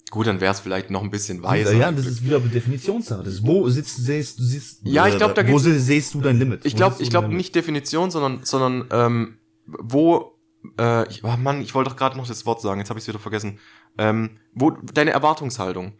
Gut, 0.09 0.25
dann 0.25 0.41
wäre 0.41 0.51
es 0.51 0.59
vielleicht 0.59 0.89
noch 0.89 1.03
ein 1.03 1.11
bisschen 1.11 1.43
weiser. 1.43 1.73
Ja, 1.73 1.91
das 1.91 2.07
ist 2.07 2.23
wieder 2.23 2.37
eine 2.37 2.49
Definitionssache. 2.49 3.23
Das 3.23 3.35
ist, 3.35 3.45
wo 3.45 3.69
sitzt, 3.69 4.05
siehst, 4.05 4.39
du 4.39 4.43
siehst, 4.43 4.79
Ja, 4.83 5.07
ich 5.07 5.17
glaub, 5.17 5.35
da 5.35 5.47
Wo 5.47 5.59
siehst 5.59 6.13
du 6.15 6.21
dein 6.21 6.39
Limit? 6.39 6.65
Ich 6.65 6.75
glaube, 6.75 6.95
ich 6.99 7.09
glaube 7.09 7.27
nicht 7.29 7.53
Definition, 7.53 8.09
sondern, 8.09 8.43
sondern 8.43 8.87
ähm, 8.91 9.37
wo, 9.67 10.39
äh, 10.79 11.07
ich, 11.09 11.23
oh 11.23 11.37
Mann, 11.37 11.61
ich 11.61 11.75
wollte 11.75 11.91
doch 11.91 11.97
gerade 11.97 12.17
noch 12.17 12.27
das 12.27 12.45
Wort 12.47 12.61
sagen, 12.61 12.79
jetzt 12.79 12.89
habe 12.89 12.97
ich 12.97 13.03
es 13.03 13.07
wieder 13.07 13.19
vergessen. 13.19 13.59
Ähm, 13.99 14.39
wo 14.53 14.71
deine 14.71 15.11
Erwartungshaltung. 15.11 15.93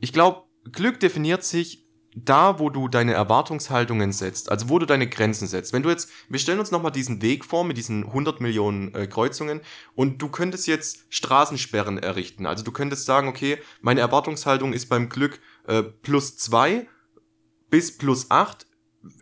Ich 0.00 0.12
glaube, 0.12 0.42
Glück 0.70 1.00
definiert 1.00 1.42
sich 1.42 1.83
da, 2.14 2.58
wo 2.58 2.70
du 2.70 2.88
deine 2.88 3.12
Erwartungshaltungen 3.12 4.12
setzt, 4.12 4.50
also 4.50 4.68
wo 4.68 4.78
du 4.78 4.86
deine 4.86 5.08
Grenzen 5.08 5.48
setzt. 5.48 5.72
Wenn 5.72 5.82
du 5.82 5.90
jetzt, 5.90 6.08
wir 6.28 6.38
stellen 6.38 6.60
uns 6.60 6.70
nochmal 6.70 6.92
diesen 6.92 7.22
Weg 7.22 7.44
vor 7.44 7.64
mit 7.64 7.76
diesen 7.76 8.04
100 8.04 8.40
Millionen 8.40 8.94
äh, 8.94 9.06
Kreuzungen 9.06 9.60
und 9.94 10.22
du 10.22 10.28
könntest 10.28 10.66
jetzt 10.66 11.06
Straßensperren 11.08 11.98
errichten. 11.98 12.46
Also 12.46 12.62
du 12.62 12.72
könntest 12.72 13.04
sagen, 13.06 13.28
okay, 13.28 13.58
meine 13.80 14.00
Erwartungshaltung 14.00 14.72
ist 14.72 14.88
beim 14.88 15.08
Glück 15.08 15.40
äh, 15.66 15.82
plus 15.82 16.36
zwei 16.36 16.86
bis 17.68 17.96
plus 17.98 18.30
acht 18.30 18.66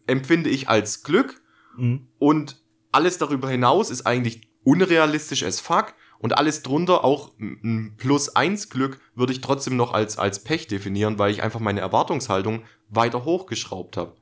empfinde 0.07 0.51
ich 0.51 0.69
als 0.69 1.03
Glück 1.03 1.41
Mhm. 1.77 2.09
und 2.19 2.63
alles 2.91 3.19
darüber 3.19 3.49
hinaus 3.49 3.91
ist 3.91 4.07
eigentlich 4.07 4.43
unrealistisch 4.65 5.43
as 5.43 5.61
fuck 5.61 5.95
und 6.19 6.37
alles 6.39 6.63
drunter, 6.63 7.05
auch 7.05 7.33
ein 7.41 7.95
plus 7.97 8.29
eins 8.37 8.69
Glück, 8.69 9.01
würde 9.15 9.33
ich 9.33 9.41
trotzdem 9.41 9.77
noch 9.77 9.93
als, 9.93 10.19
als 10.19 10.45
Pech 10.45 10.69
definieren, 10.69 11.19
weil 11.19 11.33
ich 11.33 11.43
einfach 11.43 11.61
meine 11.61 11.81
Erwartungshaltung 11.81 12.63
weiter 12.93 13.25
hochgeschraubt 13.25 13.97
habe. 13.97 14.15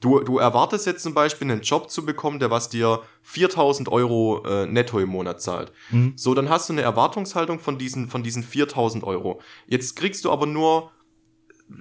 Du, 0.00 0.20
du 0.20 0.38
erwartest 0.38 0.86
jetzt 0.86 1.02
zum 1.02 1.12
Beispiel 1.12 1.50
einen 1.50 1.60
Job 1.60 1.90
zu 1.90 2.06
bekommen, 2.06 2.38
der 2.38 2.50
was 2.50 2.70
dir 2.70 3.02
4000 3.22 3.90
Euro 3.90 4.42
äh, 4.46 4.66
netto 4.66 4.98
im 4.98 5.10
Monat 5.10 5.42
zahlt. 5.42 5.72
Mhm. 5.90 6.14
So, 6.16 6.32
dann 6.32 6.48
hast 6.48 6.68
du 6.68 6.72
eine 6.72 6.82
Erwartungshaltung 6.82 7.58
von 7.58 7.76
diesen, 7.76 8.08
von 8.08 8.22
diesen 8.22 8.42
4000 8.42 9.04
Euro. 9.04 9.42
Jetzt 9.66 9.96
kriegst 9.96 10.24
du 10.24 10.30
aber 10.30 10.46
nur, 10.46 10.90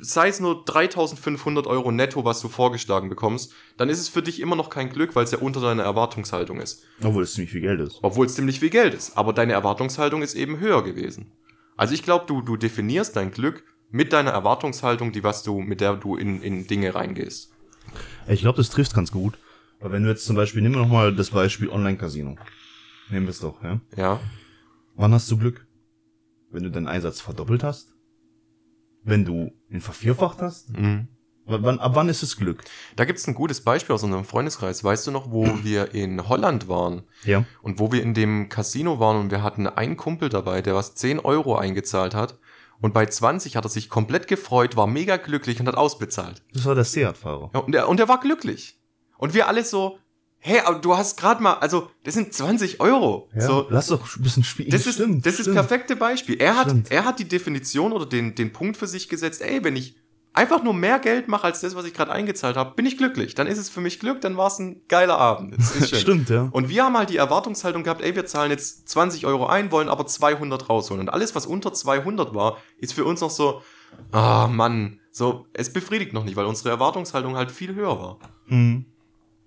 sei 0.01 0.27
es 0.27 0.41
nur 0.41 0.65
3500 0.65 1.65
Euro 1.65 1.91
netto, 1.91 2.25
was 2.25 2.41
du 2.41 2.49
vorgeschlagen 2.49 3.07
bekommst, 3.07 3.53
dann 3.77 3.87
ist 3.87 3.99
es 3.99 4.09
für 4.09 4.21
dich 4.21 4.41
immer 4.41 4.57
noch 4.57 4.69
kein 4.69 4.89
Glück, 4.89 5.15
weil 5.15 5.23
es 5.23 5.31
ja 5.31 5.37
unter 5.37 5.61
deiner 5.61 5.83
Erwartungshaltung 5.83 6.59
ist. 6.59 6.83
Obwohl 7.01 7.23
es 7.23 7.33
ziemlich 7.33 7.51
viel 7.51 7.61
Geld 7.61 7.79
ist. 7.79 7.99
Obwohl 8.01 8.25
es 8.25 8.35
ziemlich 8.35 8.59
viel 8.59 8.69
Geld 8.69 8.93
ist. 8.93 9.17
Aber 9.17 9.31
deine 9.31 9.53
Erwartungshaltung 9.53 10.23
ist 10.23 10.35
eben 10.35 10.59
höher 10.59 10.83
gewesen. 10.83 11.31
Also 11.77 11.93
ich 11.93 12.03
glaube, 12.03 12.25
du, 12.27 12.41
du 12.41 12.57
definierst 12.57 13.15
dein 13.15 13.31
Glück 13.31 13.63
mit 13.91 14.13
deiner 14.13 14.31
Erwartungshaltung, 14.31 15.11
die 15.11 15.23
was 15.23 15.43
du, 15.43 15.59
mit 15.61 15.81
der 15.81 15.95
du 15.95 16.15
in, 16.15 16.41
in 16.41 16.67
Dinge 16.67 16.93
reingehst. 16.95 17.51
Ich 18.27 18.41
glaube, 18.41 18.57
das 18.57 18.69
trifft 18.69 18.93
ganz 18.93 19.11
gut. 19.11 19.37
Weil 19.79 19.91
wenn 19.93 20.03
du 20.03 20.09
jetzt 20.09 20.25
zum 20.25 20.35
Beispiel, 20.35 20.61
nehmen 20.61 20.75
wir 20.75 20.81
noch 20.81 20.89
mal 20.89 21.15
das 21.15 21.31
Beispiel 21.31 21.69
Online-Casino. 21.69 22.35
Nehmen 23.09 23.25
wir 23.25 23.31
es 23.31 23.39
doch, 23.39 23.63
ja. 23.63 23.79
Ja. 23.95 24.19
Wann 24.95 25.13
hast 25.13 25.31
du 25.31 25.37
Glück? 25.37 25.65
Wenn 26.51 26.63
du 26.63 26.71
deinen 26.71 26.87
Einsatz 26.87 27.21
verdoppelt 27.21 27.63
hast? 27.63 27.93
Wenn 29.03 29.23
du 29.25 29.51
ihn 29.69 29.81
vervierfacht 29.81 30.41
hast? 30.41 30.77
Mhm. 30.77 31.07
Wann, 31.45 31.79
ab 31.79 31.95
wann 31.95 32.09
ist 32.09 32.21
es 32.21 32.37
Glück? 32.37 32.63
Da 32.95 33.05
gibt's 33.05 33.27
ein 33.27 33.33
gutes 33.33 33.61
Beispiel 33.61 33.95
aus 33.95 34.03
unserem 34.03 34.25
Freundeskreis. 34.25 34.83
Weißt 34.83 35.07
du 35.07 35.11
noch, 35.11 35.31
wo 35.31 35.45
wir 35.63 35.95
in 35.95 36.27
Holland 36.27 36.67
waren 36.67 37.03
Ja. 37.23 37.45
und 37.63 37.79
wo 37.79 37.91
wir 37.91 38.03
in 38.03 38.13
dem 38.13 38.49
Casino 38.49 38.99
waren 38.99 39.17
und 39.19 39.31
wir 39.31 39.41
hatten 39.41 39.65
einen 39.65 39.97
Kumpel 39.97 40.29
dabei, 40.29 40.61
der 40.61 40.75
was 40.75 40.93
10 40.95 41.19
Euro 41.19 41.55
eingezahlt 41.57 42.13
hat 42.13 42.37
und 42.81 42.93
bei 42.93 43.05
20 43.05 43.55
hat 43.55 43.65
er 43.65 43.69
sich 43.69 43.89
komplett 43.89 44.27
gefreut, 44.27 44.75
war 44.75 44.87
mega 44.87 45.17
glücklich 45.17 45.59
und 45.59 45.67
hat 45.67 45.75
ausbezahlt. 45.75 46.41
Das 46.53 46.65
war 46.65 46.75
der 46.75 46.85
Seat-Fahrer. 46.85 47.51
Ja, 47.53 47.59
und, 47.59 47.75
er, 47.75 47.89
und 47.89 47.99
er 47.99 48.07
war 48.07 48.19
glücklich. 48.19 48.79
Und 49.17 49.33
wir 49.33 49.47
alle 49.47 49.63
so, 49.65 49.99
hey, 50.39 50.61
aber 50.61 50.79
du 50.79 50.95
hast 50.95 51.17
gerade 51.17 51.43
mal, 51.43 51.55
also 51.55 51.91
das 52.03 52.13
sind 52.13 52.33
20 52.33 52.79
Euro. 52.79 53.29
Ja. 53.35 53.41
So, 53.41 53.67
Lass 53.69 53.87
doch 53.87 54.15
ein 54.15 54.23
bisschen 54.23 54.43
spielen. 54.43 54.69
das 54.69 54.87
ist 54.87 54.99
das 54.99 55.39
ist 55.39 55.51
perfekte 55.51 55.95
Beispiel. 55.97 56.39
Er 56.39 56.55
hat 56.55 56.69
Stimmt. 56.69 56.91
er 56.91 57.03
hat 57.05 57.19
die 57.19 57.27
Definition 57.27 57.91
oder 57.91 58.05
den 58.05 58.35
den 58.35 58.53
Punkt 58.53 58.77
für 58.77 58.87
sich 58.87 59.09
gesetzt. 59.09 59.41
Ey, 59.41 59.63
wenn 59.63 59.75
ich 59.75 59.97
einfach 60.33 60.63
nur 60.63 60.73
mehr 60.73 60.99
Geld 60.99 61.27
mache 61.27 61.45
als 61.45 61.61
das, 61.61 61.75
was 61.75 61.85
ich 61.85 61.93
gerade 61.93 62.11
eingezahlt 62.11 62.55
habe, 62.55 62.75
bin 62.75 62.85
ich 62.85 62.97
glücklich. 62.97 63.35
Dann 63.35 63.47
ist 63.47 63.57
es 63.57 63.69
für 63.69 63.81
mich 63.81 63.99
Glück. 63.99 64.21
Dann 64.21 64.37
war 64.37 64.47
es 64.47 64.59
ein 64.59 64.81
geiler 64.87 65.17
Abend. 65.17 65.55
Stimmt, 65.83 66.29
ja. 66.29 66.49
Und 66.51 66.69
wir 66.69 66.83
haben 66.83 66.97
halt 66.97 67.09
die 67.09 67.17
Erwartungshaltung 67.17 67.83
gehabt, 67.83 68.01
ey, 68.01 68.15
wir 68.15 68.25
zahlen 68.25 68.51
jetzt 68.51 68.87
20 68.89 69.25
Euro 69.25 69.47
ein, 69.47 69.71
wollen 69.71 69.89
aber 69.89 70.05
200 70.05 70.69
rausholen. 70.69 71.01
Und 71.01 71.09
alles, 71.09 71.35
was 71.35 71.45
unter 71.45 71.73
200 71.73 72.33
war, 72.33 72.57
ist 72.77 72.93
für 72.93 73.05
uns 73.05 73.21
noch 73.21 73.31
so, 73.31 73.61
ah, 74.11 74.47
Mann, 74.47 74.99
so, 75.11 75.45
es 75.53 75.73
befriedigt 75.73 76.13
noch 76.13 76.23
nicht, 76.23 76.35
weil 76.35 76.45
unsere 76.45 76.69
Erwartungshaltung 76.69 77.35
halt 77.35 77.51
viel 77.51 77.75
höher 77.75 77.99
war. 77.99 78.19
Mhm. 78.47 78.85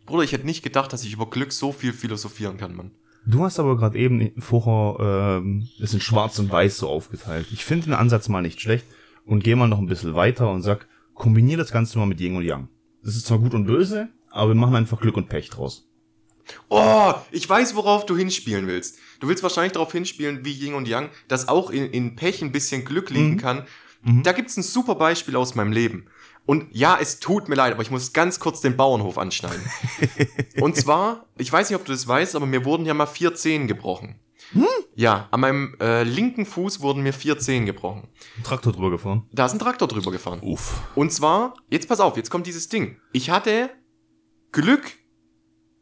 Bruder, 0.04 0.24
ich 0.24 0.32
hätte 0.32 0.46
nicht 0.46 0.62
gedacht, 0.62 0.92
dass 0.92 1.04
ich 1.04 1.12
über 1.12 1.30
Glück 1.30 1.52
so 1.52 1.72
viel 1.72 1.92
philosophieren 1.92 2.56
kann, 2.56 2.74
Mann. 2.74 2.90
Du 3.24 3.44
hast 3.44 3.60
aber 3.60 3.76
gerade 3.76 3.96
eben 3.98 4.32
vorher 4.40 5.38
ähm, 5.38 5.68
es 5.80 5.94
in 5.94 6.00
Schwarz 6.00 6.40
und 6.40 6.50
Weiß 6.50 6.78
so 6.78 6.88
aufgeteilt. 6.88 7.46
Ich 7.52 7.64
finde 7.64 7.86
den 7.86 7.94
Ansatz 7.94 8.28
mal 8.28 8.42
nicht 8.42 8.60
schlecht 8.60 8.84
und 9.26 9.44
gehe 9.44 9.56
mal 9.56 9.68
noch 9.68 9.78
ein 9.78 9.86
bisschen 9.86 10.14
weiter 10.14 10.50
und 10.50 10.62
sag, 10.62 10.86
kombinier 11.14 11.56
das 11.56 11.72
Ganze 11.72 11.98
mal 11.98 12.06
mit 12.06 12.20
Yin 12.20 12.36
und 12.36 12.44
Yang. 12.44 12.68
Das 13.02 13.16
ist 13.16 13.26
zwar 13.26 13.38
gut 13.38 13.54
und 13.54 13.64
böse, 13.66 14.08
aber 14.30 14.50
wir 14.50 14.54
machen 14.54 14.76
einfach 14.76 15.00
Glück 15.00 15.16
und 15.16 15.28
Pech 15.28 15.50
draus. 15.50 15.88
Oh, 16.68 17.12
ich 17.30 17.48
weiß, 17.48 17.76
worauf 17.76 18.04
du 18.04 18.16
hinspielen 18.16 18.66
willst. 18.66 18.98
Du 19.20 19.28
willst 19.28 19.42
wahrscheinlich 19.42 19.72
darauf 19.72 19.92
hinspielen, 19.92 20.44
wie 20.44 20.52
Yin 20.52 20.74
und 20.74 20.88
Yang, 20.88 21.10
dass 21.28 21.48
auch 21.48 21.70
in, 21.70 21.86
in 21.90 22.16
Pech 22.16 22.42
ein 22.42 22.52
bisschen 22.52 22.84
Glück 22.84 23.10
liegen 23.10 23.32
Mhm. 23.34 23.38
kann. 23.38 23.66
Da 24.24 24.32
gibt's 24.32 24.56
ein 24.56 24.64
super 24.64 24.96
Beispiel 24.96 25.36
aus 25.36 25.54
meinem 25.54 25.70
Leben. 25.70 26.06
Und 26.44 26.66
ja, 26.72 26.98
es 27.00 27.20
tut 27.20 27.48
mir 27.48 27.54
leid, 27.54 27.72
aber 27.72 27.82
ich 27.82 27.92
muss 27.92 28.12
ganz 28.12 28.40
kurz 28.40 28.60
den 28.60 28.76
Bauernhof 28.76 29.16
anschneiden. 29.16 29.60
und 30.60 30.74
zwar, 30.74 31.26
ich 31.38 31.52
weiß 31.52 31.70
nicht, 31.70 31.78
ob 31.78 31.84
du 31.84 31.92
das 31.92 32.08
weißt, 32.08 32.34
aber 32.34 32.46
mir 32.46 32.64
wurden 32.64 32.84
ja 32.84 32.94
mal 32.94 33.06
vier 33.06 33.34
Zehen 33.36 33.68
gebrochen. 33.68 34.16
Ja, 34.54 34.66
Ja, 34.94 35.28
an 35.30 35.40
meinem 35.40 35.76
äh, 35.80 36.02
linken 36.02 36.44
Fuß 36.46 36.80
wurden 36.80 37.02
mir 37.02 37.12
vier 37.12 37.38
Zehen 37.38 37.64
gebrochen. 37.66 38.08
Ein 38.38 38.42
Traktor 38.44 38.72
drüber 38.72 38.90
gefahren. 38.90 39.26
Da 39.32 39.46
ist 39.46 39.52
ein 39.52 39.58
Traktor 39.58 39.88
drüber 39.88 40.10
gefahren. 40.12 40.40
Uff. 40.42 40.80
Und 40.94 41.12
zwar, 41.12 41.54
jetzt 41.70 41.88
pass 41.88 42.00
auf, 42.00 42.16
jetzt 42.16 42.30
kommt 42.30 42.46
dieses 42.46 42.68
Ding. 42.68 42.96
Ich 43.12 43.30
hatte 43.30 43.70
Glück 44.52 44.82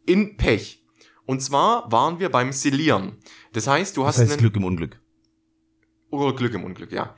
in 0.07 0.37
Pech. 0.37 0.85
Und 1.27 1.41
zwar 1.43 1.91
waren 1.93 2.19
wir 2.21 2.29
beim 2.31 2.53
Silieren. 2.53 3.19
Das 3.53 3.67
heißt, 3.67 3.97
du 3.97 4.03
Das 4.03 4.09
hast 4.17 4.19
heißt 4.23 4.31
einen 4.33 4.41
Glück 4.41 4.57
im 4.57 4.65
Unglück. 4.65 5.01
oder 6.11 6.35
Glück 6.35 6.55
im 6.55 6.65
Unglück, 6.65 6.91
ja. 6.93 7.15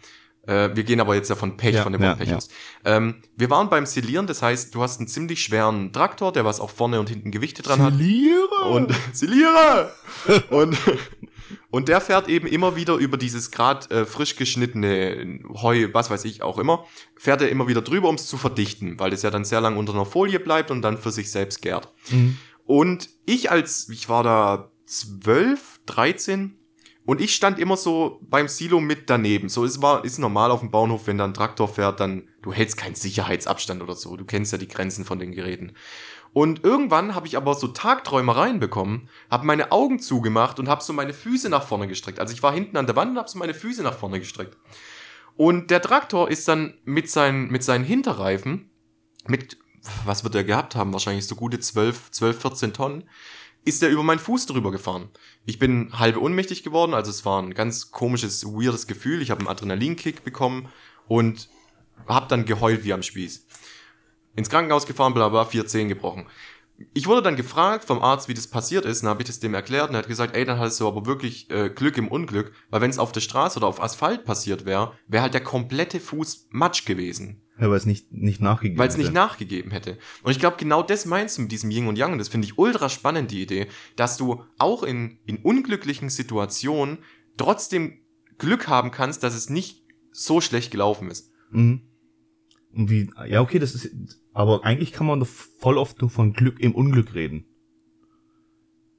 Äh, 0.47 0.75
wir 0.75 0.83
gehen 0.83 1.01
aber 1.01 1.15
jetzt 1.15 1.31
ja 1.31 1.37
von 1.37 1.57
Pech, 1.57 1.77
Ja, 1.77 1.83
von 1.85 1.93
dem 1.93 2.03
ja, 2.03 2.15
Pech 2.15 2.29
ja. 2.31 2.37
aus. 2.37 2.49
Ähm, 2.85 3.23
wir 3.37 3.49
waren 3.49 3.71
beim 3.71 3.87
Silieren, 3.87 4.27
das 4.27 4.43
heißt, 4.43 4.75
du 4.75 4.83
hast 4.83 4.99
einen 4.99 5.07
ziemlich 5.09 5.41
schweren 5.43 5.93
Traktor, 5.93 6.33
der 6.33 6.45
was 6.45 6.59
auch 6.59 6.69
vorne 6.71 6.99
und 6.99 7.09
hinten 7.09 7.31
Gewichte 7.31 7.63
dran 7.63 7.81
hat. 7.81 7.95
Verliere! 7.95 8.65
Und 8.71 8.93
Siliere! 9.13 9.93
und, 10.51 10.77
und 11.71 11.89
der 11.89 12.01
fährt 12.01 12.29
eben 12.29 12.47
immer 12.47 12.77
wieder 12.77 12.97
über 12.97 13.17
dieses 13.17 13.51
grad 13.51 13.91
äh, 13.91 14.05
frisch 14.05 14.37
geschnittene 14.37 15.41
Heu, 15.63 15.89
was 15.93 16.11
weiß 16.11 16.25
ich 16.25 16.43
auch 16.43 16.59
immer, 16.59 16.87
fährt 17.17 17.43
er 17.43 17.49
immer 17.49 17.69
wieder 17.69 17.83
drüber, 17.83 18.09
um 18.09 18.17
es 18.17 18.27
zu 18.27 18.37
verdichten, 18.37 18.99
weil 18.99 19.11
das 19.11 19.23
ja 19.23 19.31
dann 19.31 19.45
sehr 19.45 19.61
lang 19.61 19.77
unter 19.77 19.95
einer 19.95 20.07
Folie 20.07 20.41
bleibt 20.41 20.71
und 20.71 20.83
dann 20.83 20.99
für 20.99 21.11
sich 21.11 21.31
selbst 21.31 21.63
gärt. 21.63 21.93
Mhm. 22.11 22.39
Und 22.65 23.11
ich 23.27 23.51
als, 23.51 23.89
ich 23.89 24.09
war 24.09 24.23
da 24.23 24.71
12, 24.87 25.81
13 25.87 26.59
und 27.05 27.21
ich 27.21 27.35
stand 27.35 27.59
immer 27.59 27.77
so 27.77 28.21
beim 28.23 28.47
Silo 28.47 28.81
mit 28.81 29.11
daneben. 29.11 29.49
So, 29.49 29.65
es 29.65 29.83
war, 29.83 30.05
ist 30.05 30.19
normal 30.19 30.51
auf 30.51 30.61
dem 30.61 30.71
Bauernhof, 30.71 31.07
wenn 31.07 31.19
da 31.19 31.25
ein 31.25 31.35
Traktor 31.35 31.67
fährt, 31.67 31.99
dann, 31.99 32.29
du 32.43 32.53
hältst 32.53 32.77
keinen 32.77 32.95
Sicherheitsabstand 32.95 33.83
oder 33.83 33.97
so. 33.97 34.17
Du 34.17 34.25
kennst 34.25 34.53
ja 34.53 34.59
die 34.59 34.69
Grenzen 34.69 35.05
von 35.05 35.19
den 35.19 35.33
Geräten. 35.33 35.73
Und 36.33 36.65
irgendwann 36.65 37.15
habe 37.15 37.27
ich 37.27 37.37
aber 37.37 37.55
so 37.55 37.69
Tagträumereien 37.69 38.59
bekommen, 38.59 39.09
habe 39.31 39.47
meine 39.47 39.71
Augen 39.71 39.99
zugemacht 39.99 40.59
und 40.59 40.69
habe 40.69 40.83
so 40.83 40.93
meine 40.93 41.13
Füße 41.13 41.51
nach 41.51 41.67
vorne 41.67 41.89
gestreckt. 41.89 42.19
Also 42.19 42.33
ich 42.33 42.43
war 42.43 42.55
hinten 42.55 42.77
an 42.79 42.87
der 42.87 42.97
Wand 42.97 43.13
und 43.13 43.19
habe 43.19 43.29
so 43.29 43.39
meine 43.39 43.55
Füße 43.55 43.83
nach 43.83 43.99
vorne 43.99 44.19
gestreckt. 44.19 44.57
Und 45.37 45.71
der 45.71 45.83
Traktor 45.83 46.31
ist 46.31 46.49
dann 46.49 46.75
mit 46.85 47.11
seinen, 47.11 47.51
mit 47.51 47.63
seinen 47.65 47.85
Hinterreifen, 47.85 48.71
mit, 49.27 49.59
was 50.05 50.25
wird 50.25 50.35
er 50.35 50.45
gehabt 50.45 50.75
haben? 50.75 50.93
Wahrscheinlich 50.93 51.27
so 51.27 51.37
gute 51.37 51.61
12, 51.61 52.11
12, 52.11 52.41
14 52.41 52.73
Tonnen, 52.73 53.05
ist 53.65 53.83
er 53.83 53.91
über 53.91 54.03
meinen 54.03 54.19
Fuß 54.19 54.47
drüber 54.47 54.73
gefahren. 54.73 55.11
Ich 55.45 55.59
bin 55.59 55.97
halb 55.99 56.17
ohnmächtig 56.17 56.63
geworden, 56.63 56.95
also 56.95 57.11
es 57.11 57.25
war 57.25 57.41
ein 57.41 57.55
ganz 57.55 57.91
komisches, 57.91 58.45
weirdes 58.45 58.87
Gefühl. 58.87 59.23
Ich 59.23 59.31
habe 59.31 59.41
einen 59.41 59.49
Adrenalinkick 59.49 60.25
bekommen 60.25 60.69
und 61.09 61.49
habe 62.09 62.27
dann 62.29 62.45
geheult 62.45 62.85
wie 62.85 62.93
am 62.93 63.03
Spieß. 63.03 63.47
Ins 64.35 64.51
Krankenhaus 64.51 64.87
gefahren, 64.87 65.15
bla 65.15 65.29
bla, 65.29 65.45
vier 65.45 65.67
Zehen 65.67 65.89
gebrochen. 65.89 66.27
Ich 66.95 67.07
wurde 67.07 67.23
dann 67.23 67.37
gefragt 67.37 67.85
vom 67.85 68.03
Arzt, 68.03 68.29
wie 68.29 68.35
das 68.35 68.49
passiert 68.49 68.85
ist, 68.85 69.03
und 69.03 69.09
habe 69.09 69.23
ich 69.23 69.29
das 69.29 69.41
dem 69.41 69.55
erklärt 69.55 69.91
und 69.91 69.95
er 69.95 69.99
hat 69.99 70.09
gesagt, 70.09 70.35
ey, 70.35 70.45
dann 70.45 70.59
hattest 70.59 70.81
du 70.81 70.89
aber 70.89 71.07
wirklich 71.07 71.51
äh, 71.51 71.69
Glück 71.69 71.97
im 71.97 72.09
Unglück, 72.09 72.53
weil 72.71 72.81
wenn 72.81 72.91
es 72.91 72.99
auf 72.99 73.13
der 73.13 73.21
Straße 73.21 73.59
oder 73.59 73.69
auf 73.69 73.81
Asphalt 73.81 74.25
passiert 74.25 74.65
wäre, 74.65 74.93
wäre 75.07 75.23
halt 75.23 75.35
der 75.35 75.43
komplette 75.43 76.01
Fuß 76.01 76.49
Matsch 76.51 76.85
gewesen 76.85 77.43
Ja, 77.61 77.69
weil 77.69 77.77
es 77.77 77.87
nicht, 77.87 78.11
nicht 78.11 78.41
nachgegeben 78.41 78.79
weil 78.79 78.89
es 78.89 78.97
nicht 78.97 79.13
nachgegeben 79.13 79.71
hätte. 79.71 79.99
Und 80.23 80.33
ich 80.33 80.39
glaube, 80.39 80.57
genau 80.59 80.83
das 80.83 81.05
meinst 81.05 81.39
du 81.39 81.43
mit 81.43 81.53
diesem 81.53 81.71
Yin 81.71 81.87
und 81.87 81.99
Yang. 81.99 82.13
Und 82.13 82.19
das 82.19 82.29
finde 82.29 82.47
ich 82.47 82.59
ultra 82.59 82.89
spannend, 82.89 83.31
die 83.31 83.43
Idee, 83.43 83.69
dass 83.95 84.17
du 84.17 84.43
auch 84.59 84.83
in, 84.83 85.19
in 85.27 85.37
unglücklichen 85.37 86.09
Situationen 86.09 86.99
trotzdem 87.37 87.99
Glück 88.39 88.67
haben 88.67 88.91
kannst, 88.91 89.23
dass 89.23 89.35
es 89.35 89.51
nicht 89.51 89.85
so 90.11 90.41
schlecht 90.41 90.71
gelaufen 90.71 91.11
ist. 91.11 91.31
Mhm. 91.51 91.92
Und 92.75 92.91
wie, 92.91 93.11
ja, 93.27 93.41
okay, 93.41 93.59
das 93.59 93.75
ist, 93.75 93.91
aber 94.33 94.65
eigentlich 94.65 94.93
kann 94.93 95.07
man 95.07 95.21
doch 95.21 95.27
voll 95.27 95.79
oft 95.79 96.01
nur 96.01 96.11
von 96.11 96.33
Glück 96.33 96.59
im 96.61 96.75
Unglück 96.75 97.15
reden. 97.15 97.47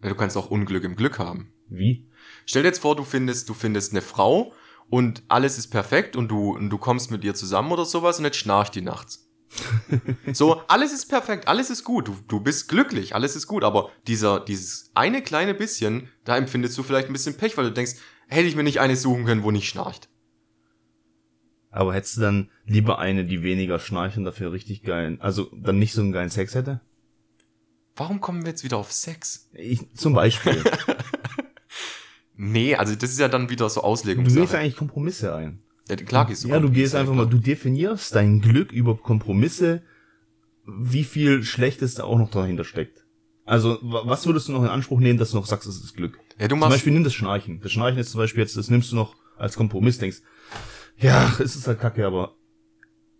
Du 0.01 0.15
kannst 0.15 0.37
auch 0.37 0.51
Unglück 0.51 0.83
im 0.83 0.95
Glück 0.95 1.17
haben. 1.17 1.53
Wie? 1.69 2.07
Stell 2.45 2.61
dir 2.61 2.69
jetzt 2.69 2.79
vor, 2.79 2.95
du 2.95 3.03
findest, 3.03 3.49
du 3.49 3.53
findest 3.53 3.91
eine 3.93 4.01
Frau 4.01 4.53
und 4.89 5.23
alles 5.27 5.57
ist 5.57 5.67
perfekt 5.67 6.15
und 6.15 6.29
du, 6.29 6.55
und 6.55 6.69
du 6.69 6.77
kommst 6.77 7.09
mit 7.09 7.23
ihr 7.23 7.33
zusammen 7.33 7.71
oder 7.71 7.85
sowas 7.85 8.19
und 8.19 8.25
jetzt 8.25 8.37
schnarcht 8.37 8.75
die 8.75 8.81
nachts. 8.81 9.29
so, 10.33 10.61
alles 10.67 10.93
ist 10.93 11.09
perfekt, 11.09 11.47
alles 11.47 11.69
ist 11.69 11.83
gut, 11.83 12.07
du, 12.07 12.15
du 12.27 12.39
bist 12.39 12.69
glücklich, 12.69 13.15
alles 13.15 13.35
ist 13.35 13.47
gut, 13.47 13.63
aber 13.63 13.91
dieser, 14.07 14.39
dieses 14.39 14.91
eine 14.95 15.21
kleine 15.21 15.53
bisschen, 15.53 16.09
da 16.25 16.37
empfindest 16.37 16.77
du 16.77 16.83
vielleicht 16.83 17.07
ein 17.07 17.13
bisschen 17.13 17.37
Pech, 17.37 17.57
weil 17.57 17.65
du 17.65 17.71
denkst, 17.71 17.93
hätte 18.27 18.47
ich 18.47 18.55
mir 18.55 18.63
nicht 18.63 18.79
eine 18.79 18.95
suchen 18.95 19.25
können, 19.25 19.43
wo 19.43 19.51
nicht 19.51 19.69
schnarcht. 19.69 20.09
Aber 21.75 21.93
hättest 21.95 22.17
du 22.17 22.21
dann 22.21 22.49
lieber 22.65 22.99
eine, 22.99 23.25
die 23.25 23.41
weniger 23.41 23.79
schnarcht 23.79 24.15
und 24.17 24.25
dafür 24.25 24.51
richtig 24.51 24.83
geilen, 24.83 25.19
also 25.19 25.49
dann 25.55 25.79
nicht 25.79 25.93
so 25.93 26.01
einen 26.01 26.11
geilen 26.11 26.29
Sex 26.29 26.53
hätte? 26.53 26.81
Warum 27.95 28.21
kommen 28.21 28.43
wir 28.43 28.49
jetzt 28.49 28.63
wieder 28.63 28.77
auf 28.77 28.91
Sex? 28.91 29.49
Ich, 29.53 29.93
zum 29.95 30.13
Beispiel. 30.13 30.63
Nee, 32.35 32.75
also 32.75 32.95
das 32.95 33.11
ist 33.11 33.19
ja 33.19 33.27
dann 33.27 33.49
wieder 33.49 33.69
so 33.69 33.81
du 33.81 33.85
gehst 33.87 34.05
Auslegungssache. 34.05 34.57
eigentlich 34.57 34.75
Kompromisse 34.75 35.35
ein. 35.35 35.59
Ja, 35.87 35.95
klar 35.97 36.25
gehst 36.25 36.43
du 36.43 36.47
Ja, 36.47 36.59
du 36.59 36.71
gehst 36.71 36.95
ein, 36.95 37.01
einfach 37.01 37.13
mal, 37.13 37.27
du 37.27 37.37
definierst 37.37 38.15
dein 38.15 38.41
Glück 38.41 38.71
über 38.71 38.97
Kompromisse, 38.97 39.83
wie 40.65 41.03
viel 41.03 41.43
Schlechtes 41.43 41.93
da 41.95 42.05
auch 42.05 42.17
noch 42.17 42.31
dahinter 42.31 42.63
steckt. 42.63 43.05
Also, 43.45 43.77
wa- 43.83 44.01
was 44.05 44.25
würdest 44.25 44.47
du 44.47 44.53
noch 44.53 44.63
in 44.63 44.69
Anspruch 44.69 44.99
nehmen, 44.99 45.19
dass 45.19 45.31
du 45.31 45.37
noch 45.37 45.45
sagst, 45.45 45.67
es 45.67 45.77
ist 45.83 45.95
Glück? 45.95 46.17
Ja, 46.39 46.47
du 46.47 46.53
Zum 46.53 46.59
machst, 46.61 46.71
Beispiel 46.71 46.93
nimm 46.93 47.03
das 47.03 47.13
Schnarchen. 47.13 47.59
Das 47.61 47.71
Schnarchen 47.71 47.99
ist 47.99 48.09
zum 48.11 48.19
Beispiel 48.19 48.41
jetzt, 48.41 48.57
das 48.57 48.69
nimmst 48.71 48.91
du 48.91 48.95
noch 48.95 49.15
als 49.37 49.55
Kompromiss, 49.55 49.99
denkst, 49.99 50.21
ja, 51.03 51.33
es 51.39 51.55
ist 51.55 51.67
halt 51.67 51.79
kacke, 51.79 52.05
aber 52.05 52.35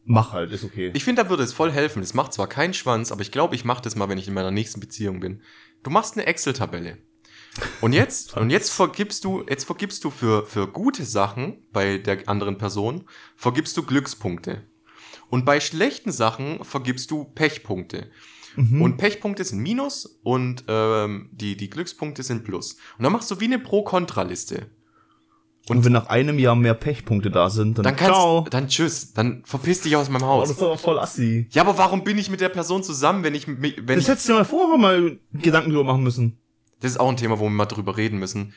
mach 0.06 0.34
halt, 0.34 0.52
ist 0.52 0.64
okay. 0.64 0.92
Ich 0.94 1.04
finde, 1.04 1.24
da 1.24 1.30
würde 1.30 1.44
es 1.44 1.54
voll 1.54 1.72
helfen. 1.72 2.02
Es 2.02 2.14
macht 2.14 2.34
zwar 2.34 2.48
keinen 2.48 2.74
Schwanz, 2.74 3.12
aber 3.12 3.22
ich 3.22 3.32
glaube, 3.32 3.56
ich 3.56 3.66
mache 3.66 3.82
das 3.82 3.96
mal, 3.96 4.10
wenn 4.10 4.18
ich 4.18 4.28
in 4.28 4.34
meiner 4.34 4.52
nächsten 4.52 4.80
Beziehung 4.80 5.20
bin. 5.20 5.42
Du 5.84 5.90
machst 5.90 6.16
eine 6.16 6.26
Excel-Tabelle. 6.26 6.98
Und 7.82 7.94
jetzt, 7.94 8.36
und 8.38 8.50
jetzt 8.50 8.72
vergibst 8.72 9.24
du, 9.26 9.44
jetzt 9.48 9.66
vergibst 9.66 10.04
du 10.04 10.10
für, 10.10 10.46
für 10.46 10.68
gute 10.68 11.04
Sachen 11.06 11.64
bei 11.72 11.98
der 11.98 12.28
anderen 12.28 12.58
Person, 12.58 13.06
vergibst 13.36 13.78
du 13.78 13.84
Glückspunkte. 13.84 14.64
Und 15.30 15.46
bei 15.46 15.60
schlechten 15.60 16.12
Sachen 16.12 16.64
vergibst 16.64 17.12
du 17.12 17.26
Pechpunkte. 17.26 18.12
Mhm. 18.56 18.82
Und 18.82 18.98
Pechpunkte 18.98 19.44
sind 19.44 19.60
Minus 19.60 20.20
und 20.24 20.64
ähm, 20.68 21.30
die, 21.32 21.58
die 21.58 21.70
Glückspunkte 21.70 22.24
sind 22.24 22.44
Plus. 22.44 22.74
Und 22.98 23.04
dann 23.04 23.12
machst 23.12 23.32
du 23.32 23.40
wie 23.40 23.46
eine 23.46 23.60
Pro-Kontra-Liste. 23.60 24.70
Und, 25.70 25.86
wenn 25.86 25.94
nach 25.94 26.08
einem 26.08 26.40
Jahr 26.40 26.56
mehr 26.56 26.74
Pechpunkte 26.74 27.32
da 27.32 27.50
sind, 27.50 27.78
dann, 27.78 27.84
Dann 27.84 27.96
kannst, 27.96 28.14
ciao. 28.20 28.46
dann 28.50 28.68
tschüss, 28.68 29.14
dann 29.14 29.44
verpiss 29.46 29.82
dich 29.82 29.96
aus 29.96 30.10
meinem 30.10 30.24
Oh, 30.24 30.28
Haus. 30.28 30.50
das 30.50 30.58
ist 30.58 30.64
aber 30.64 30.78
voll 30.78 31.00
assi. 31.00 31.48
Ja, 31.52 31.62
aber 31.62 31.78
warum 31.78 32.04
bin 32.04 32.18
ich 32.18 32.30
mit 32.30 32.42
der 32.42 32.50
Person 32.50 32.84
zusammen, 32.84 33.24
wenn 33.24 33.34
ich 33.36 33.48
mich, 33.48 33.78
wenn 33.88 33.98
Das 33.98 34.08
hättest 34.08 34.28
du 34.28 34.34
dir 34.34 34.40
mal 34.40 34.46
vorher 34.46 34.78
mal 34.78 35.20
Gedanken 35.34 35.70
drüber 35.70 35.86
machen 35.86 36.04
müssen. 36.04 36.38
das 36.82 36.92
ist 36.92 36.98
auch 37.00 37.10
ein 37.10 37.18
Thema, 37.18 37.40
wo 37.40 37.44
wir 37.46 37.50
mal 37.50 37.66
drüber 37.66 37.96
reden 37.96 38.20
müssen. 38.20 38.54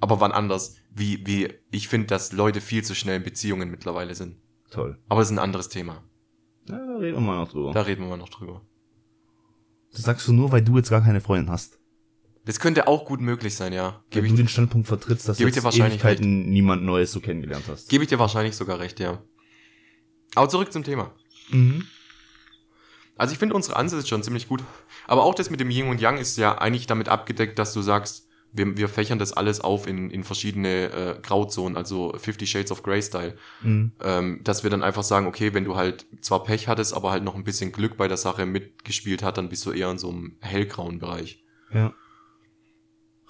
Aber 0.00 0.20
wann 0.20 0.32
anders? 0.32 0.76
Wie, 0.94 1.26
wie, 1.26 1.48
ich 1.70 1.88
finde, 1.88 2.06
dass 2.06 2.32
Leute 2.32 2.60
viel 2.60 2.82
zu 2.84 2.94
schnell 2.94 3.16
in 3.16 3.24
Beziehungen 3.24 3.70
mittlerweile 3.70 4.14
sind. 4.14 4.36
Toll. 4.70 4.96
Aber 5.08 5.20
das 5.20 5.28
ist 5.30 5.36
ein 5.36 5.40
anderes 5.40 5.68
Thema. 5.68 6.02
Ja, 6.68 6.76
da 6.78 6.96
reden 6.98 7.16
wir 7.16 7.20
mal 7.20 7.36
noch 7.36 7.48
drüber. 7.50 7.72
Da 7.72 7.82
reden 7.82 8.02
wir 8.02 8.08
mal 8.10 8.16
noch 8.16 8.28
drüber. 8.28 8.62
Das 9.92 10.02
sagst 10.02 10.28
du 10.28 10.32
nur, 10.32 10.52
weil 10.52 10.62
du 10.62 10.76
jetzt 10.76 10.90
gar 10.90 11.00
keine 11.02 11.20
Freundin 11.20 11.50
hast. 11.50 11.77
Das 12.48 12.60
könnte 12.60 12.88
auch 12.88 13.04
gut 13.04 13.20
möglich 13.20 13.54
sein, 13.54 13.74
ja. 13.74 14.02
Gebe 14.08 14.26
du 14.26 14.32
ich, 14.32 14.40
den 14.40 14.48
Standpunkt 14.48 14.88
vertrittst, 14.88 15.28
dass 15.28 15.36
du 15.36 15.50
dir 15.50 15.64
wahrscheinlich 15.64 16.02
Ewigkeiten 16.02 16.48
niemand 16.48 16.82
Neues 16.82 17.12
so 17.12 17.20
kennengelernt 17.20 17.66
hast. 17.68 17.90
gebe 17.90 18.04
ich 18.04 18.08
dir 18.08 18.18
wahrscheinlich 18.18 18.56
sogar 18.56 18.78
recht, 18.78 19.00
ja. 19.00 19.22
Aber 20.34 20.48
zurück 20.48 20.72
zum 20.72 20.82
Thema. 20.82 21.12
Mhm. 21.50 21.84
Also 23.18 23.34
ich 23.34 23.38
finde 23.38 23.54
unsere 23.54 23.76
Ansätze 23.76 24.06
schon 24.06 24.22
ziemlich 24.22 24.48
gut. 24.48 24.64
Aber 25.06 25.24
auch 25.24 25.34
das 25.34 25.50
mit 25.50 25.60
dem 25.60 25.68
Yin 25.68 25.88
und 25.88 26.00
Yang 26.00 26.16
ist 26.16 26.38
ja 26.38 26.56
eigentlich 26.56 26.86
damit 26.86 27.10
abgedeckt, 27.10 27.58
dass 27.58 27.74
du 27.74 27.82
sagst, 27.82 28.28
wir, 28.50 28.78
wir 28.78 28.88
fächern 28.88 29.18
das 29.18 29.34
alles 29.34 29.60
auf 29.60 29.86
in, 29.86 30.08
in 30.08 30.24
verschiedene 30.24 30.90
äh, 30.90 31.20
Grauzonen, 31.20 31.76
also 31.76 32.14
50 32.16 32.50
Shades 32.50 32.72
of 32.72 32.82
Grey 32.82 33.02
Style. 33.02 33.36
Mhm. 33.60 33.92
ähm, 34.02 34.40
dass 34.42 34.62
wir 34.62 34.70
dann 34.70 34.82
einfach 34.82 35.02
sagen, 35.02 35.26
okay, 35.26 35.52
wenn 35.52 35.64
du 35.66 35.76
halt 35.76 36.06
zwar 36.22 36.44
Pech 36.44 36.66
hattest, 36.66 36.94
aber 36.94 37.10
halt 37.10 37.24
noch 37.24 37.34
ein 37.34 37.44
bisschen 37.44 37.72
Glück 37.72 37.98
bei 37.98 38.08
der 38.08 38.16
Sache 38.16 38.46
mitgespielt 38.46 39.22
hat, 39.22 39.36
dann 39.36 39.50
bist 39.50 39.66
du 39.66 39.72
eher 39.72 39.90
in 39.90 39.98
so 39.98 40.08
einem 40.08 40.38
hellgrauen 40.40 40.98
Bereich. 40.98 41.44
Ja. 41.74 41.92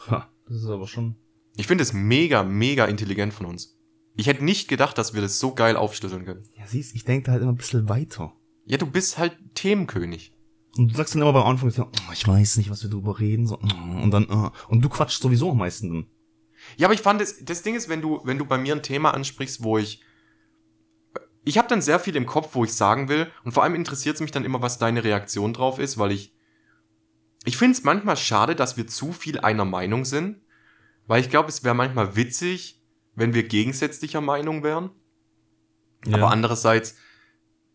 Ha, 0.06 0.30
das 0.46 0.62
ist 0.62 0.68
aber 0.68 0.86
schon. 0.86 1.16
Ich 1.56 1.66
finde 1.66 1.82
es 1.82 1.92
mega, 1.92 2.42
mega 2.42 2.84
intelligent 2.84 3.32
von 3.34 3.46
uns. 3.46 3.76
Ich 4.16 4.26
hätte 4.26 4.44
nicht 4.44 4.68
gedacht, 4.68 4.98
dass 4.98 5.14
wir 5.14 5.22
das 5.22 5.38
so 5.38 5.54
geil 5.54 5.76
aufschlüsseln 5.76 6.24
können. 6.24 6.42
Ja, 6.56 6.66
siehst, 6.66 6.94
ich 6.94 7.04
denke 7.04 7.26
da 7.26 7.32
halt 7.32 7.42
immer 7.42 7.52
ein 7.52 7.56
bisschen 7.56 7.88
weiter. 7.88 8.32
Ja, 8.64 8.76
du 8.76 8.86
bist 8.86 9.18
halt 9.18 9.36
Themenkönig. 9.54 10.32
Und 10.76 10.92
du 10.92 10.96
sagst 10.96 11.14
dann 11.14 11.22
immer 11.22 11.32
beim 11.32 11.46
Anfang, 11.46 11.70
so, 11.70 11.84
oh, 11.84 12.12
ich 12.12 12.26
weiß 12.26 12.56
nicht, 12.56 12.70
was 12.70 12.82
wir 12.82 12.90
drüber 12.90 13.18
reden, 13.18 13.46
so, 13.46 13.58
oh, 13.58 14.02
und 14.02 14.10
dann, 14.10 14.26
oh, 14.30 14.50
und 14.68 14.82
du 14.82 14.88
quatschst 14.88 15.22
sowieso 15.22 15.50
am 15.50 15.58
meisten 15.58 15.88
dann. 15.88 16.06
Ja, 16.76 16.86
aber 16.86 16.94
ich 16.94 17.00
fand 17.00 17.20
es, 17.20 17.44
das 17.44 17.62
Ding 17.62 17.74
ist, 17.74 17.88
wenn 17.88 18.02
du, 18.02 18.20
wenn 18.24 18.38
du 18.38 18.44
bei 18.44 18.58
mir 18.58 18.74
ein 18.74 18.82
Thema 18.82 19.14
ansprichst, 19.14 19.62
wo 19.62 19.78
ich, 19.78 20.02
ich 21.44 21.56
habe 21.56 21.68
dann 21.68 21.80
sehr 21.80 21.98
viel 21.98 22.14
im 22.16 22.26
Kopf, 22.26 22.54
wo 22.54 22.64
ich 22.64 22.72
sagen 22.74 23.08
will, 23.08 23.28
und 23.44 23.52
vor 23.52 23.62
allem 23.62 23.74
interessiert 23.74 24.16
es 24.16 24.20
mich 24.20 24.30
dann 24.30 24.44
immer, 24.44 24.62
was 24.62 24.78
deine 24.78 25.02
Reaktion 25.02 25.52
drauf 25.52 25.78
ist, 25.78 25.98
weil 25.98 26.12
ich, 26.12 26.34
ich 27.44 27.56
finde 27.56 27.72
es 27.72 27.84
manchmal 27.84 28.16
schade, 28.16 28.54
dass 28.54 28.76
wir 28.76 28.86
zu 28.86 29.12
viel 29.12 29.38
einer 29.40 29.64
Meinung 29.64 30.04
sind, 30.04 30.42
weil 31.06 31.20
ich 31.20 31.30
glaube, 31.30 31.48
es 31.48 31.64
wäre 31.64 31.74
manchmal 31.74 32.16
witzig, 32.16 32.82
wenn 33.14 33.34
wir 33.34 33.42
gegensätzlicher 33.42 34.20
Meinung 34.20 34.62
wären, 34.62 34.90
aber 36.06 36.30
andererseits 36.30 36.96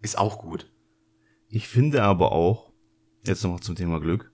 ist 0.01 0.17
auch 0.17 0.39
gut. 0.39 0.71
Ich 1.49 1.67
finde 1.67 2.03
aber 2.03 2.31
auch, 2.31 2.73
jetzt 3.25 3.43
nochmal 3.43 3.61
zum 3.61 3.75
Thema 3.75 3.99
Glück, 3.99 4.31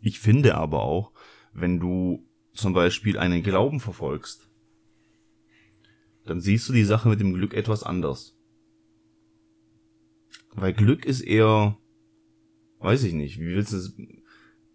ich 0.00 0.20
finde 0.20 0.54
aber 0.54 0.82
auch, 0.82 1.12
wenn 1.52 1.80
du 1.80 2.26
zum 2.52 2.72
Beispiel 2.72 3.18
einen 3.18 3.42
Glauben 3.42 3.80
verfolgst, 3.80 4.48
dann 6.24 6.40
siehst 6.40 6.68
du 6.68 6.72
die 6.72 6.84
Sache 6.84 7.08
mit 7.08 7.20
dem 7.20 7.34
Glück 7.34 7.54
etwas 7.54 7.82
anders. 7.82 8.36
Weil 10.54 10.72
Glück 10.72 11.04
ist 11.04 11.20
eher, 11.20 11.76
weiß 12.80 13.04
ich 13.04 13.12
nicht, 13.12 13.40
wie 13.40 13.54
willst 13.54 13.72
du 13.72 13.76
es, 13.76 13.96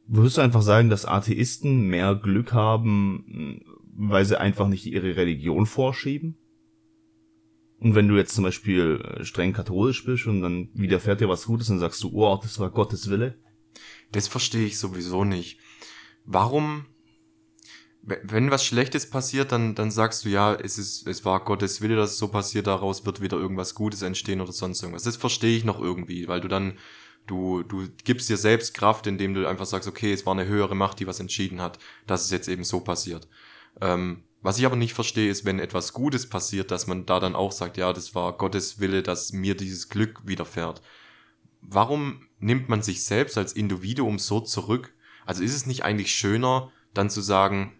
würdest 0.07 0.37
du 0.37 0.41
einfach 0.41 0.61
sagen, 0.61 0.89
dass 0.89 1.05
Atheisten 1.05 1.87
mehr 1.87 2.15
Glück 2.15 2.53
haben, 2.53 3.61
weil 3.95 4.25
sie 4.25 4.39
einfach 4.39 4.67
nicht 4.67 4.85
ihre 4.85 5.15
Religion 5.15 5.65
vorschieben? 5.65 6.37
Und 7.83 7.95
wenn 7.95 8.07
du 8.07 8.15
jetzt 8.15 8.33
zum 8.33 8.45
Beispiel 8.45 9.01
äh, 9.03 9.25
streng 9.25 9.51
katholisch 9.51 10.05
bist 10.05 10.25
und 10.27 10.41
dann 10.41 10.69
widerfährt 10.73 11.19
dir 11.19 11.27
was 11.27 11.45
Gutes, 11.45 11.67
dann 11.67 11.79
sagst 11.79 12.01
du, 12.01 12.11
oh, 12.13 12.39
das 12.41 12.57
war 12.57 12.69
Gottes 12.69 13.09
Wille. 13.09 13.37
Das 14.13 14.29
verstehe 14.29 14.65
ich 14.65 14.79
sowieso 14.79 15.25
nicht. 15.25 15.59
Warum, 16.23 16.85
wenn 18.01 18.51
was 18.51 18.63
Schlechtes 18.63 19.09
passiert, 19.09 19.51
dann, 19.51 19.75
dann 19.75 19.91
sagst 19.91 20.23
du, 20.23 20.29
ja, 20.29 20.53
es 20.55 20.77
ist, 20.77 21.05
es 21.07 21.25
war 21.25 21.43
Gottes 21.43 21.81
Wille, 21.81 21.97
dass 21.97 22.11
es 22.11 22.17
so 22.17 22.29
passiert, 22.29 22.67
daraus 22.67 23.05
wird 23.05 23.19
wieder 23.19 23.37
irgendwas 23.37 23.75
Gutes 23.75 24.01
entstehen 24.01 24.39
oder 24.39 24.53
sonst 24.53 24.81
irgendwas. 24.81 25.03
Das 25.03 25.17
verstehe 25.17 25.57
ich 25.57 25.65
noch 25.65 25.81
irgendwie, 25.81 26.29
weil 26.29 26.39
du 26.39 26.47
dann, 26.47 26.77
du, 27.27 27.63
du 27.63 27.87
gibst 28.03 28.29
dir 28.29 28.37
selbst 28.37 28.73
Kraft, 28.73 29.07
indem 29.07 29.33
du 29.33 29.47
einfach 29.47 29.65
sagst, 29.65 29.87
okay, 29.87 30.13
es 30.13 30.25
war 30.25 30.33
eine 30.33 30.45
höhere 30.45 30.75
Macht, 30.75 30.99
die 30.99 31.07
was 31.07 31.19
entschieden 31.19 31.61
hat, 31.61 31.79
dass 32.07 32.25
es 32.25 32.31
jetzt 32.31 32.47
eben 32.47 32.63
so 32.63 32.81
passiert. 32.81 33.27
Ähm, 33.81 34.23
was 34.41 34.59
ich 34.59 34.65
aber 34.65 34.75
nicht 34.75 34.93
verstehe, 34.93 35.31
ist, 35.31 35.45
wenn 35.45 35.59
etwas 35.59 35.93
Gutes 35.93 36.27
passiert, 36.27 36.69
dass 36.69 36.85
man 36.85 37.05
da 37.05 37.19
dann 37.21 37.35
auch 37.35 37.53
sagt, 37.53 37.77
ja, 37.77 37.93
das 37.93 38.13
war 38.13 38.37
Gottes 38.37 38.79
Wille, 38.79 39.01
dass 39.01 39.31
mir 39.31 39.55
dieses 39.55 39.87
Glück 39.87 40.27
widerfährt. 40.27 40.81
Warum 41.61 42.27
nimmt 42.39 42.67
man 42.67 42.81
sich 42.81 43.05
selbst 43.05 43.37
als 43.37 43.53
Individuum 43.53 44.19
so 44.19 44.41
zurück? 44.41 44.93
Also 45.25 45.43
ist 45.43 45.55
es 45.55 45.65
nicht 45.65 45.85
eigentlich 45.85 46.13
schöner, 46.13 46.71
dann 46.93 47.09
zu 47.09 47.21
sagen, 47.21 47.73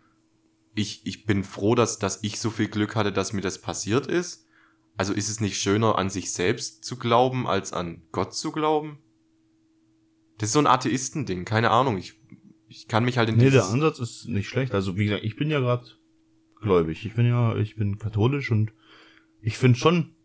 ich, 0.74 1.06
ich 1.06 1.26
bin 1.26 1.44
froh, 1.44 1.76
dass, 1.76 2.00
dass 2.00 2.24
ich 2.24 2.40
so 2.40 2.50
viel 2.50 2.70
Glück 2.70 2.96
hatte, 2.96 3.12
dass 3.12 3.34
mir 3.34 3.42
das 3.42 3.60
passiert 3.60 4.08
ist? 4.08 4.48
Also 4.96 5.12
ist 5.12 5.30
es 5.30 5.42
nicht 5.42 5.60
schöner, 5.60 5.98
an 5.98 6.10
sich 6.10 6.32
selbst 6.32 6.86
zu 6.86 6.98
glauben, 6.98 7.46
als 7.46 7.74
an 7.74 8.04
Gott 8.14 8.34
zu 8.34 8.54
glauben? 8.54 9.03
Das 10.44 10.50
ist 10.50 10.54
so 10.56 10.60
ein 10.60 10.68
Atheistending, 10.68 11.46
keine 11.46 11.72
Ahnung. 11.72 11.98
Ich, 11.98 12.20
ich 12.68 12.90
kann 12.90 13.06
mich 13.06 13.18
halt 13.18 13.30
in 13.30 13.38
Nee, 13.38 13.50
der 13.50 13.64
Ansatz 13.64 14.00
ist 14.00 14.28
nicht 14.28 14.50
schlecht. 14.50 14.74
Also 14.74 14.98
wie 14.98 15.06
gesagt, 15.06 15.24
ich 15.24 15.38
bin 15.38 15.50
ja 15.50 15.62
gerade 15.62 15.86
gläubig. 16.60 17.06
Ich 17.06 17.14
bin 17.14 17.26
ja, 17.26 17.56
ich 17.56 17.78
bin 17.78 17.98
katholisch 17.98 18.52
und 18.52 18.74
ich 19.42 19.58
finde 19.58 19.80
schon, 19.80 20.16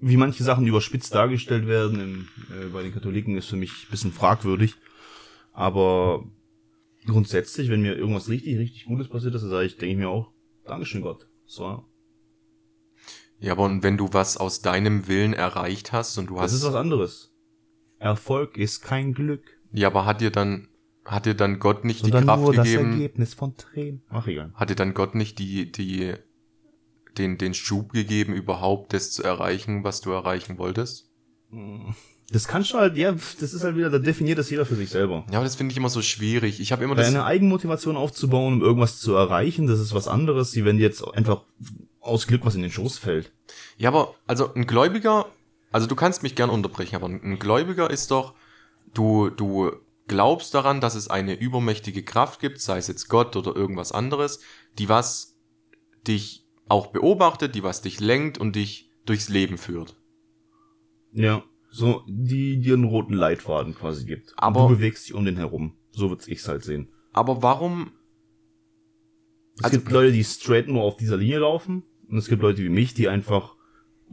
wie 0.00 0.16
manche 0.16 0.42
Sachen 0.42 0.66
überspitzt 0.66 1.14
dargestellt 1.14 1.68
werden 1.68 2.00
im, 2.00 2.28
äh, 2.50 2.66
bei 2.70 2.82
den 2.82 2.92
Katholiken, 2.92 3.36
ist 3.36 3.46
für 3.46 3.54
mich 3.54 3.84
ein 3.84 3.90
bisschen 3.92 4.10
fragwürdig. 4.10 4.74
Aber 5.52 6.28
grundsätzlich, 7.06 7.68
wenn 7.68 7.80
mir 7.80 7.94
irgendwas 7.94 8.28
richtig, 8.28 8.58
richtig 8.58 8.86
Gutes 8.86 9.08
passiert 9.08 9.36
ist, 9.36 9.42
dann 9.42 9.50
sage 9.50 9.66
ich, 9.66 9.76
denke 9.76 9.92
ich 9.92 9.98
mir 9.98 10.08
auch, 10.08 10.32
Dankeschön 10.64 11.00
Gott. 11.00 11.28
So. 11.46 11.84
Ja, 13.38 13.52
aber 13.52 13.66
und 13.66 13.84
wenn 13.84 13.96
du 13.96 14.12
was 14.12 14.36
aus 14.36 14.62
deinem 14.62 15.06
Willen 15.06 15.32
erreicht 15.32 15.92
hast 15.92 16.18
und 16.18 16.26
du 16.26 16.40
hast. 16.40 16.52
Das 16.52 16.60
ist 16.60 16.66
was 16.66 16.74
anderes. 16.74 17.31
Erfolg 18.02 18.56
ist 18.56 18.82
kein 18.82 19.14
Glück. 19.14 19.42
Ja, 19.72 19.88
aber 19.88 20.04
hat 20.04 20.20
dir 20.20 20.30
dann, 20.30 20.68
hat 21.04 21.26
dir 21.26 21.34
dann 21.34 21.58
Gott 21.58 21.84
nicht 21.84 22.00
Sondern 22.00 22.22
die 22.22 22.26
Kraft 22.26 22.42
nur 22.42 22.52
gegeben? 22.52 22.90
das 22.90 22.94
Ergebnis 22.94 23.34
von 23.34 23.56
Tränen. 23.56 24.02
Ach 24.10 24.26
egal. 24.26 24.52
Hat 24.54 24.70
dir 24.70 24.76
dann 24.76 24.92
Gott 24.92 25.14
nicht 25.14 25.38
die, 25.38 25.70
die, 25.70 26.14
den, 27.16 27.38
den 27.38 27.54
Schub 27.54 27.92
gegeben, 27.92 28.34
überhaupt 28.34 28.92
das 28.92 29.12
zu 29.12 29.22
erreichen, 29.22 29.84
was 29.84 30.00
du 30.00 30.10
erreichen 30.10 30.58
wolltest? 30.58 31.10
Das 32.30 32.48
kannst 32.48 32.72
du 32.72 32.78
halt, 32.78 32.96
ja, 32.96 33.12
das 33.12 33.54
ist 33.54 33.62
halt 33.62 33.76
wieder, 33.76 33.90
da 33.90 33.98
definiert 33.98 34.38
das 34.38 34.50
jeder 34.50 34.64
für 34.64 34.74
sich 34.74 34.90
selber. 34.90 35.24
Ja, 35.30 35.36
aber 35.36 35.44
das 35.44 35.54
finde 35.54 35.72
ich 35.72 35.76
immer 35.76 35.90
so 35.90 36.02
schwierig. 36.02 36.60
Ich 36.60 36.72
habe 36.72 36.82
immer 36.82 36.94
das. 36.94 37.06
eine 37.08 37.24
Eigenmotivation 37.24 37.96
aufzubauen, 37.96 38.54
um 38.54 38.62
irgendwas 38.62 38.98
zu 39.00 39.14
erreichen, 39.14 39.66
das 39.66 39.78
ist 39.80 39.94
was 39.94 40.08
anderes, 40.08 40.54
wie 40.56 40.64
wenn 40.64 40.78
dir 40.78 40.84
jetzt 40.84 41.02
einfach 41.14 41.44
aus 42.00 42.26
Glück 42.26 42.44
was 42.44 42.54
in 42.54 42.62
den 42.62 42.72
Schoß 42.72 42.98
fällt. 42.98 43.32
Ja, 43.76 43.90
aber, 43.90 44.14
also 44.26 44.52
ein 44.54 44.66
Gläubiger, 44.66 45.26
also 45.72 45.86
du 45.86 45.96
kannst 45.96 46.22
mich 46.22 46.34
gern 46.34 46.50
unterbrechen, 46.50 46.96
aber 46.96 47.06
ein 47.08 47.38
Gläubiger 47.38 47.90
ist 47.90 48.10
doch, 48.10 48.34
du, 48.94 49.30
du 49.30 49.72
glaubst 50.06 50.54
daran, 50.54 50.80
dass 50.80 50.94
es 50.94 51.08
eine 51.08 51.34
übermächtige 51.34 52.02
Kraft 52.02 52.40
gibt, 52.40 52.60
sei 52.60 52.78
es 52.78 52.88
jetzt 52.88 53.08
Gott 53.08 53.34
oder 53.36 53.56
irgendwas 53.56 53.92
anderes, 53.92 54.40
die 54.78 54.88
was 54.88 55.36
dich 56.06 56.46
auch 56.68 56.88
beobachtet, 56.88 57.54
die 57.54 57.62
was 57.62 57.82
dich 57.82 58.00
lenkt 58.00 58.38
und 58.38 58.56
dich 58.56 58.90
durchs 59.06 59.28
Leben 59.28 59.58
führt. 59.58 59.96
Ja. 61.12 61.42
So, 61.70 62.02
die 62.06 62.60
dir 62.60 62.74
einen 62.74 62.84
roten 62.84 63.14
Leitfaden 63.14 63.74
quasi 63.74 64.04
gibt. 64.04 64.32
Und 64.32 64.38
Aber- 64.38 64.68
du 64.68 64.76
bewegst 64.76 65.06
dich 65.06 65.14
um 65.14 65.24
den 65.24 65.36
herum. 65.36 65.74
So 65.90 66.10
würd's 66.10 66.28
ich's 66.28 66.46
halt 66.48 66.64
sehen. 66.64 66.88
Aber 67.12 67.42
warum, 67.42 67.92
Es 69.58 69.64
Also- 69.64 69.78
gibt 69.78 69.90
Leute, 69.92 70.12
die 70.12 70.24
straight 70.24 70.66
nur 70.68 70.82
auf 70.82 70.96
dieser 70.96 71.18
Linie 71.18 71.40
laufen. 71.40 71.82
Und 72.08 72.16
es 72.16 72.26
gibt 72.28 72.40
Leute 72.42 72.62
wie 72.62 72.70
mich, 72.70 72.94
die 72.94 73.08
einfach 73.08 73.54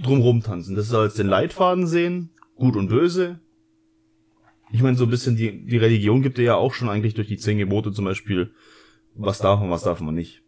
drumrum 0.01 0.41
tanzen. 0.41 0.75
Das 0.75 0.87
soll 0.87 1.03
als 1.03 1.15
den 1.15 1.27
Leitfaden 1.27 1.87
sehen. 1.87 2.29
Gut 2.55 2.75
und 2.75 2.89
böse. 2.89 3.39
Ich 4.71 4.81
meine, 4.81 4.97
so 4.97 5.05
ein 5.05 5.09
bisschen 5.09 5.35
die, 5.35 5.65
die 5.65 5.77
Religion 5.77 6.21
gibt 6.21 6.37
dir 6.37 6.43
ja 6.43 6.55
auch 6.55 6.73
schon 6.73 6.89
eigentlich 6.89 7.13
durch 7.13 7.27
die 7.27 7.37
zehn 7.37 7.57
Gebote 7.57 7.91
zum 7.91 8.05
Beispiel, 8.05 8.53
was 9.15 9.39
darf 9.39 9.59
man, 9.59 9.69
was 9.69 9.83
darf 9.83 9.99
man 9.99 10.13
nicht. 10.13 10.43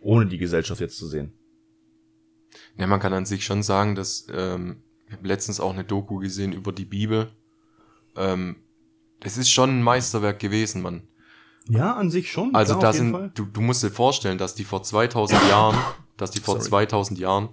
Ohne 0.00 0.26
die 0.26 0.38
Gesellschaft 0.38 0.80
jetzt 0.80 0.98
zu 0.98 1.06
sehen. 1.08 1.32
ja, 2.76 2.86
man 2.86 3.00
kann 3.00 3.12
an 3.12 3.26
sich 3.26 3.44
schon 3.44 3.62
sagen, 3.62 3.94
dass, 3.94 4.26
ähm, 4.32 4.82
ich 5.06 5.14
habe 5.14 5.26
letztens 5.26 5.60
auch 5.60 5.72
eine 5.72 5.84
Doku 5.84 6.18
gesehen 6.18 6.52
über 6.52 6.72
die 6.72 6.84
Bibel. 6.84 7.30
Ähm, 8.16 8.56
es 9.20 9.36
ist 9.36 9.50
schon 9.50 9.70
ein 9.70 9.82
Meisterwerk 9.82 10.38
gewesen, 10.38 10.82
Mann. 10.82 11.08
Ja, 11.68 11.94
an 11.94 12.10
sich 12.10 12.30
schon. 12.30 12.54
Also 12.54 12.74
klar, 12.74 12.92
da 12.92 12.98
sind, 12.98 13.12
Fall. 13.12 13.32
du, 13.34 13.46
du 13.46 13.60
musst 13.62 13.82
dir 13.82 13.90
vorstellen, 13.90 14.38
dass 14.38 14.54
die 14.54 14.64
vor 14.64 14.82
2000 14.82 15.40
Jahren, 15.48 15.76
dass 16.16 16.30
die 16.30 16.40
vor 16.40 16.56
Sorry. 16.56 16.68
2000 16.68 17.18
Jahren 17.18 17.48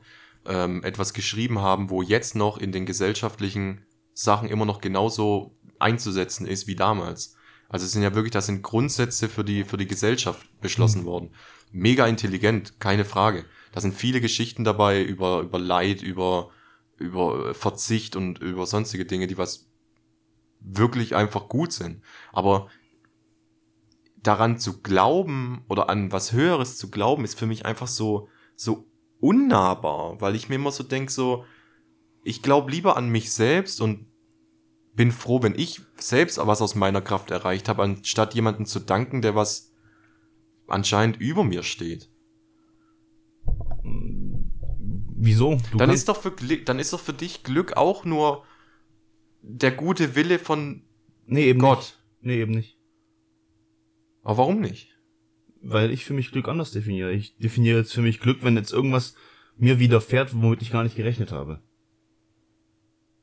ähm, 0.45 0.83
etwas 0.83 1.13
geschrieben 1.13 1.59
haben, 1.59 1.89
wo 1.89 2.01
jetzt 2.01 2.35
noch 2.35 2.57
in 2.57 2.71
den 2.71 2.85
gesellschaftlichen 2.85 3.85
Sachen 4.13 4.49
immer 4.49 4.65
noch 4.65 4.81
genauso 4.81 5.55
einzusetzen 5.79 6.45
ist 6.45 6.67
wie 6.67 6.75
damals. 6.75 7.35
Also 7.69 7.85
es 7.85 7.93
sind 7.93 8.03
ja 8.03 8.13
wirklich, 8.13 8.33
das 8.33 8.47
sind 8.47 8.63
Grundsätze 8.63 9.29
für 9.29 9.43
die, 9.43 9.63
für 9.63 9.77
die 9.77 9.87
Gesellschaft 9.87 10.45
beschlossen 10.59 11.01
Mhm. 11.01 11.05
worden. 11.05 11.29
Mega 11.71 12.05
intelligent, 12.05 12.79
keine 12.79 13.05
Frage. 13.05 13.45
Da 13.71 13.79
sind 13.79 13.95
viele 13.95 14.19
Geschichten 14.19 14.63
dabei 14.63 15.01
über, 15.01 15.39
über 15.41 15.57
Leid, 15.57 16.01
über, 16.01 16.49
über 16.97 17.53
Verzicht 17.53 18.15
und 18.17 18.39
über 18.39 18.65
sonstige 18.65 19.05
Dinge, 19.05 19.27
die 19.27 19.37
was 19.37 19.69
wirklich 20.59 21.15
einfach 21.15 21.47
gut 21.47 21.71
sind. 21.71 22.03
Aber 22.33 22.67
daran 24.17 24.59
zu 24.59 24.81
glauben 24.81 25.63
oder 25.67 25.89
an 25.89 26.11
was 26.11 26.33
Höheres 26.33 26.77
zu 26.77 26.91
glauben, 26.91 27.23
ist 27.23 27.39
für 27.39 27.47
mich 27.47 27.65
einfach 27.65 27.87
so, 27.87 28.27
so 28.55 28.90
unnahbar, 29.21 30.19
weil 30.19 30.35
ich 30.35 30.49
mir 30.49 30.55
immer 30.55 30.71
so 30.71 30.83
denk 30.83 31.09
so, 31.09 31.45
ich 32.23 32.41
glaube 32.41 32.71
lieber 32.71 32.97
an 32.97 33.09
mich 33.09 33.31
selbst 33.31 33.79
und 33.79 34.07
bin 34.93 35.11
froh, 35.11 35.41
wenn 35.41 35.57
ich 35.57 35.81
selbst 35.95 36.37
was 36.37 36.61
aus 36.61 36.75
meiner 36.75 37.01
Kraft 37.01 37.31
erreicht 37.31 37.69
habe, 37.69 37.83
anstatt 37.83 38.33
jemanden 38.33 38.65
zu 38.65 38.79
danken, 38.79 39.21
der 39.21 39.35
was 39.35 39.73
anscheinend 40.67 41.17
über 41.17 41.43
mir 41.43 41.63
steht. 41.63 42.09
Wieso? 45.23 45.57
Du 45.71 45.77
dann 45.77 45.91
ist 45.91 46.09
doch 46.09 46.17
für 46.21 46.31
dann 46.31 46.79
ist 46.79 46.93
doch 46.93 46.99
für 46.99 47.13
dich 47.13 47.43
Glück 47.43 47.77
auch 47.77 48.05
nur 48.05 48.43
der 49.41 49.71
gute 49.71 50.15
Wille 50.15 50.39
von 50.39 50.83
nee, 51.25 51.45
eben 51.45 51.59
Gott. 51.59 51.77
Nicht. 51.77 51.97
Nee, 52.21 52.41
eben 52.41 52.51
nicht. 52.51 52.77
Aber 54.23 54.37
warum 54.37 54.59
nicht? 54.59 54.97
Weil 55.61 55.91
ich 55.91 56.05
für 56.05 56.13
mich 56.13 56.31
Glück 56.31 56.47
anders 56.47 56.71
definiere. 56.71 57.11
Ich 57.11 57.37
definiere 57.37 57.79
jetzt 57.79 57.93
für 57.93 58.01
mich 58.01 58.19
Glück, 58.19 58.39
wenn 58.41 58.55
jetzt 58.55 58.73
irgendwas 58.73 59.15
mir 59.57 59.79
widerfährt, 59.79 60.33
womit 60.33 60.61
ich 60.61 60.71
gar 60.71 60.83
nicht 60.83 60.95
gerechnet 60.95 61.31
habe. 61.31 61.61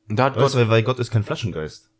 Und 0.08 0.18
da 0.18 0.26
hat 0.26 0.36
Weißt 0.36 0.54
Gott, 0.54 0.54
weil, 0.54 0.68
weil 0.68 0.82
Gott 0.82 0.98
ist 0.98 1.10
kein 1.10 1.24
Flaschengeist. 1.24 1.90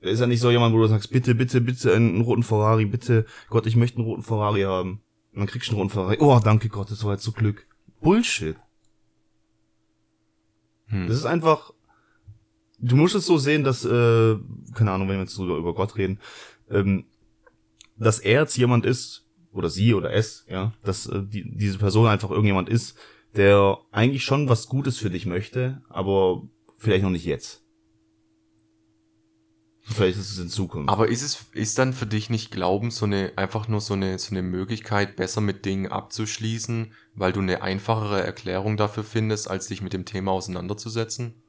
Er 0.00 0.10
ist 0.10 0.20
ja 0.20 0.26
nicht 0.26 0.40
so 0.40 0.50
jemand, 0.50 0.74
wo 0.74 0.78
du 0.78 0.86
sagst, 0.86 1.10
bitte, 1.10 1.34
bitte, 1.34 1.60
bitte 1.60 1.94
einen 1.94 2.20
roten 2.20 2.42
Ferrari, 2.42 2.84
bitte, 2.84 3.26
Gott, 3.48 3.66
ich 3.66 3.76
möchte 3.76 3.98
einen 3.98 4.06
roten 4.06 4.22
Ferrari 4.22 4.62
haben. 4.62 5.02
Und 5.32 5.40
dann 5.40 5.46
kriegst 5.46 5.68
du 5.68 5.72
einen 5.72 5.80
roten 5.80 5.92
Ferrari. 5.92 6.16
Oh, 6.20 6.40
danke 6.42 6.68
Gott, 6.68 6.90
das 6.90 7.04
war 7.04 7.12
jetzt 7.12 7.24
so 7.24 7.32
Glück. 7.32 7.66
Bullshit. 8.00 8.56
Hm. 10.86 11.08
Das 11.08 11.16
ist 11.16 11.24
einfach, 11.24 11.72
du 12.78 12.96
musst 12.96 13.14
es 13.14 13.26
so 13.26 13.38
sehen, 13.38 13.64
dass, 13.64 13.84
äh, 13.84 14.36
keine 14.74 14.92
Ahnung, 14.92 15.08
wenn 15.08 15.16
wir 15.16 15.22
jetzt 15.22 15.36
drüber 15.38 15.56
über 15.56 15.74
Gott 15.74 15.96
reden, 15.96 16.20
ähm, 16.70 17.06
dass 17.96 18.18
er 18.18 18.42
jetzt 18.42 18.56
jemand 18.56 18.84
ist, 18.84 19.25
oder 19.56 19.70
sie 19.70 19.94
oder 19.94 20.12
es, 20.12 20.44
ja, 20.48 20.72
dass 20.84 21.06
äh, 21.06 21.22
die, 21.24 21.56
diese 21.56 21.78
Person 21.78 22.06
einfach 22.06 22.30
irgendjemand 22.30 22.68
ist, 22.68 22.98
der 23.34 23.78
eigentlich 23.90 24.24
schon 24.24 24.48
was 24.48 24.68
Gutes 24.68 24.98
für 24.98 25.10
dich 25.10 25.26
möchte, 25.26 25.82
aber 25.88 26.42
vielleicht 26.78 27.02
noch 27.02 27.10
nicht 27.10 27.24
jetzt. 27.26 27.62
Vielleicht 29.88 30.18
ist 30.18 30.32
es 30.32 30.38
in 30.38 30.48
Zukunft. 30.48 30.88
Aber 30.88 31.08
ist 31.08 31.22
es, 31.22 31.46
ist 31.52 31.78
dann 31.78 31.92
für 31.92 32.06
dich 32.06 32.28
nicht 32.28 32.50
Glauben 32.50 32.90
so 32.90 33.06
eine, 33.06 33.32
einfach 33.36 33.68
nur 33.68 33.80
so 33.80 33.94
eine, 33.94 34.18
so 34.18 34.32
eine 34.32 34.42
Möglichkeit, 34.42 35.14
besser 35.14 35.40
mit 35.40 35.64
Dingen 35.64 35.86
abzuschließen, 35.86 36.92
weil 37.14 37.32
du 37.32 37.40
eine 37.40 37.62
einfachere 37.62 38.20
Erklärung 38.20 38.76
dafür 38.76 39.04
findest, 39.04 39.48
als 39.48 39.68
dich 39.68 39.82
mit 39.82 39.92
dem 39.92 40.04
Thema 40.04 40.32
auseinanderzusetzen? 40.32 41.40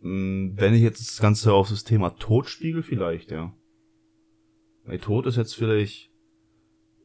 Mm, 0.00 0.52
Wenn 0.56 0.72
ich 0.72 0.80
jetzt 0.80 1.00
das 1.00 1.20
Ganze 1.20 1.52
auf 1.52 1.68
das 1.68 1.84
Thema 1.84 2.16
Tod 2.16 2.48
spiegel, 2.48 2.82
vielleicht, 2.82 3.30
ja. 3.30 3.54
Weil 4.84 4.98
Tod 4.98 5.26
ist 5.26 5.36
jetzt 5.36 5.54
vielleicht 5.54 6.10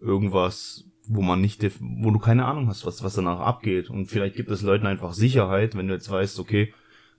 irgendwas, 0.01 0.85
wo 1.07 1.21
man 1.21 1.41
nicht, 1.41 1.63
wo 1.79 2.11
du 2.11 2.19
keine 2.19 2.45
Ahnung 2.45 2.67
hast, 2.67 2.85
was, 2.85 3.03
was 3.03 3.15
danach 3.15 3.39
abgeht. 3.39 3.89
Und 3.89 4.05
vielleicht 4.05 4.35
gibt 4.35 4.51
es 4.51 4.61
Leuten 4.61 4.87
einfach 4.87 5.13
Sicherheit, 5.13 5.75
wenn 5.75 5.87
du 5.87 5.93
jetzt 5.93 6.09
weißt, 6.09 6.39
okay, 6.39 6.73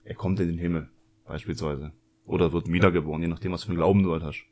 er 0.05 0.15
kommt 0.15 0.41
in 0.41 0.49
den 0.49 0.59
Himmel, 0.59 0.89
beispielsweise. 1.27 1.93
Oder 2.25 2.53
wird 2.53 2.73
wiedergeboren, 2.73 3.23
je 3.23 3.29
nachdem, 3.29 3.53
was 3.53 3.65
für 3.65 3.71
einen 3.71 3.79
Glauben 3.79 4.03
du 4.03 4.13
halt 4.13 4.23
hast. 4.23 4.45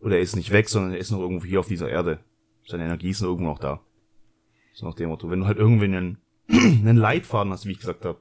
Oder 0.00 0.16
er 0.16 0.22
ist 0.22 0.36
nicht 0.36 0.50
weg, 0.50 0.68
sondern 0.68 0.92
er 0.92 0.98
ist 0.98 1.10
noch 1.10 1.20
irgendwo 1.20 1.46
hier 1.46 1.60
auf 1.60 1.68
dieser 1.68 1.88
Erde. 1.88 2.20
Seine 2.66 2.84
Energie 2.84 3.10
ist 3.10 3.20
noch 3.22 3.28
irgendwo 3.28 3.50
noch 3.50 3.58
da. 3.58 3.80
So 4.72 4.86
nach 4.86 4.94
dem 4.94 5.08
Motto. 5.08 5.30
Wenn 5.30 5.40
du 5.40 5.46
halt 5.46 5.58
irgendwie 5.58 5.86
einen, 5.86 6.18
einen 6.48 6.96
Leitfaden 6.96 7.52
hast, 7.52 7.66
wie 7.66 7.72
ich 7.72 7.78
gesagt 7.78 8.04
habe. 8.04 8.18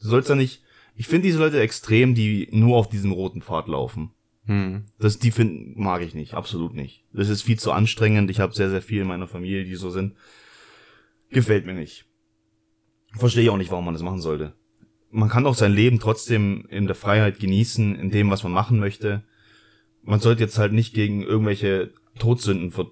Du 0.00 0.08
sollst 0.08 0.28
ja 0.28 0.36
nicht, 0.36 0.62
ich 0.94 1.06
finde 1.06 1.26
diese 1.26 1.38
Leute 1.38 1.60
extrem, 1.60 2.14
die 2.14 2.48
nur 2.52 2.76
auf 2.76 2.88
diesem 2.88 3.12
roten 3.12 3.42
Pfad 3.42 3.68
laufen. 3.68 4.12
Hm. 4.48 4.86
Das, 4.98 5.18
die 5.18 5.30
finden, 5.30 5.80
mag 5.80 6.00
ich 6.00 6.14
nicht, 6.14 6.32
absolut 6.32 6.74
nicht. 6.74 7.04
Das 7.12 7.28
ist 7.28 7.42
viel 7.42 7.58
zu 7.58 7.70
anstrengend. 7.70 8.30
Ich 8.30 8.40
habe 8.40 8.54
sehr, 8.54 8.70
sehr 8.70 8.80
viel 8.80 9.02
in 9.02 9.06
meiner 9.06 9.28
Familie, 9.28 9.64
die 9.64 9.74
so 9.74 9.90
sind. 9.90 10.14
Gefällt 11.28 11.66
mir 11.66 11.74
nicht. 11.74 12.06
Verstehe 13.12 13.42
ich 13.42 13.50
auch 13.50 13.58
nicht, 13.58 13.70
warum 13.70 13.84
man 13.84 13.92
das 13.92 14.02
machen 14.02 14.22
sollte. 14.22 14.54
Man 15.10 15.28
kann 15.28 15.46
auch 15.46 15.54
sein 15.54 15.74
Leben 15.74 16.00
trotzdem 16.00 16.66
in 16.70 16.86
der 16.86 16.94
Freiheit 16.94 17.40
genießen, 17.40 17.94
in 17.94 18.10
dem, 18.10 18.30
was 18.30 18.42
man 18.42 18.52
machen 18.52 18.78
möchte. 18.78 19.22
Man 20.02 20.20
sollte 20.20 20.44
jetzt 20.44 20.58
halt 20.58 20.72
nicht 20.72 20.94
gegen 20.94 21.22
irgendwelche 21.22 21.92
Todsünden 22.18 22.70
ver 22.70 22.86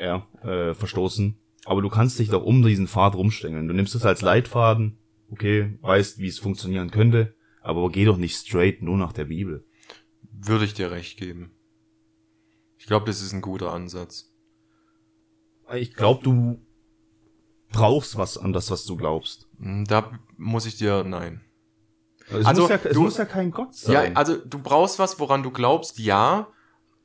ja, 0.00 0.26
äh, 0.42 0.74
verstoßen. 0.74 1.36
Aber 1.64 1.80
du 1.80 1.90
kannst 1.90 2.18
dich 2.18 2.28
doch 2.28 2.44
um 2.44 2.64
diesen 2.64 2.88
Pfad 2.88 3.14
rumstängeln. 3.14 3.68
Du 3.68 3.74
nimmst 3.74 3.94
es 3.94 4.04
als 4.04 4.22
Leitfaden, 4.22 4.98
okay, 5.30 5.78
weißt, 5.80 6.18
wie 6.18 6.26
es 6.26 6.40
funktionieren 6.40 6.90
könnte, 6.90 7.34
aber 7.62 7.88
geh 7.90 8.04
doch 8.04 8.16
nicht 8.16 8.34
straight 8.34 8.82
nur 8.82 8.96
nach 8.96 9.12
der 9.12 9.26
Bibel. 9.26 9.64
Würde 10.40 10.64
ich 10.64 10.74
dir 10.74 10.90
recht 10.90 11.18
geben. 11.18 11.52
Ich 12.78 12.86
glaube, 12.86 13.06
das 13.06 13.20
ist 13.22 13.32
ein 13.32 13.40
guter 13.42 13.72
Ansatz. 13.72 14.32
Ich 15.74 15.94
glaube, 15.94 16.22
du 16.22 16.60
brauchst 17.72 18.16
was 18.16 18.38
an 18.38 18.52
das, 18.52 18.70
was 18.70 18.84
du 18.84 18.96
glaubst. 18.96 19.48
Hm, 19.58 19.84
Da 19.84 20.18
muss 20.36 20.64
ich 20.66 20.76
dir, 20.76 21.04
nein. 21.04 21.42
Es, 22.30 22.46
Also, 22.46 22.62
muss, 22.62 22.70
ja, 22.70 22.76
es 22.84 22.94
du- 22.94 23.02
muss 23.02 23.16
ja 23.18 23.24
kein 23.24 23.50
Gott 23.50 23.74
sein. 23.74 23.92
Ja, 24.12 24.16
also 24.16 24.36
du 24.36 24.58
brauchst 24.58 24.98
was, 24.98 25.18
woran 25.18 25.42
du 25.42 25.50
glaubst, 25.50 25.98
ja, 25.98 26.48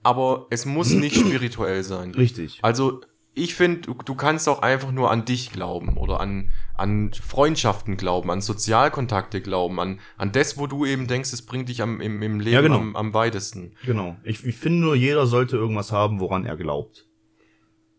aber 0.04 0.48
es 0.50 0.66
muss 0.66 0.90
nicht 0.92 1.16
spirituell 1.20 1.84
sein. 1.84 2.12
Richtig. 2.14 2.60
Also 2.62 3.02
ich 3.36 3.56
finde, 3.56 3.82
du, 3.82 3.94
du 3.94 4.16
kannst 4.16 4.48
auch 4.48 4.62
einfach 4.62 4.92
nur 4.92 5.10
an 5.10 5.26
dich 5.26 5.52
glauben 5.52 5.98
oder 5.98 6.20
an, 6.20 6.52
an 6.76 7.12
Freundschaften 7.14 7.98
glauben, 7.98 8.30
an 8.30 8.42
Sozialkontakte 8.42 9.42
glauben, 9.42 9.80
an, 9.80 10.00
an 10.18 10.32
das, 10.32 10.58
wo 10.58 10.68
du 10.68 10.86
eben 10.86 11.08
denkst, 11.08 11.34
es 11.34 11.44
bringt 11.44 11.70
dich 11.70 11.82
am, 11.82 12.00
im, 12.00 12.22
im 12.22 12.40
Leben 12.40 12.54
Ja, 12.54 12.62
genau. 12.62 12.78
am, 12.78 12.96
am 12.96 13.14
weitesten. 13.14 13.74
Genau. 13.86 14.16
Ich, 14.24 14.46
ich 14.46 14.56
finde 14.56 14.82
nur, 14.82 14.96
jeder 14.96 15.26
sollte 15.26 15.58
irgendwas 15.58 15.92
haben, 15.92 16.20
woran 16.20 16.46
er 16.46 16.58
glaubt. 16.58 17.08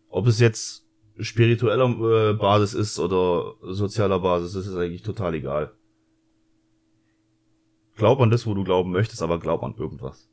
Ob 0.09 0.27
es 0.27 0.39
jetzt 0.39 0.87
spiritueller 1.19 2.29
äh, 2.29 2.33
Basis 2.33 2.73
ist 2.73 2.99
oder 2.99 3.55
sozialer 3.61 4.19
Basis, 4.19 4.53
das 4.53 4.67
ist 4.67 4.75
eigentlich 4.75 5.03
total 5.03 5.35
egal. 5.35 5.73
Glaub 7.95 8.19
an 8.21 8.29
das, 8.29 8.45
wo 8.45 8.53
du 8.53 8.63
glauben 8.63 8.91
möchtest, 8.91 9.21
aber 9.21 9.39
glaub 9.39 9.63
an 9.63 9.75
irgendwas. 9.77 10.29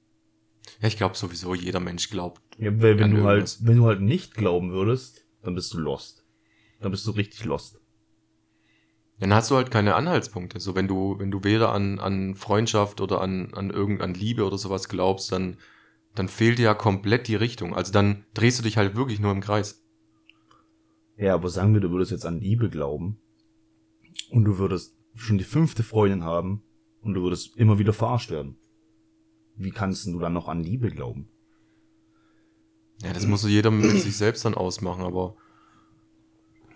Ja, 0.80 0.88
ich 0.88 0.96
glaube 0.96 1.16
sowieso, 1.16 1.54
jeder 1.54 1.80
Mensch 1.80 2.10
glaubt. 2.10 2.40
Ja, 2.58 2.70
weil 2.80 2.98
wenn 2.98 3.10
du 3.10 3.24
halt, 3.24 3.40
irgendwas. 3.40 3.66
wenn 3.66 3.76
du 3.76 3.86
halt 3.86 4.00
nicht 4.00 4.34
glauben 4.34 4.72
würdest, 4.72 5.24
dann 5.42 5.54
bist 5.54 5.72
du 5.74 5.78
lost. 5.78 6.24
Dann 6.80 6.90
bist 6.90 7.06
du 7.06 7.12
richtig 7.12 7.44
lost. 7.44 7.80
Dann 9.18 9.34
hast 9.34 9.50
du 9.50 9.56
halt 9.56 9.70
keine 9.70 9.94
Anhaltspunkte. 9.94 10.58
So, 10.58 10.74
wenn 10.74 10.88
du, 10.88 11.16
wenn 11.18 11.30
du 11.30 11.44
weder 11.44 11.72
an, 11.72 12.00
an 12.00 12.34
Freundschaft 12.34 13.00
oder 13.00 13.20
an, 13.20 13.54
an 13.54 13.70
irgend, 13.70 14.00
an 14.00 14.14
Liebe 14.14 14.44
oder 14.44 14.58
sowas 14.58 14.88
glaubst, 14.88 15.30
dann, 15.30 15.58
dann 16.14 16.28
fehlt 16.28 16.58
dir 16.58 16.64
ja 16.64 16.74
komplett 16.74 17.28
die 17.28 17.36
Richtung. 17.36 17.74
Also 17.74 17.92
dann 17.92 18.24
drehst 18.34 18.58
du 18.58 18.64
dich 18.64 18.76
halt 18.76 18.96
wirklich 18.96 19.20
nur 19.20 19.30
im 19.30 19.40
Kreis. 19.40 19.84
Ja, 21.16 21.34
aber 21.34 21.50
sagen 21.50 21.72
wir, 21.72 21.80
du 21.80 21.90
würdest 21.90 22.10
jetzt 22.10 22.26
an 22.26 22.40
Liebe 22.40 22.68
glauben 22.68 23.20
und 24.30 24.44
du 24.44 24.58
würdest 24.58 24.96
schon 25.14 25.38
die 25.38 25.44
fünfte 25.44 25.84
Freundin 25.84 26.24
haben 26.24 26.64
und 27.00 27.14
du 27.14 27.22
würdest 27.22 27.56
immer 27.56 27.78
wieder 27.78 27.92
verarscht 27.92 28.30
werden. 28.30 28.56
Wie 29.56 29.70
kannst 29.70 30.06
denn 30.06 30.14
du 30.14 30.18
dann 30.18 30.32
noch 30.32 30.48
an 30.48 30.62
Liebe 30.62 30.90
glauben? 30.90 31.28
Ja, 33.02 33.12
das 33.12 33.26
muss 33.26 33.44
jeder 33.48 33.70
mit 33.70 33.98
sich 33.98 34.16
selbst 34.16 34.44
dann 34.44 34.54
ausmachen, 34.54 35.02
aber 35.02 35.36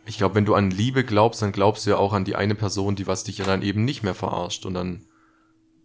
ich 0.07 0.19
glaube, 0.19 0.35
wenn 0.35 0.45
du 0.45 0.55
an 0.55 0.71
Liebe 0.71 1.05
glaubst, 1.05 1.43
dann 1.43 1.53
glaubst 1.53 1.87
du 1.87 1.91
ja 1.91 1.97
auch 1.97 2.13
an 2.13 2.25
die 2.25 2.37
eine 2.37 2.55
Person, 2.55 2.97
die 2.97 3.07
was 3.07 3.25
dich 3.25 3.39
ja 3.39 3.45
dann 3.45 3.63
eben 3.63 3.85
nicht 3.85 4.03
mehr 4.03 4.15
verarscht 4.15 4.67
und 4.67 4.75
dann, 4.75 5.07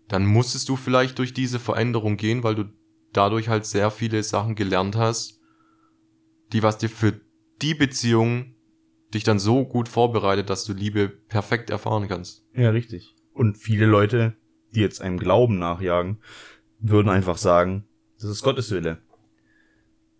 dann 0.08 0.25
musstest 0.25 0.69
du 0.69 0.75
vielleicht 0.75 1.19
durch 1.19 1.34
diese 1.34 1.60
Veränderung 1.60 2.17
gehen, 2.17 2.43
weil 2.43 2.56
du 2.56 2.65
dadurch 3.13 3.49
halt 3.49 3.65
sehr 3.65 3.91
viele 3.91 4.23
Sachen 4.23 4.56
gelernt 4.56 4.95
hast, 4.95 5.41
die 6.54 6.63
was 6.63 6.77
dir 6.77 6.89
für 6.89 7.19
die 7.62 7.73
Beziehung 7.73 8.56
dich 9.13 9.23
dann 9.23 9.39
so 9.39 9.65
gut 9.65 9.89
vorbereitet, 9.89 10.49
dass 10.49 10.65
du 10.65 10.73
Liebe 10.73 11.10
perfekt 11.10 11.69
erfahren 11.69 12.08
kannst. 12.08 12.45
Ja, 12.56 12.69
richtig. 12.69 13.15
Und 13.34 13.58
viele 13.58 13.86
Leute, 13.86 14.38
die 14.73 14.80
jetzt 14.80 15.01
einem 15.01 15.17
Glauben 15.17 15.60
nachjagen, 15.60 16.21
würden 16.82 17.10
einfach 17.10 17.38
sagen, 17.38 17.86
das 18.20 18.30
ist 18.30 18.44
Gottes 18.44 18.72
Wille. 18.72 18.98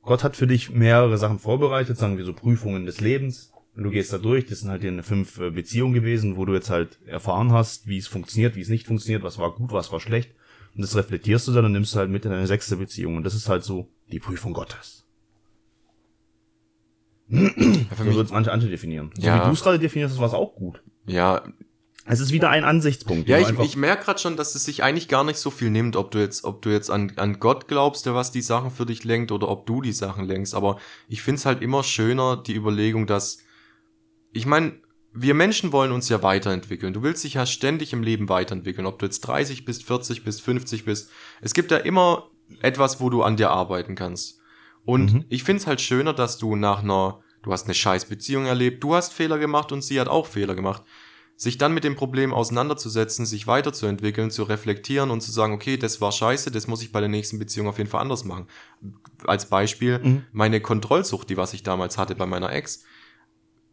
Gott 0.04 0.24
hat 0.24 0.36
für 0.36 0.48
dich 0.48 0.72
mehrere 0.72 1.18
Sachen 1.18 1.38
vorbereitet, 1.40 1.98
sagen 1.98 2.18
wir 2.18 2.26
so 2.26 2.34
Prüfungen 2.34 2.86
des 2.86 3.02
Lebens. 3.02 3.52
Und 3.76 3.84
du 3.84 3.90
gehst 3.92 4.12
da 4.12 4.18
durch, 4.18 4.46
das 4.48 4.60
sind 4.62 4.70
halt 4.70 4.84
deine 4.84 5.04
fünf 5.04 5.40
äh, 5.40 5.50
Beziehungen 5.50 5.94
gewesen, 5.94 6.36
wo 6.36 6.44
du 6.46 6.54
jetzt 6.54 6.70
halt 6.70 7.00
erfahren 7.06 7.52
hast, 7.54 7.88
wie 7.88 7.98
es 7.98 8.08
funktioniert, 8.08 8.56
wie 8.56 8.62
es 8.62 8.68
nicht 8.70 8.88
funktioniert, 8.88 9.24
was 9.24 9.38
war 9.38 9.54
gut, 9.56 9.72
was 9.72 9.92
war 9.92 10.00
schlecht. 10.02 10.32
Und 10.76 10.82
das 10.82 10.96
reflektierst 10.96 11.48
du 11.48 11.52
dann 11.54 11.66
und 11.66 11.72
nimmst 11.74 11.94
du 11.96 12.00
halt 12.00 12.10
mit 12.10 12.26
in 12.26 12.32
deine 12.32 12.48
sechste 12.48 12.78
Beziehung. 12.78 13.16
Und 13.16 13.24
das 13.24 13.36
ist 13.36 13.48
halt 13.48 13.64
so 13.64 13.90
die 14.12 14.20
Prüfung 14.20 14.54
Gottes. 14.54 15.06
Ja, 17.30 17.40
für 17.50 18.04
So 18.04 18.06
würden 18.06 18.26
es 18.26 18.32
manche 18.32 18.52
andere 18.52 18.70
definieren. 18.70 19.12
So 19.16 19.22
Ja. 19.26 19.42
wie 19.42 19.48
du 19.48 19.54
es 19.54 19.64
gerade 19.64 19.80
definierst, 19.80 20.18
war 20.20 20.28
es 20.28 20.34
auch 20.34 20.54
gut. 20.56 20.82
ja, 21.06 21.44
Es 22.06 22.20
ist 22.20 22.32
wieder 22.32 22.50
ein 22.50 22.64
Ansichtspunkt. 22.64 23.30
Ja, 23.30 23.38
ich, 23.38 23.58
ich 23.60 23.76
merke 23.76 24.06
gerade 24.06 24.20
schon, 24.20 24.36
dass 24.36 24.56
es 24.56 24.66
sich 24.66 24.84
eigentlich 24.84 25.08
gar 25.08 25.24
nicht 25.24 25.38
so 25.38 25.52
viel 25.52 25.70
nimmt, 25.70 25.96
ob 25.96 26.12
du 26.12 26.20
jetzt, 26.20 26.44
ob 26.44 26.62
du 26.62 26.70
jetzt 26.70 26.90
an, 26.90 27.14
an 27.18 27.40
Gott 27.40 27.68
glaubst, 27.68 28.06
der 28.06 28.16
was 28.16 28.32
die 28.32 28.42
Sachen 28.42 28.72
für 28.72 28.86
dich 28.86 29.04
lenkt, 29.04 29.32
oder 29.32 29.48
ob 29.50 29.68
du 29.68 29.82
die 29.82 29.92
Sachen 29.92 30.26
lenkst. 30.26 30.56
Aber 30.56 30.80
ich 31.08 31.22
find's 31.22 31.46
halt 31.46 31.62
immer 31.62 31.84
schöner, 31.84 32.38
die 32.38 32.56
Überlegung, 32.56 33.06
dass, 33.06 33.40
ich 34.34 34.46
meine, 34.46 34.80
wir 35.14 35.34
Menschen 35.36 35.72
wollen 35.72 35.92
uns 35.92 36.10
ja 36.10 36.24
weiterentwickeln. 36.24 36.94
Du 36.94 37.04
willst 37.04 37.24
dich 37.24 37.36
ja 37.36 37.46
ständig 37.46 37.94
im 37.94 38.02
Leben 38.02 38.30
weiterentwickeln, 38.30 38.88
ob 38.88 38.98
du 38.98 39.06
jetzt 39.06 39.22
30 39.22 39.66
bist, 39.66 39.84
40 39.84 40.24
bist, 40.24 40.42
50 40.42 40.86
bist. 40.86 41.12
Es 41.42 41.54
gibt 41.54 41.70
ja 41.70 41.78
immer 41.78 42.30
etwas, 42.62 43.00
wo 43.00 43.10
du 43.10 43.22
an 43.22 43.38
dir 43.38 43.52
arbeiten 43.52 43.96
kannst. 43.96 44.40
Und 44.86 45.14
Mhm. 45.14 45.26
ich 45.30 45.44
find's 45.44 45.68
halt 45.68 45.82
schöner, 45.82 46.14
dass 46.14 46.38
du 46.40 46.56
nach 46.56 46.82
einer, 46.82 47.20
du 47.44 47.52
hast 47.52 47.66
eine 47.66 47.74
scheiß 47.76 48.06
Beziehung 48.06 48.46
erlebt, 48.46 48.84
du 48.84 48.96
hast 48.96 49.14
Fehler 49.14 49.38
gemacht 49.38 49.72
und 49.72 49.84
sie 49.84 50.00
hat 50.00 50.08
auch 50.08 50.26
Fehler 50.26 50.56
gemacht 50.56 50.82
sich 51.42 51.58
dann 51.58 51.74
mit 51.74 51.84
dem 51.84 51.96
Problem 51.96 52.36
auseinanderzusetzen, 52.36 53.26
sich 53.26 53.48
weiterzuentwickeln, 53.48 54.30
zu 54.30 54.44
reflektieren 54.44 55.10
und 55.10 55.22
zu 55.22 55.32
sagen, 55.32 55.54
okay, 55.54 55.76
das 55.76 56.00
war 56.00 56.12
scheiße, 56.12 56.52
das 56.52 56.68
muss 56.68 56.84
ich 56.84 56.92
bei 56.92 57.00
der 57.00 57.10
nächsten 57.10 57.40
Beziehung 57.40 57.68
auf 57.68 57.80
jeden 57.80 57.90
Fall 57.90 58.02
anders 58.02 58.26
machen. 58.26 58.46
Als 59.26 59.50
Beispiel, 59.50 59.98
Mhm. 59.98 60.24
meine 60.34 60.62
Kontrollsucht, 60.62 61.32
die 61.32 61.38
was 61.38 61.56
ich 61.56 61.64
damals 61.64 61.98
hatte 61.98 62.14
bei 62.14 62.28
meiner 62.28 62.54
Ex. 62.54 62.84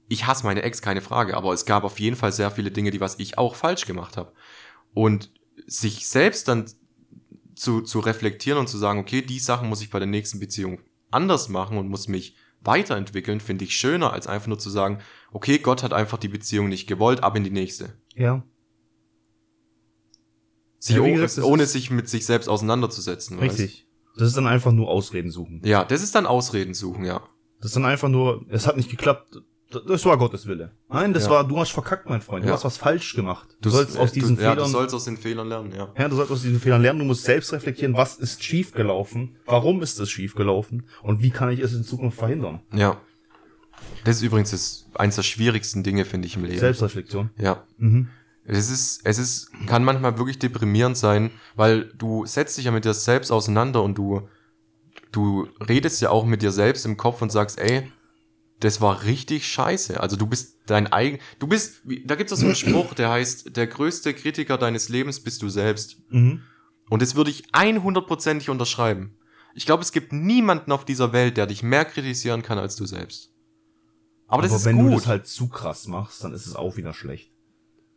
Ich 0.09 0.26
hasse 0.26 0.46
meine 0.46 0.62
Ex, 0.62 0.81
keine 0.81 1.02
Frage, 1.02 1.37
aber 1.37 1.52
es 1.52 1.66
gab 1.66 1.85
auf 1.85 2.00
jeden 2.00 2.16
Fall 2.16 2.33
sehr 2.33 2.50
viele 2.50 2.70
Dinge, 2.70 2.90
die 2.90 3.02
was 3.02 3.18
ich 3.18 3.37
auch 3.37 3.54
falsch 3.54 3.85
gemacht 3.85 4.16
habe. 4.16 4.33
Und 4.94 5.31
sich 5.66 6.09
selbst 6.09 6.48
dann 6.48 6.70
zu, 7.54 7.83
zu 7.83 8.00
reflektieren 8.00 8.59
und 8.59 8.70
zu 8.70 8.78
sagen, 8.78 8.98
okay, 8.98 9.20
die 9.20 9.40
Sachen 9.40 9.68
muss 9.68 9.83
ich 9.83 9.90
bei 9.90 9.98
der 9.98 10.09
nächsten 10.09 10.40
Beziehung 10.40 10.81
anders 11.11 11.50
machen 11.50 11.76
und 11.76 11.90
muss 11.90 12.09
mich 12.09 12.35
weiterentwickeln, 12.62 13.40
finde 13.40 13.64
ich 13.64 13.76
schöner, 13.76 14.14
als 14.14 14.26
einfach 14.26 14.46
nur 14.46 14.59
zu 14.59 14.70
sagen, 14.70 15.00
okay, 15.32 15.58
Gott 15.58 15.82
hat 15.82 15.92
einfach 15.92 16.18
die 16.18 16.28
Beziehung 16.28 16.68
nicht 16.68 16.86
gewollt, 16.86 17.22
ab 17.22 17.36
in 17.36 17.44
die 17.44 17.50
nächste. 17.50 17.94
ja. 18.14 18.42
Sich 20.80 20.94
Ja, 20.96 21.03
gesagt, 21.03 21.44
ohne 21.44 21.66
sich 21.66 21.90
mit 21.90 22.09
sich 22.09 22.24
selbst 22.24 22.48
auseinanderzusetzen. 22.48 23.36
weißt? 23.40 23.59
Richtig. 23.59 23.88
Das 24.16 24.28
ist 24.28 24.36
dann 24.36 24.46
einfach 24.46 24.70
nur 24.70 24.88
Ausreden 24.88 25.30
suchen. 25.32 25.61
Ja, 25.64 25.84
das 25.84 26.03
ist 26.05 26.14
dann 26.14 26.24
Ausreden 26.26 26.72
suchen, 26.74 27.05
ja. 27.05 27.20
Das 27.61 27.70
ist 27.70 27.76
dann 27.76 27.84
einfach 27.84 28.09
nur, 28.09 28.44
es 28.48 28.66
hat 28.68 28.76
nicht 28.76 28.88
geklappt. 28.88 29.42
Das 29.86 30.05
war 30.07 30.16
Gottes 30.16 30.46
Wille. 30.46 30.70
Nein, 30.88 31.12
das 31.12 31.24
Ja. 31.24 31.30
war, 31.30 31.44
du 31.46 31.59
hast 31.59 31.72
verkackt, 31.72 32.09
mein 32.09 32.20
Freund. 32.22 32.44
Du 32.44 32.48
Ja. 32.48 32.55
hast 32.55 32.64
was 32.64 32.76
falsch 32.78 33.14
gemacht. 33.16 33.48
Du 33.61 33.70
sollst 33.70 33.98
aus 33.98 34.12
diesen 34.12 34.36
du, 34.36 34.42
ja, 34.42 34.53
Fehlern, 34.53 34.66
du 34.66 34.70
sollst 34.72 34.94
aus 34.94 35.05
den 35.05 35.16
Fehlern 35.16 35.48
lernen, 35.48 35.72
ja. 35.76 35.92
ja, 35.98 36.09
du 36.09 36.14
sollst 36.16 36.30
aus 36.32 36.42
diesen 36.42 36.61
Fehlern 36.61 36.80
lernen. 36.80 37.00
Du 37.00 37.05
musst 37.05 37.24
selbst 37.24 37.53
reflektieren, 37.53 37.94
was 37.94 38.16
ist 38.16 38.42
schiefgelaufen, 38.44 39.36
warum 39.46 39.82
ist 39.82 39.98
es 39.98 40.09
schiefgelaufen 40.11 40.88
und 41.03 41.22
wie 41.22 41.30
kann 41.30 41.50
ich 41.50 41.59
es 41.61 41.74
in 41.74 41.82
Zukunft 41.84 42.18
verhindern. 42.18 42.61
Ja. 42.72 43.00
Das 44.05 44.16
ist 44.16 44.22
übrigens 44.22 44.51
das, 44.51 44.87
eins 44.95 45.16
der 45.16 45.22
schwierigsten 45.22 45.83
Dinge, 45.83 46.05
finde 46.05 46.26
ich, 46.26 46.37
im 46.37 46.45
Leben. 46.45 46.59
Selbstreflexion. 46.59 47.31
Ja. 47.39 47.66
Mhm. 47.76 48.09
Es 48.45 48.70
ist, 48.70 49.01
es 49.05 49.18
ist, 49.18 49.51
kann 49.66 49.85
manchmal 49.85 50.16
wirklich 50.16 50.39
deprimierend 50.39 50.97
sein, 50.97 51.31
weil 51.55 51.93
du 51.99 52.24
setzt 52.24 52.57
dich 52.57 52.64
ja 52.64 52.70
mit 52.70 52.87
dir 52.87 52.95
selbst 52.95 53.31
auseinander 53.31 53.83
und 53.83 53.99
du, 53.99 54.26
du 55.12 55.49
redest 55.61 56.01
ja 56.01 56.09
auch 56.09 56.24
mit 56.24 56.41
dir 56.41 56.51
selbst 56.51 56.87
im 56.87 56.97
Kopf 56.97 57.20
und 57.20 57.31
sagst, 57.31 57.59
ey, 57.59 57.93
das 58.61 58.81
war 58.81 59.05
richtig 59.05 59.47
scheiße. 59.47 60.01
Also 60.01 60.16
du 60.16 60.26
bist 60.26 60.57
dein 60.66 60.91
eigen, 60.91 61.18
du 61.39 61.47
bist, 61.47 61.83
da 62.05 62.14
gibt 62.14 62.33
es 62.33 62.41
so 62.41 62.47
einen 62.47 62.55
Spruch, 62.57 62.95
der 62.95 63.11
heißt, 63.11 63.55
der 63.55 63.66
größte 63.66 64.14
Kritiker 64.14 64.57
deines 64.57 64.89
Lebens 64.89 65.20
bist 65.20 65.43
du 65.43 65.51
selbst. 65.51 65.99
Mhm. 66.09 66.43
Und 66.89 67.03
das 67.03 67.14
würde 67.14 67.31
ich 67.31 67.51
100%ig 67.53 68.49
unterschreiben. 68.49 69.14
ich 69.55 69.66
glaube, 69.66 69.83
es 69.83 69.93
gibt 69.93 70.12
niemanden 70.12 70.72
auf 70.72 70.87
dieser 70.87 71.12
Welt, 71.12 71.37
der 71.37 71.47
dich 71.47 71.62
mehr 71.62 71.85
kritisieren 71.85 72.43
kann 72.43 72.59
als 72.59 72.76
du 72.76 72.87
selbst. 72.87 73.31
Aber 74.29 74.43
das 74.43 74.53
Aber 74.53 74.59
ist 74.59 74.64
wenn 74.66 74.76
gut. 74.76 74.93
du 74.93 74.95
das 74.97 75.07
halt 75.07 75.26
zu 75.26 75.49
krass 75.49 75.87
machst, 75.89 76.22
dann 76.22 76.33
ist 76.35 76.47
es 76.47 76.55
auch 76.55 76.76
wieder 76.76 76.93
schlecht. 76.95 77.33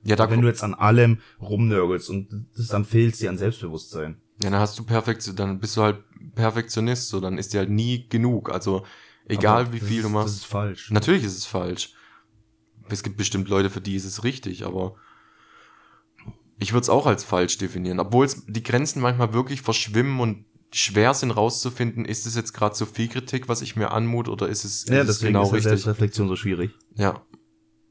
ja, 0.04 0.16
da 0.16 0.30
wenn 0.32 0.42
du 0.42 0.48
jetzt 0.48 0.64
an 0.64 0.74
allem 0.74 1.20
rumnörgelst 1.40 2.10
und 2.10 2.48
das 2.58 2.68
dann 2.68 2.86
fehlt 2.86 3.20
dir 3.20 3.30
an 3.30 3.38
Selbstbewusstsein. 3.38 4.22
Ja, 4.42 4.50
dann 4.50 4.60
hast 4.60 4.80
du 4.80 4.84
Perfektion, 4.84 5.36
dann 5.36 5.60
bist 5.60 5.78
du 5.78 5.84
halt 5.84 6.04
Perfektionist, 6.34 7.10
so 7.10 7.20
dann 7.20 7.38
ist 7.38 7.54
dir 7.54 7.60
halt 7.60 7.70
nie 7.70 8.08
genug. 8.10 8.50
Also 8.50 8.84
egal 9.28 9.64
Aber 9.66 9.74
wie 9.74 9.80
viel 9.80 9.98
ist, 9.98 10.06
du 10.06 10.10
machst. 10.10 10.30
Das 10.30 10.36
ist 10.38 10.46
falsch. 10.46 10.90
Natürlich 10.90 11.24
ist 11.24 11.38
es 11.38 11.46
falsch. 11.46 11.94
Es 12.90 13.04
gibt 13.04 13.18
bestimmt 13.18 13.48
Leute, 13.50 13.70
für 13.70 13.82
die 13.82 13.96
ist 13.96 14.06
es 14.06 14.24
richtig, 14.24 14.66
aber 14.66 14.96
ich 16.60 16.74
würde 16.74 16.82
es 16.84 16.90
auch 16.90 17.06
als 17.06 17.24
falsch 17.24 17.58
definieren. 17.58 18.00
Obwohl 18.00 18.28
die 18.48 18.64
Grenzen 18.64 19.02
manchmal 19.02 19.34
wirklich 19.34 19.62
verschwimmen 19.62 20.20
und 20.20 20.46
schwer 20.72 21.14
sind 21.14 21.32
rauszufinden, 21.32 22.06
ist 22.06 22.26
es 22.26 22.36
jetzt 22.36 22.54
gerade 22.54 22.76
so 22.76 22.86
viel 22.86 23.08
Kritik, 23.08 23.50
was 23.50 23.62
ich 23.62 23.76
mir 23.76 23.92
anmut, 23.92 24.28
oder 24.28 24.48
ist 24.48 24.64
es, 24.64 24.86
ja, 24.88 25.02
ist 25.02 25.10
es 25.10 25.20
genau 25.20 25.44
ist 25.44 25.54
richtig? 25.54 25.70
Selbstreflexion 25.70 26.28
so 26.28 26.36
schwierig. 26.36 26.72
Ja, 26.96 27.22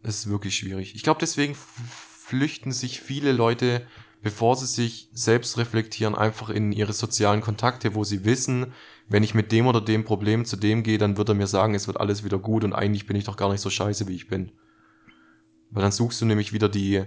ist 0.02 0.28
wirklich 0.28 0.56
schwierig. 0.56 0.94
Ich 0.94 1.02
glaube, 1.02 1.20
deswegen 1.20 1.54
flüchten 1.54 2.72
sich 2.72 3.00
viele 3.00 3.32
Leute, 3.32 3.86
bevor 4.22 4.56
sie 4.56 4.66
sich 4.66 5.08
selbst 5.12 5.58
reflektieren, 5.58 6.14
einfach 6.14 6.48
in 6.48 6.72
ihre 6.72 6.92
sozialen 6.92 7.40
Kontakte, 7.40 7.94
wo 7.94 8.04
sie 8.04 8.24
wissen, 8.24 8.72
wenn 9.08 9.22
ich 9.22 9.34
mit 9.34 9.52
dem 9.52 9.66
oder 9.66 9.80
dem 9.80 10.04
Problem 10.04 10.44
zu 10.44 10.56
dem 10.56 10.82
gehe, 10.82 10.98
dann 10.98 11.16
wird 11.16 11.28
er 11.28 11.34
mir 11.34 11.48
sagen, 11.48 11.74
es 11.74 11.86
wird 11.86 11.98
alles 11.98 12.24
wieder 12.24 12.38
gut 12.38 12.64
und 12.64 12.72
eigentlich 12.72 13.06
bin 13.06 13.16
ich 13.16 13.24
doch 13.24 13.36
gar 13.36 13.50
nicht 13.50 13.60
so 13.60 13.68
scheiße, 13.68 14.06
wie 14.08 14.14
ich 14.14 14.28
bin. 14.28 14.52
Weil 15.70 15.82
dann 15.82 15.92
suchst 15.92 16.20
du 16.20 16.26
nämlich 16.26 16.52
wieder 16.52 16.68
die, 16.68 17.04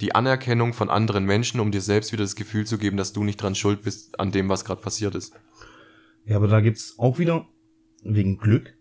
die 0.00 0.14
Anerkennung 0.14 0.72
von 0.72 0.90
anderen 0.90 1.24
Menschen, 1.24 1.60
um 1.60 1.70
dir 1.70 1.80
selbst 1.80 2.12
wieder 2.12 2.24
das 2.24 2.36
Gefühl 2.36 2.66
zu 2.66 2.78
geben, 2.78 2.96
dass 2.96 3.12
du 3.12 3.24
nicht 3.24 3.40
dran 3.40 3.54
schuld 3.54 3.82
bist 3.82 4.18
an 4.18 4.32
dem, 4.32 4.48
was 4.48 4.64
gerade 4.64 4.80
passiert 4.80 5.14
ist. 5.14 5.32
Ja, 6.24 6.36
aber 6.36 6.48
da 6.48 6.60
gibt's 6.60 6.98
auch 6.98 7.18
wieder, 7.18 7.46
wegen 8.02 8.38
Glück, 8.38 8.74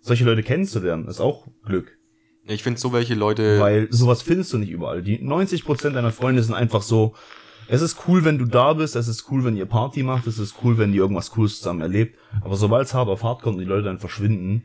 solche 0.00 0.24
Leute 0.24 0.42
kennenzulernen, 0.42 1.08
ist 1.08 1.20
auch 1.20 1.46
Glück. 1.64 1.96
Ich 2.44 2.62
finde 2.62 2.80
so 2.80 2.92
welche 2.92 3.14
Leute, 3.14 3.60
Weil 3.60 3.88
sowas 3.90 4.22
findest 4.22 4.52
du 4.52 4.58
nicht 4.58 4.70
überall. 4.70 5.02
Die 5.02 5.18
90% 5.18 5.90
deiner 5.90 6.10
Freunde 6.10 6.42
sind 6.42 6.54
einfach 6.54 6.82
so, 6.82 7.14
es 7.68 7.82
ist 7.82 7.98
cool, 8.08 8.24
wenn 8.24 8.38
du 8.38 8.46
da 8.46 8.72
bist, 8.72 8.96
es 8.96 9.06
ist 9.06 9.30
cool, 9.30 9.44
wenn 9.44 9.56
ihr 9.56 9.66
Party 9.66 10.02
macht, 10.02 10.26
es 10.26 10.38
ist 10.38 10.56
cool, 10.64 10.76
wenn 10.78 10.92
ihr 10.92 11.02
irgendwas 11.02 11.30
Cooles 11.30 11.58
zusammen 11.58 11.82
erlebt. 11.82 12.18
Aber 12.40 12.56
sobald 12.56 12.86
es 12.86 12.94
hart 12.94 13.08
auf 13.08 13.22
hart 13.22 13.42
kommt 13.42 13.56
und 13.56 13.62
die 13.62 13.68
Leute 13.68 13.84
dann 13.84 13.98
verschwinden, 13.98 14.64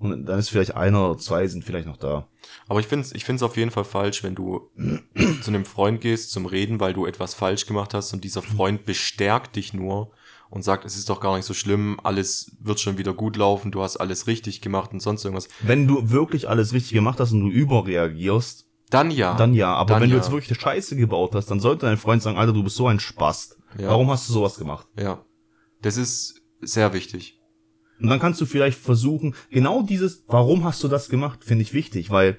und 0.00 0.26
dann 0.26 0.38
ist 0.38 0.48
vielleicht 0.48 0.74
einer 0.74 1.10
oder 1.10 1.18
zwei 1.18 1.46
sind 1.46 1.64
vielleicht 1.64 1.86
noch 1.86 1.98
da. 1.98 2.26
Aber 2.66 2.80
ich 2.80 2.86
finde 2.86 3.04
es 3.06 3.12
ich 3.12 3.24
find's 3.24 3.42
auf 3.42 3.56
jeden 3.56 3.70
Fall 3.70 3.84
falsch, 3.84 4.24
wenn 4.24 4.34
du 4.34 4.70
zu 5.42 5.50
einem 5.50 5.64
Freund 5.64 6.00
gehst 6.00 6.32
zum 6.32 6.46
Reden, 6.46 6.80
weil 6.80 6.94
du 6.94 7.06
etwas 7.06 7.34
falsch 7.34 7.66
gemacht 7.66 7.94
hast 7.94 8.12
und 8.12 8.24
dieser 8.24 8.42
Freund 8.42 8.86
bestärkt 8.86 9.56
dich 9.56 9.74
nur 9.74 10.10
und 10.48 10.64
sagt, 10.64 10.84
es 10.84 10.96
ist 10.96 11.08
doch 11.08 11.20
gar 11.20 11.36
nicht 11.36 11.44
so 11.44 11.54
schlimm, 11.54 12.00
alles 12.02 12.56
wird 12.60 12.80
schon 12.80 12.98
wieder 12.98 13.12
gut 13.14 13.36
laufen, 13.36 13.70
du 13.70 13.82
hast 13.82 13.98
alles 13.98 14.26
richtig 14.26 14.60
gemacht 14.60 14.92
und 14.92 15.00
sonst 15.00 15.24
irgendwas. 15.24 15.48
Wenn 15.60 15.86
du 15.86 16.10
wirklich 16.10 16.48
alles 16.48 16.72
richtig 16.72 16.92
gemacht 16.92 17.20
hast 17.20 17.32
und 17.32 17.40
du 17.42 17.48
überreagierst, 17.50 18.66
Dann 18.90 19.10
ja. 19.12 19.34
dann 19.36 19.54
ja. 19.54 19.72
Aber 19.74 19.94
Dann 19.94 20.02
wenn 20.02 20.10
du 20.10 20.16
ja. 20.16 20.22
jetzt 20.22 20.32
wirklich 20.32 20.50
eine 20.50 20.60
Scheiße 20.60 20.96
gebaut 20.96 21.34
hast, 21.34 21.50
dann 21.50 21.60
sollte 21.60 21.86
dein 21.86 21.98
Freund 21.98 22.22
sagen, 22.22 22.36
Alter, 22.38 22.52
du 22.52 22.64
bist 22.64 22.76
so 22.76 22.88
ein 22.88 22.98
Spast. 22.98 23.58
Ja. 23.78 23.88
Warum 23.90 24.10
hast 24.10 24.28
du 24.28 24.32
sowas 24.32 24.56
gemacht? 24.56 24.88
Ja. 24.98 25.24
Das 25.82 25.96
ist 25.96 26.42
sehr 26.60 26.92
wichtig. 26.92 27.39
Und 28.00 28.08
dann 28.08 28.20
kannst 28.20 28.40
du 28.40 28.46
vielleicht 28.46 28.78
versuchen, 28.78 29.34
genau 29.50 29.82
dieses, 29.82 30.24
warum 30.26 30.64
hast 30.64 30.82
du 30.82 30.88
das 30.88 31.08
gemacht, 31.08 31.44
finde 31.44 31.62
ich 31.62 31.74
wichtig, 31.74 32.10
weil 32.10 32.38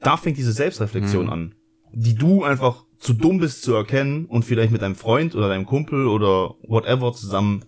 da 0.00 0.16
fängt 0.16 0.36
diese 0.36 0.52
Selbstreflexion 0.52 1.26
Mhm. 1.26 1.32
an, 1.32 1.54
die 1.92 2.14
du 2.14 2.44
einfach 2.44 2.84
zu 2.98 3.12
dumm 3.14 3.38
bist 3.38 3.62
zu 3.62 3.74
erkennen 3.74 4.26
und 4.26 4.44
vielleicht 4.44 4.72
mit 4.72 4.82
deinem 4.82 4.94
Freund 4.94 5.34
oder 5.34 5.48
deinem 5.48 5.66
Kumpel 5.66 6.06
oder 6.06 6.54
whatever 6.66 7.12
zusammen 7.12 7.64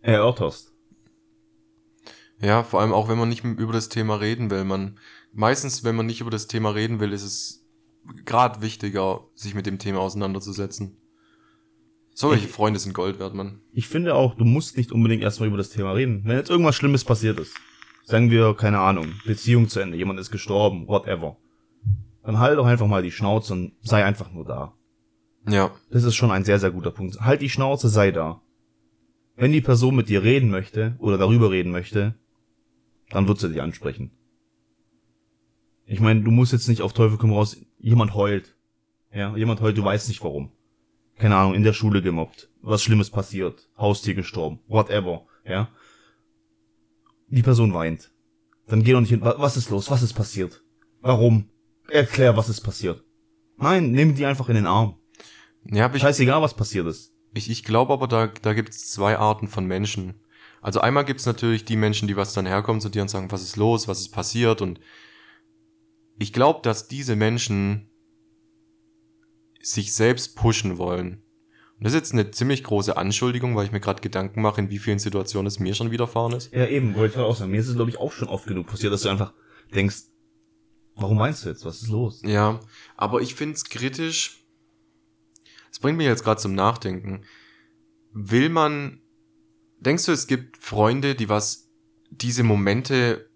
erörterst. 0.00 0.72
Ja, 2.40 2.62
vor 2.62 2.80
allem 2.80 2.92
auch, 2.92 3.08
wenn 3.08 3.18
man 3.18 3.28
nicht 3.28 3.44
über 3.44 3.72
das 3.72 3.88
Thema 3.88 4.16
reden 4.16 4.50
will. 4.50 4.64
Man, 4.64 4.98
meistens, 5.32 5.82
wenn 5.82 5.96
man 5.96 6.06
nicht 6.06 6.20
über 6.20 6.30
das 6.30 6.46
Thema 6.46 6.70
reden 6.70 7.00
will, 7.00 7.12
ist 7.12 7.24
es 7.24 7.66
gerade 8.24 8.62
wichtiger, 8.62 9.26
sich 9.34 9.54
mit 9.54 9.66
dem 9.66 9.78
Thema 9.78 9.98
auseinanderzusetzen. 10.00 10.96
Solche 12.20 12.46
Ich- 12.46 12.50
Freunde 12.50 12.80
sind 12.80 12.94
Gold 12.94 13.20
wert, 13.20 13.32
Mann. 13.34 13.60
Ich 13.72 13.86
finde 13.86 14.16
auch, 14.16 14.34
du 14.34 14.44
musst 14.44 14.76
nicht 14.76 14.90
unbedingt 14.90 15.22
erstmal 15.22 15.46
über 15.46 15.56
das 15.56 15.70
Thema 15.70 15.92
reden. 15.92 16.22
Wenn 16.24 16.36
jetzt 16.36 16.50
irgendwas 16.50 16.74
Schlimmes 16.74 17.04
passiert 17.04 17.38
ist, 17.38 17.54
sagen 18.02 18.32
wir, 18.32 18.54
keine 18.54 18.80
Ahnung, 18.80 19.06
Beziehung 19.24 19.68
zu 19.68 19.78
Ende, 19.78 19.96
jemand 19.96 20.18
ist 20.18 20.32
gestorben, 20.32 20.88
whatever, 20.88 21.36
dann 22.24 22.40
halt 22.40 22.58
doch 22.58 22.66
einfach 22.66 22.88
mal 22.88 23.04
die 23.04 23.12
Schnauze 23.12 23.52
und 23.52 23.72
sei 23.82 24.04
einfach 24.04 24.32
nur 24.32 24.44
da. 24.44 24.74
Ja. 25.48 25.70
Das 25.92 26.02
ist 26.02 26.16
schon 26.16 26.32
ein 26.32 26.42
sehr, 26.42 26.58
sehr 26.58 26.72
guter 26.72 26.90
Punkt. 26.90 27.20
Halt 27.20 27.40
die 27.40 27.48
Schnauze, 27.50 27.88
sei 27.88 28.10
da. 28.10 28.42
Wenn 29.36 29.52
die 29.52 29.60
Person 29.60 29.94
mit 29.94 30.08
dir 30.08 30.24
reden 30.24 30.50
möchte 30.50 30.96
oder 30.98 31.18
darüber 31.18 31.52
reden 31.52 31.70
möchte, 31.70 32.16
dann 33.10 33.28
wird 33.28 33.38
sie 33.38 33.48
dich 33.48 33.62
ansprechen. 33.62 34.10
Ich 35.86 36.00
meine, 36.00 36.22
du 36.22 36.32
musst 36.32 36.50
jetzt 36.52 36.66
nicht 36.68 36.82
auf 36.82 36.94
Teufel 36.94 37.16
komm 37.16 37.32
raus, 37.32 37.56
jemand 37.78 38.12
heult. 38.14 38.56
Ja, 39.14 39.36
jemand 39.36 39.60
heult, 39.60 39.78
du 39.78 39.84
weißt 39.84 40.08
nicht 40.08 40.24
warum. 40.24 40.50
Keine 41.18 41.36
Ahnung, 41.36 41.54
in 41.54 41.64
der 41.64 41.72
Schule 41.72 42.00
gemobbt, 42.02 42.48
was 42.62 42.82
Schlimmes 42.82 43.10
passiert, 43.10 43.68
Haustier 43.76 44.14
gestorben, 44.14 44.60
whatever, 44.68 45.26
ja. 45.44 45.68
Die 47.28 47.42
Person 47.42 47.74
weint. 47.74 48.10
Dann 48.68 48.82
geh 48.82 48.92
doch 48.92 49.00
nicht 49.00 49.10
hin, 49.10 49.20
wa- 49.20 49.34
was 49.38 49.56
ist 49.56 49.70
los, 49.70 49.90
was 49.90 50.02
ist 50.02 50.14
passiert? 50.14 50.62
Warum? 51.00 51.50
Erklär, 51.88 52.36
was 52.36 52.48
ist 52.48 52.60
passiert. 52.60 53.02
Nein, 53.56 53.90
nimm 53.92 54.14
die 54.14 54.26
einfach 54.26 54.48
in 54.48 54.54
den 54.54 54.66
Arm. 54.66 54.96
Ja, 55.64 55.86
aber 55.86 55.96
ich, 55.96 56.02
Scheißegal, 56.02 56.40
was 56.40 56.54
passiert 56.54 56.86
ist. 56.86 57.12
Ich, 57.34 57.50
ich 57.50 57.64
glaube 57.64 57.92
aber, 57.92 58.06
da, 58.06 58.28
da 58.28 58.54
gibt 58.54 58.70
es 58.70 58.90
zwei 58.90 59.18
Arten 59.18 59.48
von 59.48 59.66
Menschen. 59.66 60.14
Also 60.60 60.80
einmal 60.80 61.04
gibt 61.04 61.20
es 61.20 61.26
natürlich 61.26 61.64
die 61.64 61.76
Menschen, 61.76 62.08
die 62.08 62.16
was 62.16 62.32
dann 62.32 62.46
herkommen 62.46 62.80
zu 62.80 62.88
dir 62.88 63.02
und 63.02 63.08
sagen, 63.08 63.30
was 63.30 63.42
ist 63.42 63.56
los, 63.56 63.88
was 63.88 64.00
ist 64.00 64.10
passiert. 64.10 64.60
Und 64.62 64.80
ich 66.18 66.32
glaube, 66.32 66.60
dass 66.62 66.88
diese 66.88 67.16
Menschen 67.16 67.87
sich 69.60 69.92
selbst 69.92 70.36
pushen 70.36 70.78
wollen. 70.78 71.22
Und 71.78 71.84
das 71.84 71.92
ist 71.92 71.98
jetzt 71.98 72.12
eine 72.12 72.30
ziemlich 72.30 72.64
große 72.64 72.96
Anschuldigung, 72.96 73.54
weil 73.54 73.64
ich 73.64 73.72
mir 73.72 73.80
gerade 73.80 74.02
Gedanken 74.02 74.42
mache, 74.42 74.60
in 74.60 74.70
wie 74.70 74.78
vielen 74.78 74.98
Situationen 74.98 75.46
es 75.46 75.60
mir 75.60 75.74
schon 75.74 75.92
widerfahren 75.92 76.32
ist. 76.32 76.52
Ja, 76.52 76.66
eben, 76.66 76.94
wollte 76.94 77.06
ich 77.06 77.14
gerade 77.14 77.28
auch 77.28 77.36
sagen. 77.36 77.52
Mir 77.52 77.60
ist 77.60 77.68
es, 77.68 77.76
glaube 77.76 77.90
ich, 77.90 77.98
auch 77.98 78.12
schon 78.12 78.28
oft 78.28 78.46
genug 78.46 78.66
passiert, 78.66 78.92
dass 78.92 79.02
du 79.02 79.08
einfach 79.08 79.32
denkst, 79.72 79.96
warum 80.96 81.18
meinst 81.18 81.44
du 81.44 81.48
jetzt? 81.48 81.64
Was 81.64 81.82
ist 81.82 81.88
los? 81.88 82.22
Ja, 82.24 82.60
aber 82.96 83.20
ich 83.20 83.34
find's 83.36 83.64
kritisch. 83.64 84.44
Es 85.70 85.78
bringt 85.78 85.98
mich 85.98 86.06
jetzt 86.06 86.24
gerade 86.24 86.40
zum 86.40 86.54
Nachdenken. 86.54 87.22
Will 88.12 88.48
man, 88.48 89.00
denkst 89.78 90.06
du, 90.06 90.12
es 90.12 90.26
gibt 90.26 90.56
Freunde, 90.56 91.14
die 91.14 91.28
was 91.28 91.70
diese 92.10 92.42
Momente 92.42 93.30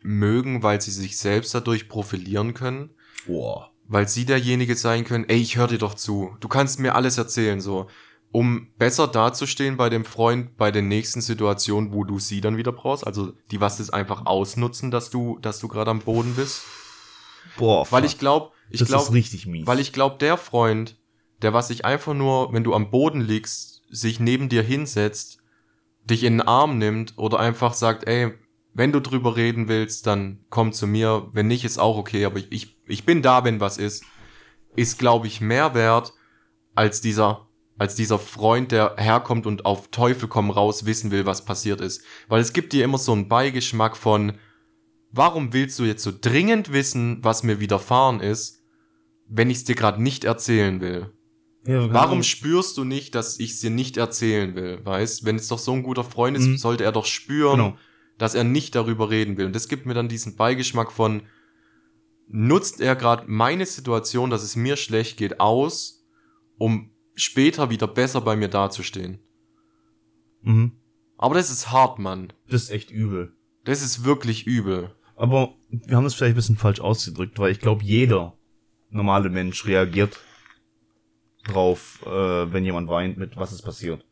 mögen, 0.00 0.62
weil 0.62 0.80
sie 0.80 0.92
sich 0.92 1.16
selbst 1.16 1.52
dadurch 1.54 1.88
profilieren 1.88 2.54
können? 2.54 2.90
Boah. 3.26 3.72
Weil 3.88 4.06
sie 4.06 4.24
derjenige 4.26 4.76
sein 4.76 5.04
können, 5.04 5.24
ey, 5.28 5.38
ich 5.38 5.56
höre 5.56 5.68
dir 5.68 5.78
doch 5.78 5.94
zu, 5.94 6.36
du 6.40 6.48
kannst 6.48 6.78
mir 6.78 6.94
alles 6.94 7.18
erzählen, 7.18 7.60
so. 7.60 7.86
Um 8.30 8.68
besser 8.78 9.08
dazustehen 9.08 9.78
bei 9.78 9.88
dem 9.88 10.04
Freund 10.04 10.58
bei 10.58 10.70
den 10.70 10.86
nächsten 10.88 11.22
Situationen, 11.22 11.94
wo 11.94 12.04
du 12.04 12.18
sie 12.18 12.42
dann 12.42 12.58
wieder 12.58 12.72
brauchst, 12.72 13.06
also 13.06 13.32
die 13.50 13.60
was 13.62 13.78
das 13.78 13.88
einfach 13.88 14.26
ausnutzen, 14.26 14.90
dass 14.90 15.08
du, 15.08 15.38
dass 15.40 15.58
du 15.60 15.68
gerade 15.68 15.90
am 15.90 16.00
Boden 16.00 16.34
bist. 16.34 16.62
Boah, 17.56 17.86
Weil 17.90 18.04
ich 18.04 18.18
glaube, 18.18 18.50
ich 18.68 18.80
das 18.80 18.88
glaube, 18.88 19.04
ist 19.04 19.12
richtig 19.12 19.46
mies. 19.46 19.66
weil 19.66 19.80
ich 19.80 19.94
glaube, 19.94 20.18
der 20.18 20.36
Freund, 20.36 20.98
der 21.40 21.54
was 21.54 21.68
sich 21.68 21.86
einfach 21.86 22.12
nur, 22.12 22.52
wenn 22.52 22.64
du 22.64 22.74
am 22.74 22.90
Boden 22.90 23.22
liegst, 23.22 23.82
sich 23.90 24.20
neben 24.20 24.50
dir 24.50 24.62
hinsetzt, 24.62 25.38
dich 26.04 26.24
in 26.24 26.34
den 26.34 26.46
Arm 26.46 26.76
nimmt 26.76 27.14
oder 27.16 27.40
einfach 27.40 27.72
sagt, 27.72 28.06
ey, 28.06 28.34
wenn 28.74 28.92
du 28.92 29.00
drüber 29.00 29.36
reden 29.36 29.68
willst, 29.68 30.06
dann 30.06 30.44
komm 30.50 30.72
zu 30.74 30.86
mir. 30.86 31.28
Wenn 31.32 31.48
nicht, 31.48 31.64
ist 31.64 31.78
auch 31.78 31.96
okay, 31.96 32.26
aber 32.26 32.38
ich, 32.38 32.52
ich, 32.52 32.77
ich 32.88 33.04
bin 33.04 33.22
da, 33.22 33.44
wenn 33.44 33.60
was 33.60 33.78
ist, 33.78 34.04
ist, 34.76 34.98
glaube 34.98 35.26
ich, 35.26 35.40
mehr 35.40 35.74
wert 35.74 36.12
als 36.74 37.00
dieser, 37.00 37.48
als 37.78 37.94
dieser 37.94 38.18
Freund, 38.18 38.72
der 38.72 38.94
herkommt 38.98 39.46
und 39.46 39.64
auf 39.66 39.88
Teufel 39.88 40.28
komm 40.28 40.50
raus 40.50 40.84
wissen 40.86 41.10
will, 41.10 41.26
was 41.26 41.44
passiert 41.44 41.80
ist. 41.80 42.02
Weil 42.28 42.40
es 42.40 42.52
gibt 42.52 42.72
dir 42.72 42.84
immer 42.84 42.98
so 42.98 43.12
einen 43.12 43.28
Beigeschmack 43.28 43.96
von, 43.96 44.34
warum 45.10 45.52
willst 45.52 45.78
du 45.78 45.84
jetzt 45.84 46.02
so 46.02 46.12
dringend 46.18 46.72
wissen, 46.72 47.18
was 47.22 47.42
mir 47.42 47.60
widerfahren 47.60 48.20
ist, 48.20 48.62
wenn 49.28 49.50
ich 49.50 49.58
es 49.58 49.64
dir 49.64 49.74
gerade 49.74 50.02
nicht 50.02 50.24
erzählen 50.24 50.80
will? 50.80 51.12
ja. 51.66 51.92
Warum 51.92 52.22
spürst 52.22 52.76
du 52.78 52.84
nicht, 52.84 53.14
dass 53.14 53.38
ich 53.38 53.50
es 53.52 53.60
dir 53.60 53.70
nicht 53.70 53.96
erzählen 53.96 54.54
will? 54.54 54.80
Weißt, 54.84 55.24
wenn 55.24 55.36
es 55.36 55.48
doch 55.48 55.58
so 55.58 55.72
ein 55.72 55.82
guter 55.82 56.04
Freund 56.04 56.36
ist, 56.36 56.46
Mhm. 56.46 56.56
sollte 56.56 56.84
er 56.84 56.92
doch 56.92 57.04
spüren, 57.06 57.58
Genau. 57.58 57.76
dass 58.16 58.34
er 58.34 58.44
nicht 58.44 58.74
darüber 58.74 59.10
reden 59.10 59.36
will. 59.36 59.46
Und 59.46 59.54
das 59.56 59.68
gibt 59.68 59.84
mir 59.84 59.94
dann 59.94 60.08
diesen 60.08 60.36
Beigeschmack 60.36 60.90
von, 60.92 61.22
nutzt 62.28 62.80
er 62.80 62.94
gerade 62.96 63.24
meine 63.26 63.66
Situation, 63.66 64.30
dass 64.30 64.42
es 64.42 64.56
mir 64.56 64.76
schlecht 64.76 65.16
geht, 65.16 65.40
aus, 65.40 66.04
um 66.58 66.90
später 67.14 67.70
wieder 67.70 67.88
besser 67.88 68.20
bei 68.20 68.36
mir 68.36 68.48
dazustehen. 68.48 69.18
Mhm. 70.42 70.72
Aber 71.16 71.34
das 71.34 71.50
ist 71.50 71.72
hart, 71.72 71.98
Mann. 71.98 72.32
Das 72.48 72.62
ist 72.62 72.70
echt 72.70 72.90
übel. 72.90 73.32
Das 73.64 73.82
ist 73.82 74.04
wirklich 74.04 74.46
übel. 74.46 74.94
Aber 75.16 75.54
wir 75.68 75.96
haben 75.96 76.04
das 76.04 76.14
vielleicht 76.14 76.34
ein 76.34 76.36
bisschen 76.36 76.56
falsch 76.56 76.80
ausgedrückt, 76.80 77.38
weil 77.38 77.50
ich 77.50 77.58
glaube, 77.58 77.82
jeder 77.82 78.34
normale 78.90 79.28
Mensch 79.30 79.66
reagiert 79.66 80.18
drauf, 81.44 82.00
äh, 82.06 82.52
wenn 82.52 82.64
jemand 82.64 82.88
weint, 82.88 83.18
mit 83.18 83.36
was 83.36 83.52
ist 83.52 83.62
passiert. 83.62 84.04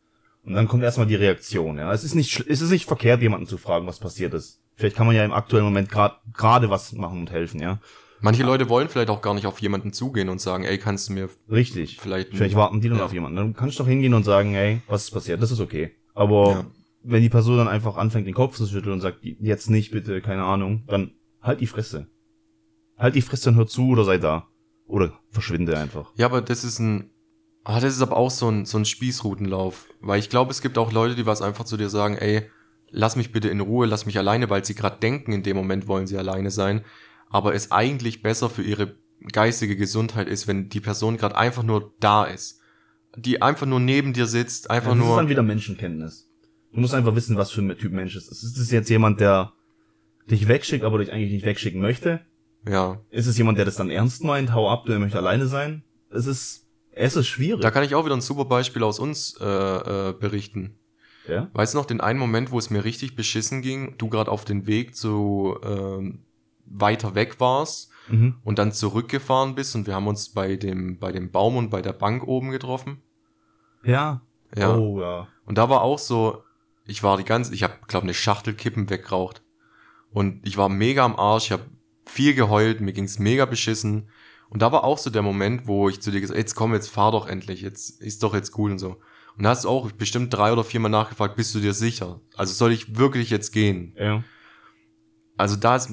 Und 0.43 0.53
dann 0.53 0.67
kommt 0.67 0.83
erstmal 0.83 1.07
die 1.07 1.15
Reaktion, 1.15 1.77
ja. 1.77 1.91
Es 1.91 2.03
ist 2.03 2.15
nicht, 2.15 2.45
es 2.47 2.61
ist 2.61 2.71
nicht 2.71 2.85
verkehrt, 2.85 3.21
jemanden 3.21 3.47
zu 3.47 3.57
fragen, 3.57 3.87
was 3.87 3.99
passiert 3.99 4.33
ist. 4.33 4.61
Vielleicht 4.75 4.95
kann 4.95 5.07
man 5.07 5.15
ja 5.15 5.25
im 5.25 5.33
aktuellen 5.33 5.65
Moment 5.65 5.89
gerade 5.89 6.15
gerade 6.33 6.69
was 6.69 6.93
machen 6.93 7.19
und 7.19 7.31
helfen, 7.31 7.61
ja. 7.61 7.79
Manche 8.19 8.43
Leute 8.43 8.67
wollen 8.69 8.89
vielleicht 8.89 9.09
auch 9.09 9.21
gar 9.21 9.33
nicht 9.33 9.45
auf 9.45 9.59
jemanden 9.61 9.93
zugehen 9.93 10.29
und 10.29 10.41
sagen, 10.41 10.63
ey, 10.63 10.77
kannst 10.77 11.09
du 11.09 11.13
mir 11.13 11.29
Richtig. 11.51 11.99
vielleicht... 11.99 12.29
Vielleicht 12.35 12.55
warten 12.55 12.81
die 12.81 12.89
dann 12.89 12.97
Ja. 12.97 13.05
auf 13.05 13.13
jemanden. 13.13 13.35
Dann 13.37 13.53
kannst 13.53 13.77
du 13.77 13.83
doch 13.83 13.89
hingehen 13.89 14.13
und 14.13 14.23
sagen, 14.23 14.51
hey, 14.53 14.81
was 14.87 15.03
ist 15.05 15.11
passiert? 15.11 15.41
Das 15.41 15.51
ist 15.51 15.59
okay. 15.59 15.91
Aber 16.15 16.49
Ja. 16.51 16.65
wenn 17.03 17.21
die 17.21 17.29
Person 17.29 17.57
dann 17.57 17.67
einfach 17.67 17.95
anfängt, 17.97 18.25
den 18.27 18.33
Kopf 18.33 18.55
zu 18.57 18.65
schütteln 18.65 18.93
und 18.93 19.01
sagt, 19.01 19.19
jetzt 19.21 19.69
nicht, 19.69 19.91
bitte, 19.91 20.21
keine 20.21 20.43
Ahnung, 20.43 20.83
dann 20.87 21.11
halt 21.41 21.61
die 21.61 21.67
Fresse. 21.67 22.07
Halt 22.97 23.13
die 23.15 23.21
Fresse 23.21 23.49
und 23.49 23.55
hör 23.55 23.67
zu 23.67 23.89
oder 23.89 24.03
sei 24.03 24.17
da. 24.17 24.47
Oder 24.87 25.13
verschwinde 25.29 25.77
einfach. 25.77 26.11
Ja, 26.15 26.25
aber 26.25 26.41
das 26.41 26.63
ist 26.63 26.79
ein... 26.79 27.11
Ah, 27.63 27.81
das 27.81 27.93
ist 27.95 28.01
aber 28.01 28.15
auch 28.15 28.31
so 28.31 28.49
ein, 28.49 28.65
so 28.65 28.77
ein 28.77 28.85
Spießrutenlauf. 28.85 29.85
Weil 29.99 30.19
ich 30.19 30.29
glaube, 30.29 30.51
es 30.51 30.61
gibt 30.61 30.77
auch 30.77 30.91
Leute, 30.93 31.15
die 31.15 31.25
was 31.25 31.41
einfach 31.41 31.65
zu 31.65 31.75
dir 31.77 31.89
sagen, 31.89 32.15
ey, 32.17 32.43
lass 32.89 33.15
mich 33.17 33.31
bitte 33.33 33.49
in 33.49 33.59
Ruhe, 33.59 33.85
lass 33.85 34.05
mich 34.05 34.17
alleine, 34.17 34.49
weil 34.49 34.63
sie 34.63 34.73
gerade 34.73 34.99
denken, 34.99 35.33
in 35.33 35.43
dem 35.43 35.57
Moment 35.57 35.87
wollen 35.87 36.07
sie 36.07 36.17
alleine 36.17 36.49
sein. 36.49 36.85
Aber 37.29 37.53
es 37.53 37.71
eigentlich 37.71 38.21
besser 38.21 38.49
für 38.49 38.63
ihre 38.63 38.95
geistige 39.31 39.75
Gesundheit 39.75 40.27
ist, 40.27 40.47
wenn 40.47 40.69
die 40.69 40.79
Person 40.79 41.17
gerade 41.17 41.37
einfach 41.37 41.63
nur 41.63 41.93
da 41.99 42.23
ist. 42.23 42.61
Die 43.15 43.41
einfach 43.41 43.65
nur 43.65 43.79
neben 43.79 44.13
dir 44.13 44.27
sitzt, 44.27 44.69
einfach 44.69 44.91
das 44.91 44.99
ist 44.99 45.05
nur... 45.05 45.17
dann 45.17 45.29
wieder 45.29 45.43
Menschenkenntnis. 45.43 46.29
Du 46.71 46.81
musst 46.81 46.93
einfach 46.93 47.15
wissen, 47.15 47.37
was 47.37 47.51
für 47.51 47.61
ein 47.61 47.77
Typ 47.77 47.91
Mensch 47.91 48.15
es 48.15 48.27
ist. 48.27 48.43
Ist 48.43 48.57
es 48.57 48.71
jetzt 48.71 48.89
jemand, 48.89 49.19
der 49.19 49.53
dich 50.29 50.47
wegschickt, 50.47 50.83
aber 50.83 50.99
dich 50.99 51.11
eigentlich 51.11 51.31
nicht 51.31 51.45
wegschicken 51.45 51.81
möchte? 51.81 52.21
Ja, 52.67 53.01
Ist 53.09 53.27
es 53.27 53.37
jemand, 53.37 53.57
der 53.57 53.65
das 53.65 53.75
dann 53.75 53.89
ernst 53.89 54.23
meint? 54.23 54.53
Hau 54.53 54.69
ab, 54.69 54.85
der 54.85 54.99
möchte 54.99 55.17
alleine 55.17 55.47
sein? 55.47 55.83
Es 56.09 56.25
ist, 56.25 56.67
es 56.91 57.15
ist 57.15 57.27
schwierig. 57.27 57.61
da 57.61 57.71
kann 57.71 57.83
ich 57.83 57.95
auch 57.95 58.05
wieder 58.05 58.15
ein 58.15 58.21
super 58.21 58.45
Beispiel 58.45 58.83
aus 58.83 58.99
uns 58.99 59.37
äh, 59.39 59.45
äh, 59.45 60.13
berichten. 60.13 60.77
ja? 61.27 61.49
Weißt 61.53 61.73
du 61.73 61.77
noch 61.77 61.85
den 61.85 62.01
einen 62.01 62.19
Moment, 62.19 62.51
wo 62.51 62.59
es 62.59 62.69
mir 62.69 62.83
richtig 62.83 63.15
beschissen 63.15 63.61
ging, 63.61 63.95
du 63.97 64.09
gerade 64.09 64.31
auf 64.31 64.43
den 64.43 64.67
Weg 64.67 64.95
zu 64.95 65.57
ähm, 65.63 66.26
weiter 66.69 67.15
weg 67.15 67.39
warst 67.39 67.91
Mhm. 68.09 68.35
und 68.45 68.57
dann 68.57 68.71
zurückgefahren 68.71 69.53
bist 69.53 69.75
und 69.75 69.85
wir 69.85 69.93
haben 69.93 70.07
uns 70.07 70.29
bei 70.29 70.55
dem 70.55 70.97
bei 70.97 71.11
dem 71.11 71.29
Baum 71.29 71.57
und 71.57 71.69
bei 71.69 71.81
der 71.81 71.91
Bank 71.91 72.25
oben 72.25 72.51
getroffen. 72.51 73.01
Ja. 73.83 74.21
Ja. 74.55 74.77
Oh, 74.77 75.01
ja. 75.01 75.27
Und 75.45 75.57
da 75.57 75.69
war 75.69 75.81
auch 75.81 75.99
so, 75.99 76.43
ich 76.85 77.03
war 77.03 77.17
die 77.17 77.25
ganze, 77.25 77.53
ich 77.53 77.63
habe 77.63 77.73
glaube 77.87 78.03
eine 78.05 78.13
Schachtel 78.13 78.53
Kippen 78.53 78.89
weggeraucht 78.89 79.41
und 80.11 80.45
ich 80.47 80.55
war 80.57 80.69
mega 80.69 81.03
am 81.03 81.17
Arsch, 81.17 81.47
ich 81.47 81.51
habe 81.51 81.65
viel 82.05 82.33
geheult, 82.33 82.79
mir 82.79 82.93
ging's 82.93 83.19
mega 83.19 83.43
beschissen 83.45 84.07
und 84.49 84.61
da 84.61 84.71
war 84.71 84.85
auch 84.85 84.97
so 84.97 85.09
der 85.09 85.21
Moment, 85.21 85.67
wo 85.67 85.89
ich 85.89 85.99
zu 86.01 86.09
dir 86.09 86.21
gesagt, 86.21 86.37
jetzt 86.37 86.55
komm, 86.55 86.73
jetzt 86.73 86.87
fahr 86.87 87.11
doch 87.11 87.27
endlich, 87.27 87.61
jetzt 87.61 88.01
ist 88.01 88.23
doch 88.23 88.33
jetzt 88.33 88.51
gut 88.51 88.71
und 88.71 88.79
so. 88.79 89.01
Und 89.37 89.43
da 89.43 89.49
hast 89.49 89.65
du 89.65 89.69
auch 89.69 89.91
bestimmt 89.91 90.33
drei 90.33 90.53
oder 90.53 90.63
viermal 90.63 90.89
nachgefragt, 90.89 91.35
bist 91.35 91.53
du 91.53 91.59
dir 91.59 91.73
sicher? 91.73 92.21
Also 92.37 92.53
soll 92.53 92.71
ich 92.71 92.97
wirklich 92.97 93.29
jetzt 93.29 93.51
gehen? 93.51 93.93
Ja. 93.97 94.23
Also 95.35 95.57
da 95.57 95.75
ist, 95.75 95.91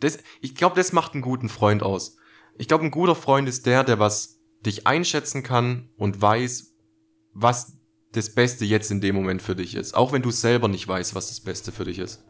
das, 0.00 0.18
ich 0.40 0.54
glaube, 0.54 0.76
das 0.76 0.92
macht 0.92 1.14
einen 1.14 1.22
guten 1.22 1.48
Freund 1.48 1.82
aus. 1.82 2.16
Ich 2.58 2.68
glaube, 2.68 2.84
ein 2.84 2.90
guter 2.90 3.14
Freund 3.14 3.48
ist 3.48 3.66
der, 3.66 3.84
der 3.84 3.98
was 3.98 4.40
dich 4.64 4.86
einschätzen 4.86 5.42
kann 5.42 5.90
und 5.96 6.20
weiß, 6.20 6.74
was 7.32 7.78
das 8.12 8.34
Beste 8.34 8.64
jetzt 8.64 8.90
in 8.90 9.00
dem 9.00 9.14
Moment 9.14 9.40
für 9.40 9.54
dich 9.54 9.74
ist. 9.74 9.94
Auch 9.94 10.12
wenn 10.12 10.22
du 10.22 10.30
selber 10.30 10.68
nicht 10.68 10.86
weißt, 10.86 11.14
was 11.14 11.28
das 11.28 11.40
Beste 11.40 11.72
für 11.72 11.84
dich 11.84 11.98
ist. 11.98 12.24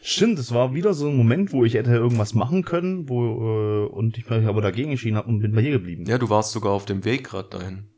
Stimmt, 0.00 0.38
es 0.38 0.54
war 0.54 0.74
wieder 0.74 0.94
so 0.94 1.08
ein 1.08 1.16
Moment, 1.16 1.52
wo 1.52 1.64
ich 1.64 1.74
hätte 1.74 1.90
irgendwas 1.90 2.34
machen 2.34 2.64
können, 2.64 3.08
wo, 3.08 3.24
äh, 3.24 3.86
und 3.88 4.16
ich 4.16 4.30
mich 4.30 4.46
aber 4.46 4.62
dagegen 4.62 4.92
entschieden 4.92 5.16
habe 5.16 5.28
und 5.28 5.40
bin 5.40 5.52
bei 5.52 5.62
dir 5.62 5.72
geblieben. 5.72 6.06
Ja, 6.06 6.18
du 6.18 6.30
warst 6.30 6.52
sogar 6.52 6.72
auf 6.72 6.84
dem 6.84 7.04
Weg 7.04 7.24
gerade 7.24 7.48
dahin. 7.50 7.88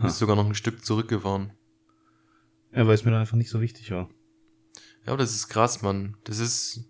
Bist 0.00 0.18
sogar 0.18 0.36
noch 0.36 0.46
ein 0.46 0.54
Stück 0.54 0.84
zurückgefahren. 0.84 1.52
Ja, 2.74 2.86
weil 2.86 2.94
es 2.94 3.04
mir 3.04 3.12
dann 3.12 3.20
einfach 3.20 3.36
nicht 3.36 3.50
so 3.50 3.60
wichtig 3.60 3.90
war. 3.92 4.08
Ja, 5.06 5.16
das 5.16 5.34
ist 5.34 5.48
krass, 5.48 5.82
Mann. 5.82 6.16
Das 6.24 6.38
ist, 6.38 6.84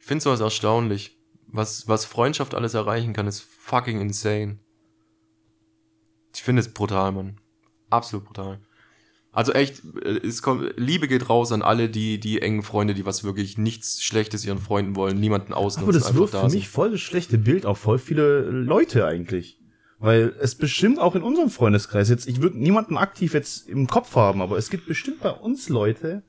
ich 0.00 0.06
finde 0.06 0.22
sowas 0.22 0.40
erstaunlich. 0.40 1.18
Was, 1.48 1.86
was 1.88 2.04
Freundschaft 2.04 2.54
alles 2.54 2.74
erreichen 2.74 3.12
kann, 3.12 3.26
ist 3.26 3.40
fucking 3.40 4.00
insane. 4.00 4.58
Ich 6.34 6.42
finde 6.42 6.60
es 6.60 6.72
brutal, 6.72 7.12
Mann. 7.12 7.40
Absolut 7.90 8.24
brutal. 8.24 8.60
Also 9.32 9.52
echt, 9.52 9.82
äh, 10.02 10.26
es 10.26 10.42
kommt, 10.42 10.74
Liebe 10.76 11.08
geht 11.08 11.28
raus 11.28 11.52
an 11.52 11.62
alle, 11.62 11.88
die, 11.88 12.20
die 12.20 12.40
engen 12.40 12.62
Freunde, 12.62 12.94
die 12.94 13.06
was 13.06 13.24
wirklich 13.24 13.58
nichts 13.58 14.02
Schlechtes 14.02 14.44
ihren 14.44 14.58
Freunden 14.58 14.94
wollen, 14.94 15.18
niemanden 15.18 15.54
ausnutzen, 15.54 15.88
Aber 15.88 15.92
das 15.92 16.14
wirft 16.14 16.34
da 16.34 16.42
für 16.42 16.50
sind. 16.50 16.58
mich 16.58 16.68
voll 16.68 16.90
das 16.92 17.00
schlechte 17.00 17.38
Bild 17.38 17.66
auf 17.66 17.78
voll 17.78 17.98
viele 17.98 18.42
Leute 18.42 19.06
eigentlich. 19.06 19.58
Weil 19.98 20.34
es 20.40 20.54
bestimmt 20.54 20.98
auch 20.98 21.14
in 21.14 21.22
unserem 21.22 21.48
Freundeskreis 21.48 22.08
jetzt, 22.08 22.26
ich 22.26 22.42
würde 22.42 22.58
niemanden 22.58 22.96
aktiv 22.96 23.34
jetzt 23.34 23.68
im 23.68 23.86
Kopf 23.86 24.16
haben, 24.16 24.42
aber 24.42 24.58
es 24.58 24.68
gibt 24.68 24.86
bestimmt 24.86 25.20
bei 25.20 25.30
uns 25.30 25.68
Leute, 25.68 26.22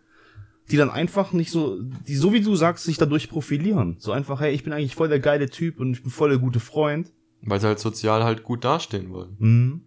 die 0.72 0.78
dann 0.78 0.90
einfach 0.90 1.34
nicht 1.34 1.52
so, 1.52 1.82
die 2.08 2.16
so 2.16 2.32
wie 2.34 2.42
du 2.42 2.56
sagst, 2.56 2.86
sich 2.86 2.98
dadurch 2.98 3.30
profilieren. 3.30 3.98
So 4.00 4.12
einfach, 4.12 4.40
hey, 4.40 4.54
ich 4.54 4.64
bin 4.64 4.74
eigentlich 4.74 4.96
voll 4.96 5.10
der 5.10 5.20
geile 5.20 5.50
Typ 5.50 5.80
und 5.80 5.94
ich 5.94 6.02
bin 6.02 6.12
voll 6.12 6.30
der 6.30 6.40
gute 6.40 6.60
Freund. 6.60 7.12
Weil 7.42 7.60
sie 7.60 7.68
halt 7.68 7.80
sozial 7.80 8.24
halt 8.24 8.44
gut 8.44 8.64
dastehen 8.64 9.12
wollen. 9.12 9.36
Mhm. 9.40 9.82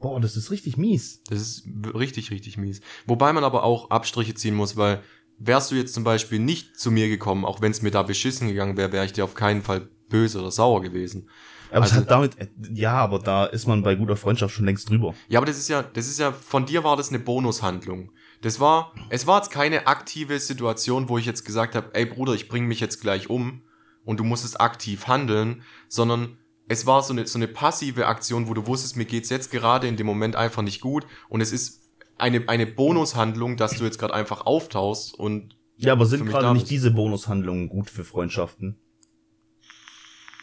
Boah, 0.00 0.20
das 0.20 0.36
ist 0.36 0.50
richtig 0.50 0.76
mies. 0.76 1.22
Das 1.28 1.40
ist 1.40 1.68
richtig, 1.94 2.30
richtig 2.30 2.56
mies. 2.56 2.80
Wobei 3.06 3.32
man 3.32 3.44
aber 3.44 3.62
auch 3.62 3.90
Abstriche 3.90 4.34
ziehen 4.34 4.54
muss, 4.54 4.76
weil 4.76 5.00
wärst 5.38 5.70
du 5.70 5.74
jetzt 5.74 5.94
zum 5.94 6.02
Beispiel 6.04 6.38
nicht 6.38 6.78
zu 6.78 6.90
mir 6.90 7.08
gekommen, 7.08 7.44
auch 7.44 7.60
wenn 7.60 7.70
es 7.70 7.82
mir 7.82 7.90
da 7.90 8.02
beschissen 8.02 8.48
gegangen 8.48 8.76
wäre, 8.76 8.90
wäre 8.92 9.04
ich 9.04 9.12
dir 9.12 9.24
auf 9.24 9.34
keinen 9.34 9.62
Fall 9.62 9.88
böse 10.08 10.40
oder 10.40 10.50
sauer 10.50 10.82
gewesen. 10.82 11.28
Aber 11.70 11.84
es 11.84 11.92
Also- 11.92 12.02
hat 12.02 12.10
damit, 12.10 12.36
ja, 12.74 12.94
aber 12.94 13.18
da 13.18 13.44
ist 13.46 13.66
man 13.66 13.82
bei 13.82 13.94
guter 13.94 14.16
Freundschaft 14.16 14.54
schon 14.54 14.66
längst 14.66 14.88
drüber. 14.90 15.14
Ja, 15.28 15.38
aber 15.38 15.46
das 15.46 15.58
ist 15.58 15.68
ja, 15.68 15.82
das 15.82 16.06
ist 16.08 16.18
ja, 16.18 16.32
von 16.32 16.66
dir 16.66 16.84
war 16.84 16.96
das 16.96 17.10
eine 17.10 17.18
Bonushandlung. 17.18 18.10
Das 18.42 18.58
war, 18.58 18.92
es 19.08 19.26
war 19.26 19.38
jetzt 19.38 19.50
keine 19.50 19.86
aktive 19.86 20.38
Situation, 20.40 21.08
wo 21.08 21.16
ich 21.16 21.26
jetzt 21.26 21.44
gesagt 21.44 21.76
habe, 21.76 21.94
ey 21.94 22.04
Bruder, 22.04 22.34
ich 22.34 22.48
bring 22.48 22.66
mich 22.66 22.80
jetzt 22.80 23.00
gleich 23.00 23.30
um 23.30 23.62
und 24.04 24.18
du 24.18 24.24
musstest 24.24 24.60
aktiv 24.60 25.06
handeln, 25.06 25.62
sondern 25.88 26.38
es 26.68 26.84
war 26.84 27.02
so 27.02 27.12
eine, 27.12 27.26
so 27.26 27.38
eine 27.38 27.46
passive 27.46 28.06
Aktion, 28.06 28.48
wo 28.48 28.54
du 28.54 28.66
wusstest, 28.66 28.96
mir 28.96 29.04
geht's 29.04 29.30
jetzt 29.30 29.52
gerade 29.52 29.86
in 29.86 29.96
dem 29.96 30.06
Moment 30.06 30.34
einfach 30.34 30.62
nicht 30.62 30.80
gut 30.80 31.06
und 31.28 31.40
es 31.40 31.52
ist 31.52 31.82
eine, 32.18 32.48
eine 32.48 32.66
Bonushandlung, 32.66 33.56
dass 33.56 33.78
du 33.78 33.84
jetzt 33.84 33.98
gerade 33.98 34.14
einfach 34.14 34.44
auftauchst 34.44 35.14
und 35.14 35.56
Ja, 35.76 35.92
aber 35.92 36.06
sind 36.06 36.26
gerade 36.26 36.52
nicht 36.52 36.68
diese 36.68 36.90
Bonushandlungen 36.90 37.68
gut 37.68 37.90
für 37.90 38.04
Freundschaften? 38.04 38.76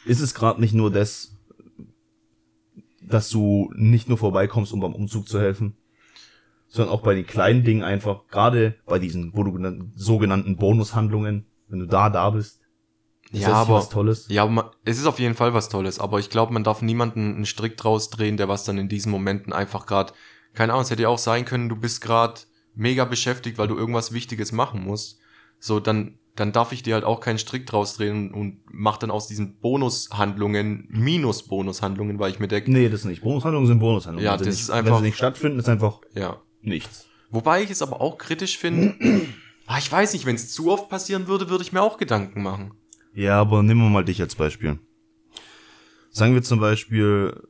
Ist 0.05 0.21
es 0.21 0.33
gerade 0.33 0.61
nicht 0.61 0.73
nur 0.73 0.89
das, 0.89 1.35
dass 3.01 3.29
du 3.29 3.73
nicht 3.75 4.07
nur 4.07 4.17
vorbeikommst, 4.17 4.71
um 4.71 4.79
beim 4.79 4.95
Umzug 4.95 5.27
zu 5.27 5.39
helfen, 5.39 5.75
sondern 6.69 6.93
auch 6.93 7.01
bei 7.01 7.15
den 7.15 7.25
kleinen 7.27 7.63
Dingen 7.63 7.83
einfach, 7.83 8.27
gerade 8.27 8.75
bei 8.85 8.99
diesen 8.99 9.33
sogenannten 9.95 10.55
Bonushandlungen, 10.55 11.45
wenn 11.67 11.79
du 11.79 11.85
da 11.87 12.09
da 12.09 12.29
bist, 12.29 12.61
ist 13.31 13.41
Ja, 13.41 13.49
das 13.49 13.57
aber- 13.57 13.73
was 13.75 13.89
Tolles? 13.89 14.27
Ja, 14.29 14.43
aber 14.43 14.51
man, 14.51 14.65
es 14.85 14.97
ist 14.97 15.05
auf 15.05 15.19
jeden 15.19 15.35
Fall 15.35 15.53
was 15.53 15.69
Tolles, 15.69 15.99
aber 15.99 16.19
ich 16.19 16.29
glaube, 16.29 16.53
man 16.53 16.63
darf 16.63 16.81
niemanden 16.81 17.35
einen 17.35 17.45
Strick 17.45 17.75
draus 17.77 18.09
drehen, 18.09 18.37
der 18.37 18.47
was 18.47 18.63
dann 18.63 18.77
in 18.77 18.87
diesen 18.89 19.11
Momenten 19.11 19.51
einfach 19.53 19.85
gerade, 19.85 20.13
keine 20.53 20.73
Ahnung, 20.73 20.83
es 20.83 20.89
hätte 20.91 21.03
ja 21.03 21.09
auch 21.09 21.17
sein 21.19 21.45
können, 21.45 21.69
du 21.69 21.75
bist 21.75 22.01
gerade 22.01 22.41
mega 22.75 23.05
beschäftigt, 23.05 23.57
weil 23.57 23.67
du 23.67 23.75
irgendwas 23.77 24.13
Wichtiges 24.13 24.51
machen 24.51 24.83
musst. 24.83 25.19
So, 25.59 25.79
dann, 25.79 26.17
dann 26.35 26.51
darf 26.53 26.71
ich 26.71 26.81
dir 26.83 26.93
halt 26.95 27.03
auch 27.03 27.19
keinen 27.19 27.37
Strick 27.37 27.67
draus 27.67 27.95
drehen 27.97 28.31
und 28.31 28.61
mach 28.71 28.97
dann 28.97 29.11
aus 29.11 29.27
diesen 29.27 29.59
Bonushandlungen 29.59 30.87
Minus-Bonushandlungen, 30.89 32.17
weil 32.19 32.31
ich 32.31 32.39
mir 32.39 32.47
denke, 32.47 32.71
Nee, 32.71 32.89
das 32.89 33.05
nicht. 33.05 33.21
Bonushandlungen 33.21 33.67
sind 33.67 33.79
Bonushandlungen. 33.79 34.25
Ja, 34.25 34.33
Wenn 34.33 34.39
sie 34.39 34.45
das 34.45 34.53
nicht, 34.55 34.61
ist 34.63 34.69
Wenn 34.69 34.75
einfach- 34.77 34.97
sie 34.99 35.03
nicht 35.05 35.17
stattfinden, 35.17 35.59
ist 35.59 35.69
einfach 35.69 35.99
ja. 36.15 36.37
Nichts. 36.61 37.07
Wobei 37.31 37.63
ich 37.63 37.69
es 37.69 37.81
aber 37.81 38.01
auch 38.01 38.17
kritisch 38.17 38.57
finde, 38.57 38.95
ah, 39.67 39.77
ich 39.77 39.91
weiß 39.91 40.13
nicht, 40.13 40.25
wenn 40.25 40.35
es 40.35 40.51
zu 40.51 40.71
oft 40.71 40.89
passieren 40.89 41.27
würde, 41.27 41.49
würde 41.49 41.63
ich 41.63 41.73
mir 41.73 41.81
auch 41.81 41.97
Gedanken 41.97 42.41
machen. 42.41 42.73
Ja, 43.13 43.39
aber 43.39 43.63
nehmen 43.63 43.81
wir 43.81 43.89
mal 43.89 44.05
dich 44.05 44.21
als 44.21 44.35
Beispiel. 44.35 44.79
Sagen 46.09 46.33
wir 46.33 46.43
zum 46.43 46.59
Beispiel, 46.59 47.47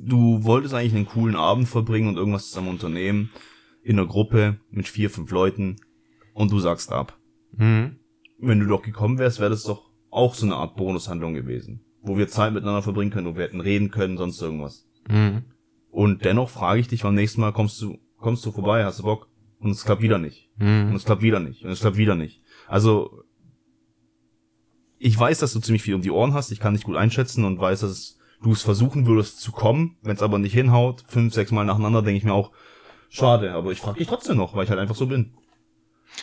du 0.00 0.42
wolltest 0.44 0.74
eigentlich 0.74 0.94
einen 0.94 1.06
coolen 1.06 1.36
Abend 1.36 1.68
verbringen 1.68 2.08
und 2.08 2.16
irgendwas 2.16 2.48
zusammen 2.48 2.68
unternehmen, 2.68 3.30
in 3.82 3.98
einer 3.98 4.08
Gruppe 4.08 4.58
mit 4.70 4.88
vier, 4.88 5.10
fünf 5.10 5.30
Leuten, 5.30 5.76
und 6.34 6.52
du 6.52 6.60
sagst 6.60 6.92
ab. 6.92 7.18
Mhm. 7.56 7.96
Wenn 8.38 8.60
du 8.60 8.66
doch 8.66 8.82
gekommen 8.82 9.18
wärst, 9.18 9.40
wäre 9.40 9.50
das 9.50 9.64
doch 9.64 9.90
auch 10.10 10.34
so 10.34 10.46
eine 10.46 10.54
Art 10.54 10.76
Bonushandlung 10.76 11.34
gewesen, 11.34 11.80
wo 12.00 12.16
wir 12.16 12.28
Zeit 12.28 12.52
miteinander 12.52 12.82
verbringen 12.82 13.10
können, 13.10 13.26
wo 13.26 13.36
wir 13.36 13.44
hätten 13.44 13.60
reden 13.60 13.90
können, 13.90 14.16
sonst 14.16 14.40
irgendwas. 14.40 14.86
Mhm. 15.08 15.44
Und 15.98 16.24
dennoch 16.24 16.48
frage 16.48 16.78
ich 16.80 16.86
dich 16.86 17.02
beim 17.02 17.16
nächsten 17.16 17.40
Mal, 17.40 17.52
kommst 17.52 17.82
du, 17.82 17.98
kommst 18.18 18.46
du 18.46 18.52
vorbei, 18.52 18.84
hast 18.84 19.00
du 19.00 19.02
Bock? 19.02 19.26
Und 19.58 19.72
es 19.72 19.84
klappt 19.84 20.00
wieder 20.00 20.18
nicht. 20.18 20.48
Und 20.60 20.90
Mhm. 20.90 20.94
es 20.94 21.04
klappt 21.04 21.22
wieder 21.22 21.40
nicht. 21.40 21.64
Und 21.64 21.70
es 21.72 21.80
klappt 21.80 21.96
wieder 21.96 22.14
nicht. 22.14 22.40
Also, 22.68 23.24
ich 24.98 25.18
weiß, 25.18 25.40
dass 25.40 25.52
du 25.52 25.58
ziemlich 25.58 25.82
viel 25.82 25.94
um 25.96 26.02
die 26.02 26.12
Ohren 26.12 26.34
hast. 26.34 26.52
Ich 26.52 26.60
kann 26.60 26.74
dich 26.74 26.84
gut 26.84 26.94
einschätzen 26.94 27.44
und 27.44 27.58
weiß, 27.58 27.80
dass 27.80 28.16
du 28.42 28.52
es 28.52 28.62
versuchen 28.62 29.06
würdest 29.06 29.40
zu 29.40 29.50
kommen. 29.50 29.96
Wenn 30.02 30.14
es 30.14 30.22
aber 30.22 30.38
nicht 30.38 30.52
hinhaut, 30.54 31.04
fünf, 31.08 31.34
sechs 31.34 31.50
Mal 31.50 31.64
nacheinander, 31.64 32.02
denke 32.02 32.18
ich 32.18 32.24
mir 32.24 32.32
auch, 32.32 32.52
schade. 33.08 33.50
Aber 33.52 33.72
ich 33.72 33.80
frage 33.80 33.98
dich 33.98 34.06
trotzdem 34.06 34.36
noch, 34.36 34.54
weil 34.54 34.62
ich 34.64 34.70
halt 34.70 34.78
einfach 34.78 34.94
so 34.94 35.08
bin. 35.08 35.34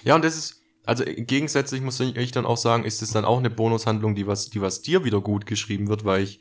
Ja, 0.05 0.15
und 0.15 0.23
das 0.23 0.38
ist, 0.38 0.61
also 0.86 1.03
gegensätzlich 1.05 1.82
muss 1.82 1.99
ich 1.99 2.32
dann 2.32 2.45
auch 2.45 2.55
sagen, 2.55 2.86
ist 2.86 3.01
es 3.01 3.11
dann 3.11 3.26
auch 3.26 3.39
eine 3.39 3.49
Bonushandlung, 3.49 4.15
die 4.15 4.26
was, 4.26 4.49
die 4.49 4.61
was 4.61 4.82
dir 4.82 5.03
wieder 5.03 5.19
gut 5.19 5.45
geschrieben 5.45 5.89
wird, 5.89 6.05
weil 6.05 6.23
ich 6.23 6.39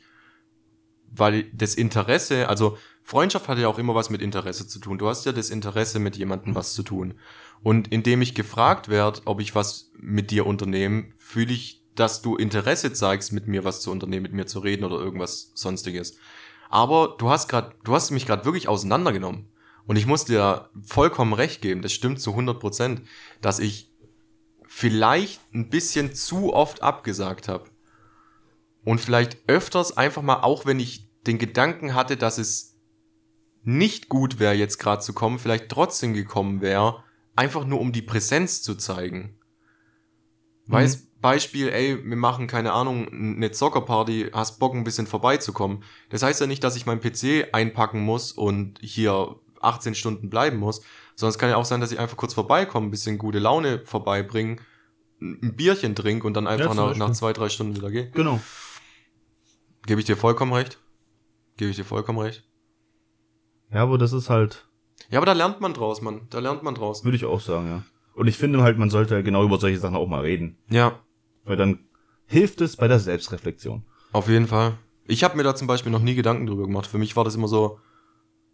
weil 1.17 1.43
das 1.53 1.75
Interesse, 1.75 2.49
also 2.49 2.77
Freundschaft 3.03 3.47
hat 3.47 3.57
ja 3.57 3.67
auch 3.67 3.77
immer 3.77 3.95
was 3.95 4.09
mit 4.09 4.21
Interesse 4.21 4.67
zu 4.67 4.79
tun. 4.79 4.97
Du 4.97 5.07
hast 5.07 5.25
ja 5.25 5.31
das 5.31 5.49
Interesse, 5.49 5.99
mit 5.99 6.17
jemandem 6.17 6.55
was 6.55 6.73
zu 6.73 6.83
tun. 6.83 7.13
Und 7.61 7.91
indem 7.91 8.21
ich 8.21 8.35
gefragt 8.35 8.89
werde, 8.89 9.21
ob 9.25 9.39
ich 9.39 9.55
was 9.55 9.91
mit 9.97 10.31
dir 10.31 10.45
unternehme, 10.45 11.05
fühle 11.17 11.53
ich, 11.53 11.83
dass 11.95 12.21
du 12.21 12.35
Interesse 12.35 12.93
zeigst, 12.93 13.31
mit 13.31 13.47
mir 13.47 13.63
was 13.63 13.81
zu 13.81 13.91
unternehmen, 13.91 14.23
mit 14.23 14.33
mir 14.33 14.45
zu 14.45 14.59
reden 14.59 14.83
oder 14.83 14.97
irgendwas 14.97 15.51
sonstiges. 15.53 16.17
Aber 16.69 17.15
du 17.17 17.29
hast 17.29 17.47
gerade, 17.47 17.75
du 17.83 17.93
hast 17.93 18.11
mich 18.11 18.25
gerade 18.25 18.45
wirklich 18.45 18.67
auseinandergenommen. 18.67 19.47
Und 19.87 19.97
ich 19.97 20.07
muss 20.07 20.25
dir 20.25 20.69
vollkommen 20.83 21.33
recht 21.33 21.61
geben, 21.61 21.81
das 21.81 21.93
stimmt 21.93 22.19
zu 22.19 22.31
100 22.31 22.59
Prozent, 22.59 23.01
dass 23.41 23.59
ich 23.59 23.91
vielleicht 24.67 25.39
ein 25.53 25.69
bisschen 25.69 26.13
zu 26.15 26.53
oft 26.53 26.81
abgesagt 26.81 27.47
habe. 27.47 27.69
Und 28.83 28.99
vielleicht 28.99 29.37
öfters 29.47 29.95
einfach 29.95 30.21
mal, 30.21 30.41
auch 30.41 30.65
wenn 30.65 30.79
ich 30.79 31.04
den 31.27 31.37
Gedanken 31.37 31.93
hatte, 31.93 32.17
dass 32.17 32.37
es 32.37 32.75
nicht 33.63 34.09
gut 34.09 34.39
wäre, 34.39 34.53
jetzt 34.53 34.77
gerade 34.77 35.01
zu 35.01 35.13
kommen, 35.13 35.39
vielleicht 35.39 35.69
trotzdem 35.69 36.13
gekommen 36.13 36.61
wäre, 36.61 37.03
einfach 37.35 37.65
nur 37.65 37.79
um 37.79 37.91
die 37.91 38.03
Präsenz 38.03 38.61
zu 38.61 38.75
zeigen. 38.75 39.39
Mhm. 40.67 40.73
Weißt, 40.73 41.21
Beispiel, 41.21 41.69
ey, 41.69 41.97
wir 42.07 42.17
machen 42.17 42.45
keine 42.45 42.73
Ahnung, 42.73 43.07
eine 43.11 43.51
Zockerparty, 43.51 44.29
hast 44.31 44.59
Bock 44.59 44.75
ein 44.75 44.83
bisschen 44.83 45.07
vorbeizukommen. 45.07 45.83
Das 46.09 46.21
heißt 46.21 46.39
ja 46.39 46.45
nicht, 46.45 46.63
dass 46.63 46.75
ich 46.75 46.85
meinen 46.85 47.01
PC 47.01 47.47
einpacken 47.51 48.01
muss 48.01 48.31
und 48.31 48.77
hier 48.79 49.35
18 49.59 49.95
Stunden 49.95 50.29
bleiben 50.29 50.57
muss, 50.57 50.81
sondern 51.15 51.31
es 51.31 51.39
kann 51.39 51.49
ja 51.49 51.55
auch 51.55 51.65
sein, 51.65 51.81
dass 51.81 51.91
ich 51.91 51.97
einfach 51.97 52.17
kurz 52.17 52.35
vorbeikomme, 52.35 52.85
ein 52.85 52.91
bisschen 52.91 53.17
gute 53.17 53.39
Laune 53.39 53.81
vorbeibringen, 53.85 54.61
ein 55.19 55.55
Bierchen 55.55 55.95
trinke 55.95 56.27
und 56.27 56.35
dann 56.35 56.45
einfach 56.45 56.75
ja, 56.75 56.89
nach, 56.89 56.95
nach 56.95 57.11
zwei, 57.13 57.33
drei 57.33 57.49
Stunden 57.49 57.75
wieder 57.75 57.89
gehe. 57.89 58.11
Genau. 58.11 58.39
Gebe 59.87 59.99
ich 59.99 60.05
dir 60.05 60.17
vollkommen 60.17 60.53
recht. 60.53 60.79
Gebe 61.57 61.71
ich 61.71 61.77
dir 61.77 61.85
vollkommen 61.85 62.19
recht. 62.19 62.43
Ja, 63.71 63.83
aber 63.83 63.97
das 63.97 64.13
ist 64.13 64.29
halt. 64.29 64.67
Ja, 65.09 65.19
aber 65.19 65.25
da 65.25 65.33
lernt 65.33 65.61
man 65.61 65.73
draus, 65.73 66.01
man. 66.01 66.27
Da 66.29 66.39
lernt 66.39 66.63
man 66.63 66.75
draus. 66.75 67.03
Würde 67.03 67.17
ich 67.17 67.25
auch 67.25 67.39
sagen, 67.39 67.67
ja. 67.67 67.83
Und 68.13 68.27
ich 68.27 68.37
finde 68.37 68.61
halt, 68.61 68.77
man 68.77 68.89
sollte 68.89 69.21
genau 69.23 69.43
über 69.43 69.59
solche 69.59 69.77
Sachen 69.77 69.95
auch 69.95 70.07
mal 70.07 70.21
reden. 70.21 70.57
Ja. 70.69 70.99
Weil 71.43 71.57
dann 71.57 71.79
hilft 72.25 72.61
es 72.61 72.77
bei 72.77 72.87
der 72.87 72.99
Selbstreflexion. 72.99 73.85
Auf 74.13 74.29
jeden 74.29 74.47
Fall. 74.47 74.77
Ich 75.07 75.23
habe 75.23 75.37
mir 75.37 75.43
da 75.43 75.55
zum 75.55 75.67
Beispiel 75.67 75.91
noch 75.91 76.01
nie 76.01 76.15
Gedanken 76.15 76.47
drüber 76.47 76.63
gemacht. 76.63 76.87
Für 76.87 76.97
mich 76.97 77.15
war 77.15 77.23
das 77.23 77.35
immer 77.35 77.47
so, 77.47 77.79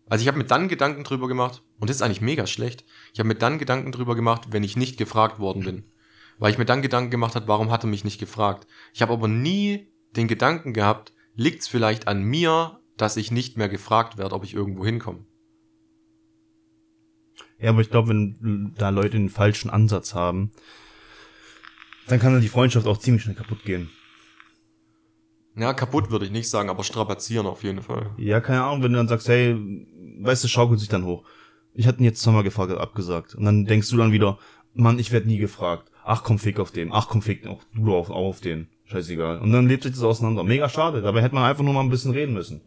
also 0.10 0.22
ich 0.22 0.28
habe 0.28 0.38
mir 0.38 0.46
dann 0.46 0.68
Gedanken 0.68 1.04
drüber 1.04 1.28
gemacht, 1.30 1.64
und 1.80 1.90
das 1.90 1.98
ist 1.98 2.02
eigentlich 2.02 2.20
mega 2.20 2.46
schlecht, 2.46 2.84
ich 3.14 3.20
habe 3.20 3.28
mir 3.28 3.36
dann 3.36 3.60
Gedanken 3.60 3.94
drüber 3.94 4.16
gemacht, 4.16 4.48
wenn 4.52 4.64
ich 4.64 4.76
nicht 4.76 4.98
gefragt 4.98 5.40
worden 5.40 5.64
bin. 5.64 5.84
Weil 6.38 6.52
ich 6.52 6.58
mir 6.58 6.66
dann 6.66 6.82
Gedanken 6.82 7.12
gemacht 7.12 7.36
hat, 7.36 7.48
warum 7.48 7.72
hat 7.72 7.86
er 7.86 7.90
mich 7.90 8.04
nicht 8.04 8.20
gefragt. 8.20 8.68
Ich 8.94 9.02
habe 9.02 9.14
aber 9.14 9.30
nie 9.30 9.88
den 10.16 10.28
Gedanken 10.28 10.74
gehabt, 10.74 11.14
liegt 11.36 11.62
es 11.62 11.70
vielleicht 11.70 12.10
an 12.10 12.24
mir, 12.24 12.81
dass 13.02 13.18
ich 13.18 13.32
nicht 13.32 13.58
mehr 13.58 13.68
gefragt 13.68 14.18
werde, 14.18 14.36
ob 14.36 14.44
ich 14.44 14.54
irgendwo 14.54 14.86
hinkomme. 14.86 15.26
Ja, 17.60 17.72
aber 17.72 17.82
ich 17.82 17.90
glaube, 17.90 18.10
wenn 18.10 18.74
da 18.78 18.90
Leute 18.90 19.12
den 19.12 19.30
falschen 19.30 19.70
Ansatz 19.72 20.14
haben, 20.14 20.52
dann 22.08 22.20
kann 22.20 22.34
dann 22.34 22.42
die 22.42 22.48
Freundschaft 22.48 22.86
auch 22.86 22.98
ziemlich 22.98 23.24
schnell 23.24 23.36
kaputt 23.36 23.64
gehen. 23.64 23.90
Ja, 25.56 25.74
kaputt 25.74 26.12
würde 26.12 26.26
ich 26.26 26.32
nicht 26.32 26.50
sagen, 26.50 26.70
aber 26.70 26.84
strapazieren 26.84 27.46
auf 27.48 27.64
jeden 27.64 27.82
Fall. 27.82 28.12
Ja, 28.18 28.40
keine 28.40 28.64
Ahnung, 28.64 28.84
wenn 28.84 28.94
du 28.94 28.98
dann 28.98 29.08
sagst, 29.08 29.28
hey, 29.28 29.56
weißt 30.20 30.44
du, 30.44 30.48
schaukelt 30.48 30.80
sich 30.80 30.90
dann 30.90 31.06
hoch. 31.06 31.24
Ich 31.74 31.88
hatte 31.88 32.00
ihn 32.00 32.06
jetzt 32.06 32.22
zweimal 32.22 32.44
gefragt, 32.44 32.72
abgesagt. 32.72 33.36
Und 33.36 33.46
dann 33.46 33.66
denkst 33.66 33.90
du 33.90 33.98
dann 33.98 34.12
wieder, 34.12 34.38
Mann, 34.74 35.00
ich 35.00 35.12
werde 35.12 35.28
nie 35.28 35.38
gefragt. 35.38 35.92
Ach 36.04 36.24
komm, 36.24 36.40
fick 36.40 36.60
auf 36.60 36.72
den. 36.72 36.92
Ach 36.92 37.08
komm, 37.10 37.22
fick 37.22 37.46
auch 37.48 37.64
du 37.74 37.94
auf, 37.96 38.10
auch 38.10 38.28
auf 38.28 38.42
den. 38.42 38.68
Scheißegal. 38.86 39.40
Und 39.40 39.52
dann 39.52 39.68
lebt 39.68 39.84
sich 39.84 39.94
das 39.94 40.04
auseinander. 40.04 40.44
Mega 40.44 40.70
schade. 40.70 41.02
Dabei 41.02 41.22
hätte 41.22 41.36
man 41.36 41.46
einfach 41.46 41.64
nur 41.64 41.74
mal 41.74 41.82
ein 41.82 41.90
bisschen 41.90 42.12
reden 42.12 42.34
müssen. 42.34 42.62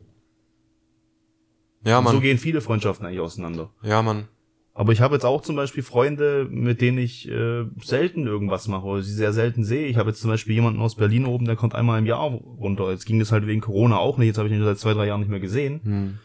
Ja, 1.85 2.01
man. 2.01 2.15
So 2.15 2.21
gehen 2.21 2.39
viele 2.39 2.61
Freundschaften 2.61 3.07
eigentlich 3.07 3.21
auseinander. 3.21 3.71
Ja, 3.83 4.03
man. 4.03 4.29
Aber 4.77 4.93
ich 4.93 5.01
habe 5.01 5.15
jetzt 5.15 5.25
auch 5.25 5.41
zum 5.41 5.55
Beispiel 5.55 5.85
Freunde, 5.85 6.49
mit 6.51 6.81
denen 6.81 6.99
ich 6.99 7.29
äh, 7.31 7.65
selten 7.81 8.27
irgendwas 8.27 8.67
mache 8.67 8.85
oder 8.85 9.03
sie 9.03 9.13
sehr 9.13 9.33
selten 9.33 9.63
sehe. 9.63 9.87
Ich 9.87 9.97
habe 9.97 10.11
jetzt 10.11 10.21
zum 10.21 10.31
Beispiel 10.31 10.55
jemanden 10.55 10.81
aus 10.81 10.97
Berlin 10.97 11.27
oben, 11.27 11.45
der 11.45 11.55
kommt 11.55 11.77
einmal 11.77 12.01
im 12.01 12.07
Jahr 12.07 12.23
runter. 12.23 12.91
Jetzt 12.91 13.07
ging 13.07 13.21
das 13.21 13.31
halt 13.31 13.47
wegen 13.47 13.61
Corona 13.61 13.99
auch 13.99 14.19
nicht. 14.19 14.27
Jetzt 14.27 14.39
habe 14.39 14.49
ich 14.49 14.55
ihn 14.55 14.65
seit 14.65 14.79
zwei, 14.81 14.93
drei 14.93 15.07
Jahren 15.07 15.21
nicht 15.21 15.31
mehr 15.31 15.39
gesehen. 15.39 15.81
Hm. 15.85 16.19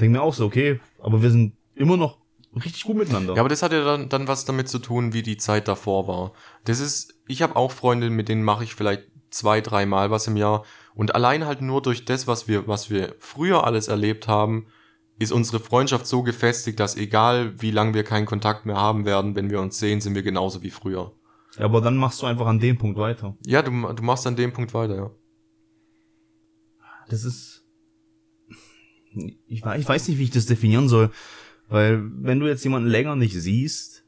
Denke 0.00 0.18
mir 0.18 0.22
auch 0.22 0.34
so, 0.34 0.44
okay, 0.44 0.80
aber 0.98 1.22
wir 1.22 1.30
sind 1.30 1.54
immer 1.76 1.96
noch 1.96 2.18
richtig 2.56 2.82
gut 2.82 2.96
miteinander. 2.96 3.34
Ja, 3.34 3.40
aber 3.40 3.48
das 3.48 3.62
hat 3.62 3.72
ja 3.72 3.84
dann, 3.84 4.08
dann 4.08 4.26
was 4.26 4.44
damit 4.44 4.68
zu 4.68 4.80
tun, 4.80 5.12
wie 5.12 5.22
die 5.22 5.36
Zeit 5.36 5.68
davor 5.68 6.08
war. 6.08 6.32
Das 6.64 6.80
ist, 6.80 7.14
ich 7.28 7.42
habe 7.42 7.54
auch 7.54 7.70
Freunde, 7.70 8.10
mit 8.10 8.28
denen 8.28 8.42
mache 8.42 8.64
ich 8.64 8.74
vielleicht 8.74 9.04
zwei, 9.30 9.60
dreimal 9.60 10.10
was 10.10 10.26
im 10.26 10.36
Jahr. 10.36 10.64
Und 10.96 11.14
allein 11.14 11.46
halt 11.46 11.62
nur 11.62 11.80
durch 11.80 12.04
das, 12.04 12.26
was 12.26 12.48
wir, 12.48 12.66
was 12.66 12.90
wir 12.90 13.14
früher 13.20 13.64
alles 13.64 13.86
erlebt 13.86 14.26
haben, 14.26 14.66
ist 15.18 15.32
unsere 15.32 15.60
Freundschaft 15.60 16.06
so 16.06 16.22
gefestigt, 16.22 16.78
dass 16.78 16.96
egal 16.96 17.60
wie 17.60 17.70
lange 17.70 17.94
wir 17.94 18.04
keinen 18.04 18.26
Kontakt 18.26 18.66
mehr 18.66 18.76
haben 18.76 19.04
werden, 19.04 19.34
wenn 19.34 19.50
wir 19.50 19.60
uns 19.60 19.78
sehen, 19.78 20.00
sind 20.00 20.14
wir 20.14 20.22
genauso 20.22 20.62
wie 20.62 20.70
früher. 20.70 21.12
Ja, 21.58 21.64
aber 21.64 21.80
dann 21.80 21.96
machst 21.96 22.22
du 22.22 22.26
einfach 22.26 22.46
an 22.46 22.60
dem 22.60 22.78
Punkt 22.78 22.98
weiter. 22.98 23.36
Ja, 23.44 23.62
du, 23.62 23.70
du 23.70 24.02
machst 24.02 24.26
an 24.26 24.36
dem 24.36 24.52
Punkt 24.52 24.74
weiter, 24.74 24.94
ja. 24.94 25.10
Das 27.08 27.24
ist. 27.24 27.64
Ich, 29.46 29.64
ich 29.64 29.88
weiß 29.88 30.08
nicht, 30.08 30.18
wie 30.18 30.24
ich 30.24 30.30
das 30.30 30.46
definieren 30.46 30.88
soll. 30.88 31.10
Weil, 31.68 32.02
wenn 32.22 32.38
du 32.40 32.46
jetzt 32.46 32.62
jemanden 32.64 32.88
länger 32.88 33.16
nicht 33.16 33.34
siehst, 33.34 34.04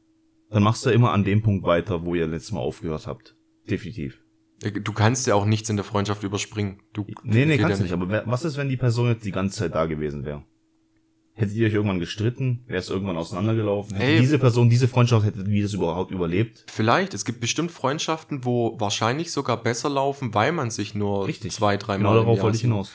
dann 0.49 0.63
machst 0.63 0.85
du 0.85 0.89
immer 0.89 1.11
an 1.11 1.23
dem 1.23 1.41
Punkt 1.41 1.65
weiter, 1.65 2.05
wo 2.05 2.15
ihr 2.15 2.27
letztes 2.27 2.51
Mal 2.51 2.59
aufgehört 2.59 3.07
habt. 3.07 3.35
Definitiv. 3.69 4.21
Du 4.59 4.93
kannst 4.93 5.25
ja 5.27 5.35
auch 5.35 5.45
nichts 5.45 5.69
in 5.69 5.75
der 5.75 5.85
Freundschaft 5.85 6.23
überspringen. 6.23 6.81
Du, 6.93 7.05
nee, 7.23 7.45
nee, 7.45 7.57
kannst 7.57 7.79
ja 7.79 7.83
nicht. 7.83 7.93
Aber 7.93 8.23
was 8.27 8.45
ist, 8.45 8.57
wenn 8.57 8.69
die 8.69 8.77
Person 8.77 9.07
jetzt 9.07 9.25
die 9.25 9.31
ganze 9.31 9.57
Zeit 9.57 9.75
da 9.75 9.85
gewesen 9.87 10.23
wäre? 10.23 10.43
Hättet 11.41 11.55
ihr 11.55 11.65
euch 11.65 11.73
irgendwann 11.73 11.99
gestritten? 11.99 12.63
Wäre 12.67 12.77
es 12.79 12.89
irgendwann 12.91 13.17
auseinandergelaufen? 13.17 13.97
Hätte 13.97 14.11
Ey, 14.11 14.19
diese 14.19 14.37
Person, 14.37 14.69
diese 14.69 14.87
Freundschaft, 14.87 15.25
hätte 15.25 15.43
die 15.43 15.63
das 15.63 15.73
überhaupt 15.73 16.11
überlebt? 16.11 16.65
Vielleicht. 16.67 17.15
Es 17.15 17.25
gibt 17.25 17.41
bestimmt 17.41 17.71
Freundschaften, 17.71 18.45
wo 18.45 18.79
wahrscheinlich 18.79 19.31
sogar 19.31 19.57
besser 19.57 19.89
laufen, 19.89 20.35
weil 20.35 20.51
man 20.51 20.69
sich 20.69 20.93
nur 20.93 21.27
Richtig. 21.27 21.51
zwei, 21.51 21.77
drei 21.77 21.97
genau 21.97 22.09
Mal 22.09 22.19
Genau 22.19 22.25
darauf 22.25 22.43
wollte 22.43 22.57
ich 22.57 22.61
hinaus. 22.61 22.91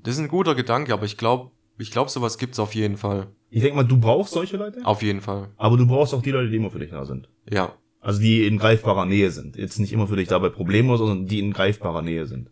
Das 0.00 0.14
ist 0.14 0.20
ein 0.20 0.28
guter 0.28 0.54
Gedanke, 0.54 0.92
aber 0.92 1.06
ich 1.06 1.16
glaube, 1.16 1.50
ich 1.76 1.90
glaube, 1.90 2.08
sowas 2.08 2.38
gibt's 2.38 2.60
auf 2.60 2.76
jeden 2.76 2.96
Fall. 2.96 3.26
Ich 3.50 3.62
denke 3.62 3.76
mal, 3.76 3.82
du 3.82 3.98
brauchst 3.98 4.32
solche 4.32 4.56
Leute? 4.56 4.84
Auf 4.84 5.02
jeden 5.02 5.20
Fall. 5.20 5.48
Aber 5.56 5.76
du 5.76 5.84
brauchst 5.84 6.14
auch 6.14 6.22
die 6.22 6.30
Leute, 6.30 6.50
die 6.50 6.56
immer 6.56 6.70
für 6.70 6.78
dich 6.78 6.90
da 6.90 7.04
sind. 7.04 7.28
Ja. 7.50 7.74
Also 8.00 8.20
die 8.20 8.46
in 8.46 8.58
greifbarer 8.58 9.06
Nähe 9.06 9.32
sind. 9.32 9.56
Jetzt 9.56 9.80
nicht 9.80 9.92
immer 9.92 10.06
für 10.06 10.14
dich 10.14 10.28
dabei 10.28 10.50
Probleme, 10.50 10.96
sondern 10.96 11.26
die 11.26 11.40
in 11.40 11.52
greifbarer 11.52 12.02
Nähe 12.02 12.26
sind. 12.26 12.50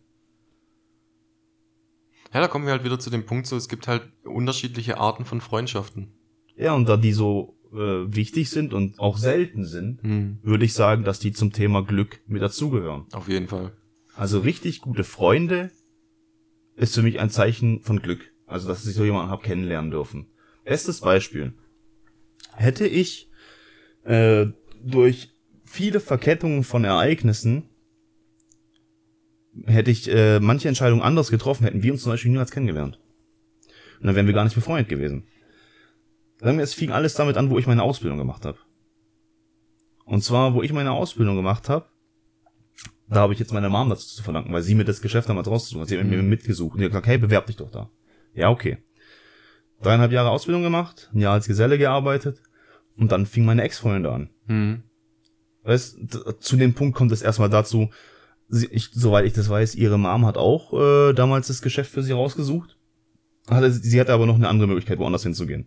Ja, 2.33 2.41
da 2.41 2.49
kommen 2.49 2.66
wir 2.66 2.72
halt 2.72 2.85
wieder 2.85 2.99
zu 2.99 3.11
dem 3.11 3.24
Punkt, 3.24 3.47
so 3.47 3.57
es 3.57 3.68
gibt 3.68 3.89
halt 3.89 4.03
unterschiedliche 4.24 4.99
Arten 4.99 5.24
von 5.24 5.41
Freundschaften. 5.41 6.09
Ja, 6.57 6.74
und 6.74 6.89
da 6.89 6.97
die 6.97 7.12
so 7.12 7.57
äh, 7.72 7.77
wichtig 7.77 8.51
sind 8.51 8.72
und 8.72 8.99
auch 8.99 9.18
selten 9.18 9.64
sind, 9.64 10.03
hm. 10.03 10.39
würde 10.43 10.64
ich 10.64 10.72
sagen, 10.72 11.05
dass 11.05 11.18
die 11.18 11.33
zum 11.33 11.53
Thema 11.53 11.83
Glück 11.83 12.20
mit 12.27 12.43
dazugehören. 12.43 13.07
Auf 13.12 13.29
jeden 13.29 13.49
Fall. 13.49 13.72
Also 14.14 14.41
richtig 14.41 14.81
gute 14.81 15.05
Freunde 15.05 15.70
ist 16.77 16.95
für 16.95 17.03
mich 17.03 17.20
ein 17.20 17.31
Zeichen 17.31 17.83
von 17.83 18.01
Glück. 18.01 18.33
Also, 18.47 18.68
dass 18.68 18.87
ich 18.87 18.95
so 18.95 19.05
jemanden 19.05 19.31
habe 19.31 19.43
kennenlernen 19.43 19.91
dürfen. 19.91 20.29
Bestes 20.64 21.01
Beispiel. 21.01 21.55
Hätte 22.55 22.87
ich 22.87 23.29
äh, 24.05 24.47
durch 24.83 25.31
viele 25.64 26.01
Verkettungen 26.01 26.64
von 26.64 26.85
Ereignissen 26.85 27.68
hätte 29.65 29.91
ich 29.91 30.09
äh, 30.09 30.41
manche 30.41 30.69
Entscheidungen 30.69 31.03
anders 31.03 31.31
getroffen, 31.31 31.65
hätten 31.65 31.83
wir 31.83 31.93
uns 31.93 32.03
zum 32.03 32.13
Beispiel 32.13 32.31
niemals 32.31 32.51
kennengelernt. 32.51 33.01
Und 34.01 34.07
dann 34.07 34.15
wären 34.15 34.27
wir 34.27 34.35
gar 34.35 34.45
nicht 34.45 34.55
befreundet 34.55 34.89
gewesen. 34.89 35.27
Sagen 36.39 36.59
wir, 36.59 36.65
es 36.65 36.75
fing 36.75 36.93
alles 36.93 37.15
damit 37.15 37.37
an, 37.37 37.51
wo 37.51 37.59
ich 37.59 37.67
meine 37.67 37.83
Ausbildung 37.83 38.19
gemacht 38.19 38.45
habe. 38.45 38.59
Und 40.05 40.23
zwar, 40.23 40.55
wo 40.55 40.63
ich 40.63 40.73
meine 40.73 40.93
Ausbildung 40.93 41.37
gemacht 41.37 41.69
habe, 41.69 41.87
da 43.09 43.21
habe 43.21 43.33
ich 43.33 43.39
jetzt 43.39 43.53
meine 43.53 43.69
Mom 43.69 43.89
dazu 43.89 44.07
zu 44.07 44.23
verdanken, 44.23 44.53
weil 44.53 44.63
sie 44.63 44.75
mir 44.75 44.85
das 44.85 45.01
Geschäft 45.01 45.29
damals 45.29 45.49
rausgesucht 45.49 45.83
hat. 45.83 45.89
Sie 45.89 45.99
hat 45.99 46.05
mhm. 46.05 46.11
mir 46.11 46.23
mitgesucht 46.23 46.75
und 46.75 46.81
die 46.81 46.85
hat 46.85 46.93
gesagt, 46.93 47.07
hey, 47.07 47.19
bewerb 47.19 47.47
dich 47.47 47.57
doch 47.57 47.71
da. 47.71 47.91
Ja, 48.35 48.51
okay. 48.51 48.79
Dreieinhalb 49.83 50.13
Jahre 50.13 50.31
Ausbildung 50.31 50.63
gemacht, 50.63 51.11
ein 51.15 51.21
Jahr 51.21 51.35
als 51.35 51.47
Geselle 51.47 51.79
gearbeitet 51.79 52.43
und 52.97 53.13
dann 53.13 53.27
fing 53.27 53.45
meine 53.45 53.63
Ex-Freunde 53.63 54.11
an. 54.11 54.31
Mhm. 54.47 54.83
Weißt, 55.63 55.99
zu 56.41 56.57
dem 56.57 56.75
Punkt 56.75 56.97
kommt 56.97 57.13
es 57.13 57.23
erstmal 57.23 57.51
dazu, 57.51 57.91
sie, 58.49 58.67
ich, 58.67 58.91
soweit 58.93 59.27
ich 59.27 59.33
das 59.33 59.49
weiß, 59.49 59.75
ihre 59.75 59.99
Mom 59.99 60.27
hat 60.27 60.37
auch 60.37 60.73
äh, 60.73 61.13
damals 61.13 61.49
das 61.49 61.63
Geschäft 61.63 61.91
für 61.91 62.03
sie 62.03 62.13
rausgesucht. 62.13 62.77
Hatte, 63.49 63.71
sie 63.71 64.01
hatte 64.01 64.13
aber 64.13 64.27
noch 64.27 64.35
eine 64.35 64.49
andere 64.49 64.69
Möglichkeit, 64.69 64.99
woanders 64.99 65.23
hinzugehen. 65.23 65.67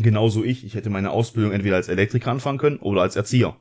Genauso 0.00 0.44
ich. 0.44 0.64
Ich 0.64 0.74
hätte 0.74 0.90
meine 0.90 1.10
Ausbildung 1.10 1.52
entweder 1.52 1.76
als 1.76 1.88
Elektriker 1.88 2.30
anfangen 2.30 2.58
können 2.58 2.78
oder 2.78 3.02
als 3.02 3.16
Erzieher. 3.16 3.56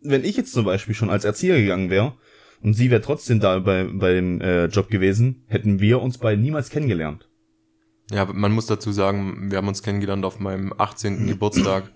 Wenn 0.00 0.24
ich 0.24 0.36
jetzt 0.36 0.52
zum 0.52 0.64
Beispiel 0.64 0.94
schon 0.94 1.10
als 1.10 1.24
Erzieher 1.24 1.60
gegangen 1.60 1.90
wäre 1.90 2.14
und 2.60 2.74
sie 2.74 2.90
wäre 2.90 3.02
trotzdem 3.02 3.40
da 3.40 3.58
bei, 3.60 3.84
bei 3.84 4.14
dem 4.14 4.40
äh, 4.40 4.66
Job 4.66 4.88
gewesen, 4.88 5.44
hätten 5.46 5.80
wir 5.80 6.02
uns 6.02 6.18
beide 6.18 6.40
niemals 6.40 6.70
kennengelernt. 6.70 7.28
Ja, 8.10 8.24
man 8.26 8.52
muss 8.52 8.66
dazu 8.66 8.90
sagen, 8.90 9.50
wir 9.50 9.58
haben 9.58 9.68
uns 9.68 9.82
kennengelernt 9.82 10.24
auf 10.24 10.40
meinem 10.40 10.74
18. 10.76 11.26
Geburtstag. 11.28 11.92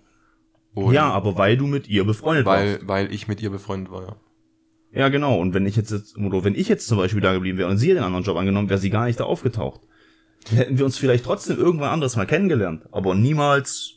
Und 0.85 0.93
ja, 0.95 1.11
aber 1.11 1.37
weil 1.39 1.57
du 1.57 1.67
mit 1.67 1.89
ihr 1.89 2.05
befreundet 2.05 2.47
weil, 2.47 2.75
warst. 2.75 2.89
Weil 2.89 3.13
ich 3.13 3.29
mit 3.29 3.41
ihr 3.41 3.51
befreundet 3.51 3.91
war, 3.91 4.03
ja. 4.03 4.17
Ja, 4.93 5.09
genau. 5.09 5.39
Und 5.41 5.53
wenn 5.55 5.67
ich 5.67 5.77
jetzt, 5.77 5.91
jetzt- 5.91 6.17
oder 6.17 6.45
wenn 6.45 6.55
ich 6.55 6.69
jetzt 6.69 6.87
zum 6.87 6.99
Beispiel 6.99 7.21
da 7.21 7.33
geblieben 7.35 7.59
wäre 7.59 7.69
und 7.69 7.77
sie 7.79 7.89
den 7.89 8.03
anderen 8.03 8.25
Job 8.25 8.37
angenommen, 8.37 8.69
wäre 8.69 8.79
sie 8.81 8.91
gar 8.91 9.07
nicht 9.07 9.19
da 9.21 9.25
aufgetaucht. 9.25 9.81
Dann 10.49 10.57
hätten 10.59 10.79
wir 10.79 10.85
uns 10.85 10.97
vielleicht 10.97 11.25
trotzdem 11.25 11.59
irgendwann 11.59 11.91
anderes 11.91 12.17
mal 12.17 12.27
kennengelernt. 12.27 12.85
Aber 12.93 13.15
niemals, 13.15 13.95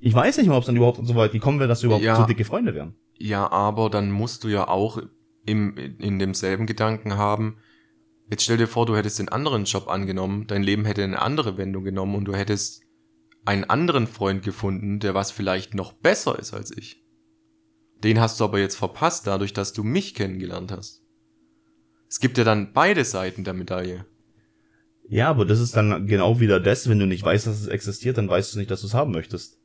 ich 0.00 0.12
weiß 0.14 0.38
nicht 0.38 0.48
mal, 0.48 0.56
ob 0.56 0.62
es 0.62 0.66
dann 0.66 0.76
überhaupt 0.76 0.98
so 1.06 1.14
weit 1.14 1.32
gekommen 1.32 1.60
wäre, 1.60 1.68
dass 1.68 1.82
wir 1.82 1.86
überhaupt 1.86 2.04
Ja. 2.04 2.16
so 2.16 2.24
dicke 2.26 2.44
Freunde 2.44 2.74
wären. 2.74 2.94
Ja, 3.18 3.50
aber 3.50 3.90
dann 3.90 4.10
musst 4.10 4.44
du 4.44 4.48
ja 4.48 4.66
auch 4.68 5.00
im, 5.46 5.76
in 5.76 6.18
demselben 6.18 6.66
Gedanken 6.66 7.16
haben, 7.16 7.58
jetzt 8.30 8.42
stell 8.44 8.56
dir 8.56 8.66
vor, 8.66 8.86
du 8.86 8.96
hättest 8.96 9.18
den 9.18 9.28
anderen 9.28 9.64
Job 9.64 9.88
angenommen, 9.88 10.46
dein 10.46 10.62
Leben 10.62 10.84
hätte 10.84 11.04
eine 11.04 11.20
andere 11.22 11.58
Wendung 11.58 11.84
genommen 11.84 12.16
und 12.16 12.24
du 12.24 12.34
hättest 12.34 12.82
einen 13.44 13.64
anderen 13.64 14.06
Freund 14.06 14.42
gefunden, 14.42 15.00
der 15.00 15.14
was 15.14 15.30
vielleicht 15.30 15.74
noch 15.74 15.92
besser 15.92 16.38
ist 16.38 16.54
als 16.54 16.70
ich. 16.76 17.02
Den 18.02 18.20
hast 18.20 18.38
du 18.40 18.44
aber 18.44 18.58
jetzt 18.58 18.76
verpasst, 18.76 19.26
dadurch, 19.26 19.52
dass 19.52 19.72
du 19.72 19.82
mich 19.82 20.14
kennengelernt 20.14 20.72
hast. 20.72 21.02
Es 22.08 22.20
gibt 22.20 22.38
ja 22.38 22.44
dann 22.44 22.72
beide 22.72 23.04
Seiten 23.04 23.44
der 23.44 23.54
Medaille. 23.54 24.06
Ja, 25.08 25.28
aber 25.28 25.44
das 25.44 25.60
ist 25.60 25.76
dann 25.76 26.06
genau 26.06 26.40
wieder 26.40 26.60
das, 26.60 26.88
wenn 26.88 26.98
du 26.98 27.06
nicht 27.06 27.22
weißt, 27.24 27.46
dass 27.46 27.60
es 27.60 27.66
existiert, 27.66 28.16
dann 28.18 28.28
weißt 28.28 28.54
du 28.54 28.58
nicht, 28.58 28.70
dass 28.70 28.80
du 28.80 28.86
es 28.86 28.94
haben 28.94 29.12
möchtest. 29.12 29.58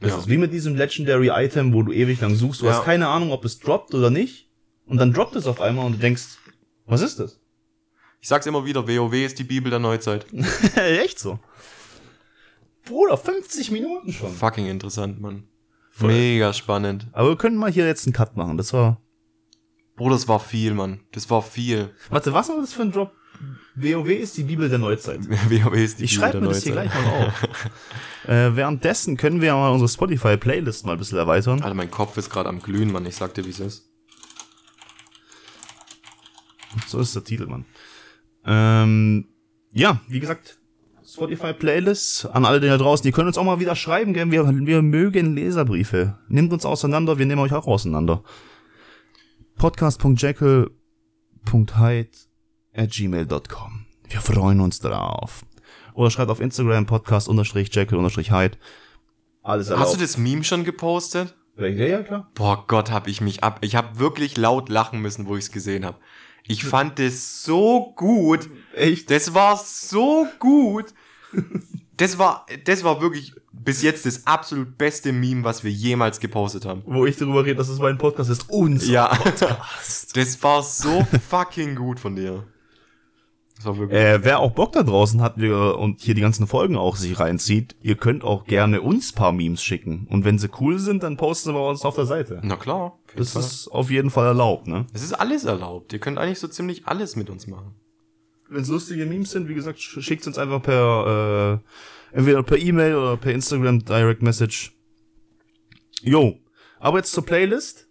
Das 0.00 0.10
Ja. 0.10 0.18
ist 0.18 0.28
wie 0.28 0.36
mit 0.38 0.52
diesem 0.52 0.74
Legendary 0.76 1.28
Item, 1.32 1.72
wo 1.72 1.82
du 1.82 1.92
ewig 1.92 2.20
lang 2.20 2.34
suchst. 2.34 2.60
Du 2.62 2.66
Ja. 2.66 2.72
hast 2.74 2.84
keine 2.84 3.08
Ahnung, 3.08 3.30
ob 3.30 3.44
es 3.44 3.58
droppt 3.60 3.94
oder 3.94 4.10
nicht. 4.10 4.50
Und 4.86 4.98
dann 4.98 5.12
droppt 5.12 5.36
es 5.36 5.46
auf 5.46 5.60
einmal 5.60 5.86
und 5.86 5.92
du 5.92 5.98
denkst, 5.98 6.38
was 6.86 7.00
ist 7.02 7.20
das? 7.20 7.40
Ich 8.20 8.28
sag's 8.28 8.46
immer 8.46 8.64
wieder, 8.64 8.86
WoW 8.86 9.14
ist 9.14 9.38
die 9.38 9.44
Bibel 9.44 9.70
der 9.70 9.78
Neuzeit. 9.78 10.26
Echt 10.76 11.18
so. 11.18 11.38
Bruder, 12.84 13.16
50 13.16 13.70
Minuten 13.70 14.12
schon. 14.12 14.32
Fucking 14.32 14.66
interessant, 14.66 15.20
Mann. 15.20 15.44
Voll. 15.90 16.12
Mega 16.12 16.52
spannend. 16.52 17.06
Aber 17.12 17.28
wir 17.30 17.36
können 17.36 17.56
mal 17.56 17.70
hier 17.70 17.86
jetzt 17.86 18.06
einen 18.06 18.12
Cut 18.14 18.36
machen. 18.36 18.56
Das 18.56 18.72
war. 18.72 19.00
Bruder, 19.96 20.14
das 20.14 20.26
war 20.26 20.40
viel, 20.40 20.74
Mann. 20.74 21.00
Das 21.12 21.28
war 21.30 21.42
viel. 21.42 21.94
Warte, 22.10 22.32
was 22.32 22.48
war 22.48 22.56
das 22.60 22.72
für 22.72 22.82
ein 22.82 22.92
Drop? 22.92 23.12
WoW 23.74 24.08
ist 24.08 24.36
die 24.36 24.42
Bibel 24.44 24.68
der 24.68 24.78
Neuzeit. 24.78 25.20
WoW 25.28 25.74
ist 25.74 25.98
die 25.98 26.04
Ich 26.04 26.12
Bibel 26.12 26.20
schreibe 26.20 26.32
der 26.32 26.40
mir 26.42 26.48
das 26.48 26.62
hier 26.62 26.74
Neuzeit. 26.74 26.90
gleich 26.92 27.04
mal 27.04 27.26
auf. 27.26 27.48
äh, 28.28 28.56
währenddessen 28.56 29.16
können 29.16 29.40
wir 29.40 29.48
ja 29.48 29.54
mal 29.56 29.70
unsere 29.70 29.88
Spotify-Playlist 29.88 30.86
mal 30.86 30.92
ein 30.92 30.98
bisschen 30.98 31.18
erweitern. 31.18 31.62
Alter, 31.62 31.74
mein 31.74 31.90
Kopf 31.90 32.16
ist 32.16 32.30
gerade 32.30 32.48
am 32.48 32.60
Glühen, 32.60 32.90
Mann. 32.92 33.06
Ich 33.06 33.16
sag 33.16 33.34
dir, 33.34 33.44
wie 33.44 33.50
es 33.50 33.60
ist. 33.60 33.88
So 36.86 37.00
ist 37.00 37.14
der 37.14 37.24
Titel, 37.24 37.46
Mann. 37.46 37.64
Ähm, 38.46 39.28
ja, 39.72 40.00
wie 40.08 40.20
gesagt, 40.20 40.58
Spotify-Playlist 41.12 42.30
an 42.32 42.46
alle 42.46 42.60
da 42.60 42.78
draußen. 42.78 43.04
Die 43.04 43.12
können 43.12 43.28
uns 43.28 43.36
auch 43.36 43.44
mal 43.44 43.60
wieder 43.60 43.76
schreiben, 43.76 44.14
gell? 44.14 44.30
Wir, 44.30 44.48
wir 44.48 44.80
mögen 44.80 45.34
Leserbriefe. 45.34 46.16
Nehmt 46.28 46.50
uns 46.52 46.64
auseinander, 46.64 47.18
wir 47.18 47.26
nehmen 47.26 47.42
euch 47.42 47.52
auch 47.52 47.66
auseinander. 47.66 48.22
podcast.jekyll.hyde 49.56 52.08
at 52.74 52.90
gmail.com. 52.90 53.86
Wir 54.08 54.20
freuen 54.20 54.60
uns 54.60 54.80
drauf. 54.80 55.44
Oder 55.94 56.10
schreibt 56.10 56.30
auf 56.30 56.40
Instagram 56.40 56.86
podcast-jekyll-hyde. 56.86 58.56
Alles 59.42 59.68
erlaubt. 59.68 59.86
Hast 59.86 59.94
du 59.94 60.00
das 60.00 60.16
Meme 60.16 60.44
schon 60.44 60.64
gepostet? 60.64 61.34
Ja, 61.58 61.66
ja, 61.66 62.02
klar. 62.02 62.30
Boah 62.34 62.64
Gott, 62.66 62.90
hab 62.90 63.06
ich 63.06 63.20
mich 63.20 63.44
ab. 63.44 63.58
Ich 63.60 63.76
hab 63.76 63.98
wirklich 63.98 64.38
laut 64.38 64.70
lachen 64.70 65.02
müssen, 65.02 65.26
wo 65.26 65.36
ich 65.36 65.44
es 65.44 65.52
gesehen 65.52 65.84
hab. 65.84 66.00
Ich 66.44 66.64
fand 66.64 66.98
das 66.98 67.42
so 67.42 67.92
gut. 67.94 68.48
Echt? 68.74 69.10
Das 69.10 69.34
war 69.34 69.58
so 69.58 70.26
gut. 70.38 70.94
Das 71.98 72.18
war, 72.18 72.46
das 72.64 72.82
war 72.84 73.00
wirklich 73.00 73.34
bis 73.52 73.82
jetzt 73.82 74.06
das 74.06 74.26
absolut 74.26 74.76
beste 74.78 75.12
Meme, 75.12 75.44
was 75.44 75.62
wir 75.62 75.70
jemals 75.70 76.18
gepostet 76.20 76.64
haben. 76.64 76.82
Wo 76.86 77.04
ich 77.06 77.16
darüber 77.16 77.44
rede, 77.44 77.56
dass 77.56 77.68
es 77.68 77.78
mein 77.78 77.98
Podcast 77.98 78.30
ist. 78.30 78.46
Unser 78.48 78.90
Ja. 78.90 79.06
Podcast. 79.14 80.10
Das 80.16 80.42
war 80.42 80.62
so 80.62 81.06
fucking 81.28 81.76
gut 81.76 82.00
von 82.00 82.16
dir. 82.16 82.44
Das 83.56 83.66
war 83.66 83.78
wirklich. 83.78 84.00
Äh, 84.00 84.24
wer 84.24 84.40
auch 84.40 84.50
Bock 84.52 84.72
da 84.72 84.82
draußen 84.82 85.20
hat 85.20 85.36
wir, 85.36 85.78
und 85.78 86.00
hier 86.00 86.14
die 86.14 86.22
ganzen 86.22 86.46
Folgen 86.46 86.76
auch 86.76 86.96
sich 86.96 87.20
reinzieht, 87.20 87.76
ihr 87.82 87.94
könnt 87.94 88.24
auch 88.24 88.44
gerne 88.46 88.80
uns 88.80 89.12
paar 89.12 89.30
Memes 89.32 89.62
schicken. 89.62 90.08
Und 90.10 90.24
wenn 90.24 90.38
sie 90.38 90.48
cool 90.60 90.78
sind, 90.80 91.02
dann 91.04 91.16
posten 91.16 91.54
wir 91.54 91.68
uns 91.68 91.84
auf 91.84 91.94
der 91.94 92.06
Seite. 92.06 92.40
Na 92.42 92.56
klar. 92.56 92.98
Das 93.14 93.32
Fall. 93.32 93.42
ist 93.42 93.68
auf 93.68 93.90
jeden 93.90 94.10
Fall 94.10 94.26
erlaubt, 94.26 94.66
ne? 94.66 94.86
Es 94.92 95.04
ist 95.04 95.12
alles 95.12 95.44
erlaubt. 95.44 95.92
Ihr 95.92 96.00
könnt 96.00 96.18
eigentlich 96.18 96.40
so 96.40 96.48
ziemlich 96.48 96.86
alles 96.88 97.14
mit 97.14 97.30
uns 97.30 97.46
machen. 97.46 97.74
Wenn 98.52 98.62
es 98.62 98.68
lustige 98.68 99.06
Memes 99.06 99.30
sind, 99.30 99.48
wie 99.48 99.54
gesagt, 99.54 99.78
sch- 99.78 100.02
schickt 100.02 100.26
uns 100.26 100.38
einfach 100.38 100.62
per, 100.62 101.60
äh, 102.12 102.16
entweder 102.16 102.42
per 102.42 102.58
E-Mail 102.58 102.94
oder 102.96 103.16
per 103.16 103.32
Instagram 103.32 103.84
Direct 103.84 104.22
Message. 104.22 104.72
Jo. 106.02 106.38
Aber 106.80 106.98
jetzt 106.98 107.12
zur 107.12 107.24
Playlist. 107.24 107.88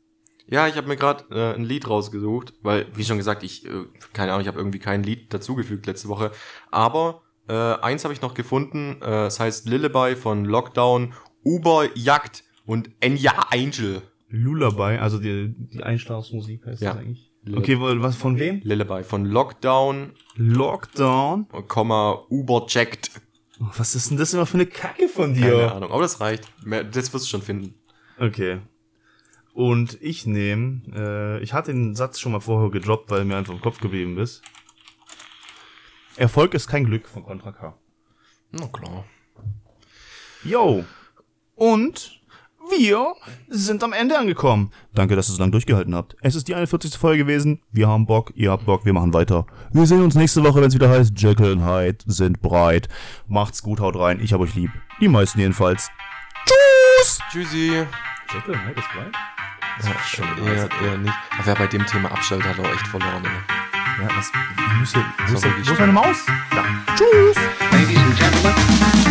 Ja, 0.48 0.68
ich 0.68 0.76
habe 0.76 0.88
mir 0.88 0.98
gerade 0.98 1.24
äh, 1.32 1.56
ein 1.56 1.64
Lied 1.64 1.88
rausgesucht, 1.88 2.54
weil, 2.62 2.86
wie 2.96 3.06
schon 3.06 3.18
gesagt, 3.18 3.42
ich, 3.44 3.66
äh, 3.66 3.86
keine 4.12 4.32
Ahnung, 4.34 4.42
ich 4.42 4.48
habe 4.48 4.58
irgendwie 4.60 4.80
kein 4.80 5.02
Lied 5.04 5.34
dazugefügt 5.34 5.86
letzte 5.86 6.10
Woche. 6.10 6.32
Aber 6.72 7.22
äh, 7.48 7.54
eins 7.54 8.04
habe 8.04 8.14
ich 8.14 8.22
noch 8.22 8.34
gefunden, 8.34 8.98
äh, 9.02 9.28
es 9.28 9.40
heißt 9.40 9.68
Lullaby 9.70 10.16
von 10.18 10.44
Lockdown, 10.44 11.14
Uber 11.44 11.88
Jagd 11.96 12.44
und 12.66 12.90
Enya 13.00 13.32
Angel. 13.52 14.02
Lullaby, 14.28 14.98
also 14.98 15.20
die, 15.20 15.54
die 15.58 15.82
Einschlafsmusik 15.84 16.66
heißt 16.66 16.82
Ja. 16.82 16.94
das 16.94 17.02
eigentlich. 17.02 17.31
Okay, 17.56 17.76
was 17.80 18.16
von 18.16 18.38
wem? 18.38 18.62
Lullaby 18.64 19.04
von 19.04 19.26
Lockdown, 19.26 20.14
Lockdown. 20.36 21.48
Komma, 21.68 22.24
Uber 22.30 22.66
Jagd. 22.70 23.10
Oh, 23.60 23.66
Was 23.78 23.96
ist 23.96 24.12
denn 24.12 24.18
das 24.18 24.34
immer 24.34 24.46
für 24.46 24.56
eine 24.56 24.68
Kacke 24.68 25.08
von 25.08 25.34
Keine 25.34 25.46
dir? 25.48 25.76
Ahnung, 25.76 25.92
aber 25.92 26.02
das 26.04 26.20
reicht. 26.20 26.44
Das 26.66 27.14
wirst 27.14 27.26
du 27.26 27.30
schon 27.30 27.42
finden. 27.42 27.74
Okay. 28.20 28.60
Und 29.54 29.98
ich 30.02 30.26
nehme, 30.28 30.82
äh, 30.94 31.44
ich 31.44 31.54
hatte 31.54 31.74
den 31.74 31.96
Satz 31.96 32.20
schon 32.20 32.32
mal 32.32 32.40
vorher 32.40 32.70
gedroppt, 32.70 33.10
weil 33.10 33.26
mir 33.26 33.38
einfach 33.38 33.54
im 33.54 33.62
Kopf 33.62 33.80
geblieben 33.80 34.18
ist. 34.20 34.44
Erfolg 36.16 36.54
ist 36.54 36.68
kein 36.68 36.86
Glück 36.86 37.08
von 37.08 37.24
Contra 37.24 37.52
K. 37.52 37.78
Na 38.52 38.68
klar. 38.68 39.06
Yo. 40.44 40.86
Und 41.56 42.21
wir 42.70 43.16
sind 43.50 43.84
am 43.84 43.94
Ende 43.94 44.18
angekommen. 44.18 44.72
Danke, 44.94 45.16
dass 45.16 45.30
ihr 45.30 45.34
so 45.34 45.40
lange 45.40 45.52
durchgehalten 45.52 45.96
habt. 45.96 46.16
Es 46.22 46.36
ist 46.36 46.48
die 46.48 46.56
41. 46.56 46.98
Folge 46.98 47.24
gewesen. 47.26 47.62
Wir 47.72 47.88
haben 47.88 48.06
Bock, 48.06 48.32
ihr 48.36 48.52
habt 48.52 48.66
Bock, 48.66 48.86
wir 48.86 48.94
machen 48.94 49.14
weiter. 49.14 49.46
Wir 49.72 49.86
sehen 49.86 50.02
uns 50.04 50.16
nächste 50.16 50.44
Woche, 50.44 50.62
wenn 50.62 50.68
es 50.68 50.76
wieder 50.76 50.90
heißt, 50.90 51.14
Jekyll 51.16 51.54
und 51.54 51.66
Hyde 51.66 51.98
sind 52.06 52.42
breit. 52.42 52.88
Macht's 53.28 53.62
gut, 53.62 53.80
haut 53.80 53.98
rein. 53.98 54.20
Ich 54.22 54.34
hab 54.34 54.42
euch 54.42 54.56
lieb. 54.56 54.72
Die 55.00 55.08
meisten 55.08 55.40
jedenfalls. 55.40 55.90
Tschüss! 56.46 57.20
Tschüssi. 57.32 57.86
Jekyll 58.34 58.54
und 58.54 58.66
Hyde 58.66 58.80
ist 58.80 58.90
breit? 58.94 59.16
Ja, 59.84 60.46
eher, 60.46 60.70
eher 60.84 60.98
nicht. 60.98 61.14
Aber 61.32 61.46
wer 61.46 61.56
bei 61.56 61.68
dem 61.68 61.86
Thema 61.86 62.12
abschaltet, 62.12 62.48
hat 62.48 62.60
auch 62.60 62.74
echt 62.74 62.88
verloren. 62.88 63.24
Ey. 63.24 64.04
Ja, 64.04 64.10
was? 64.16 64.32
Ich 64.58 64.80
muss 64.80 64.94
hier, 64.94 65.06
wo, 65.28 65.36
ist, 65.36 65.70
wo 65.70 65.80
meine 65.80 65.92
Maus? 65.92 66.18
Da. 66.52 66.64
Tschüss! 66.96 67.38
Ladies 67.72 67.98
and 67.98 68.18
gentlemen. 68.18 69.11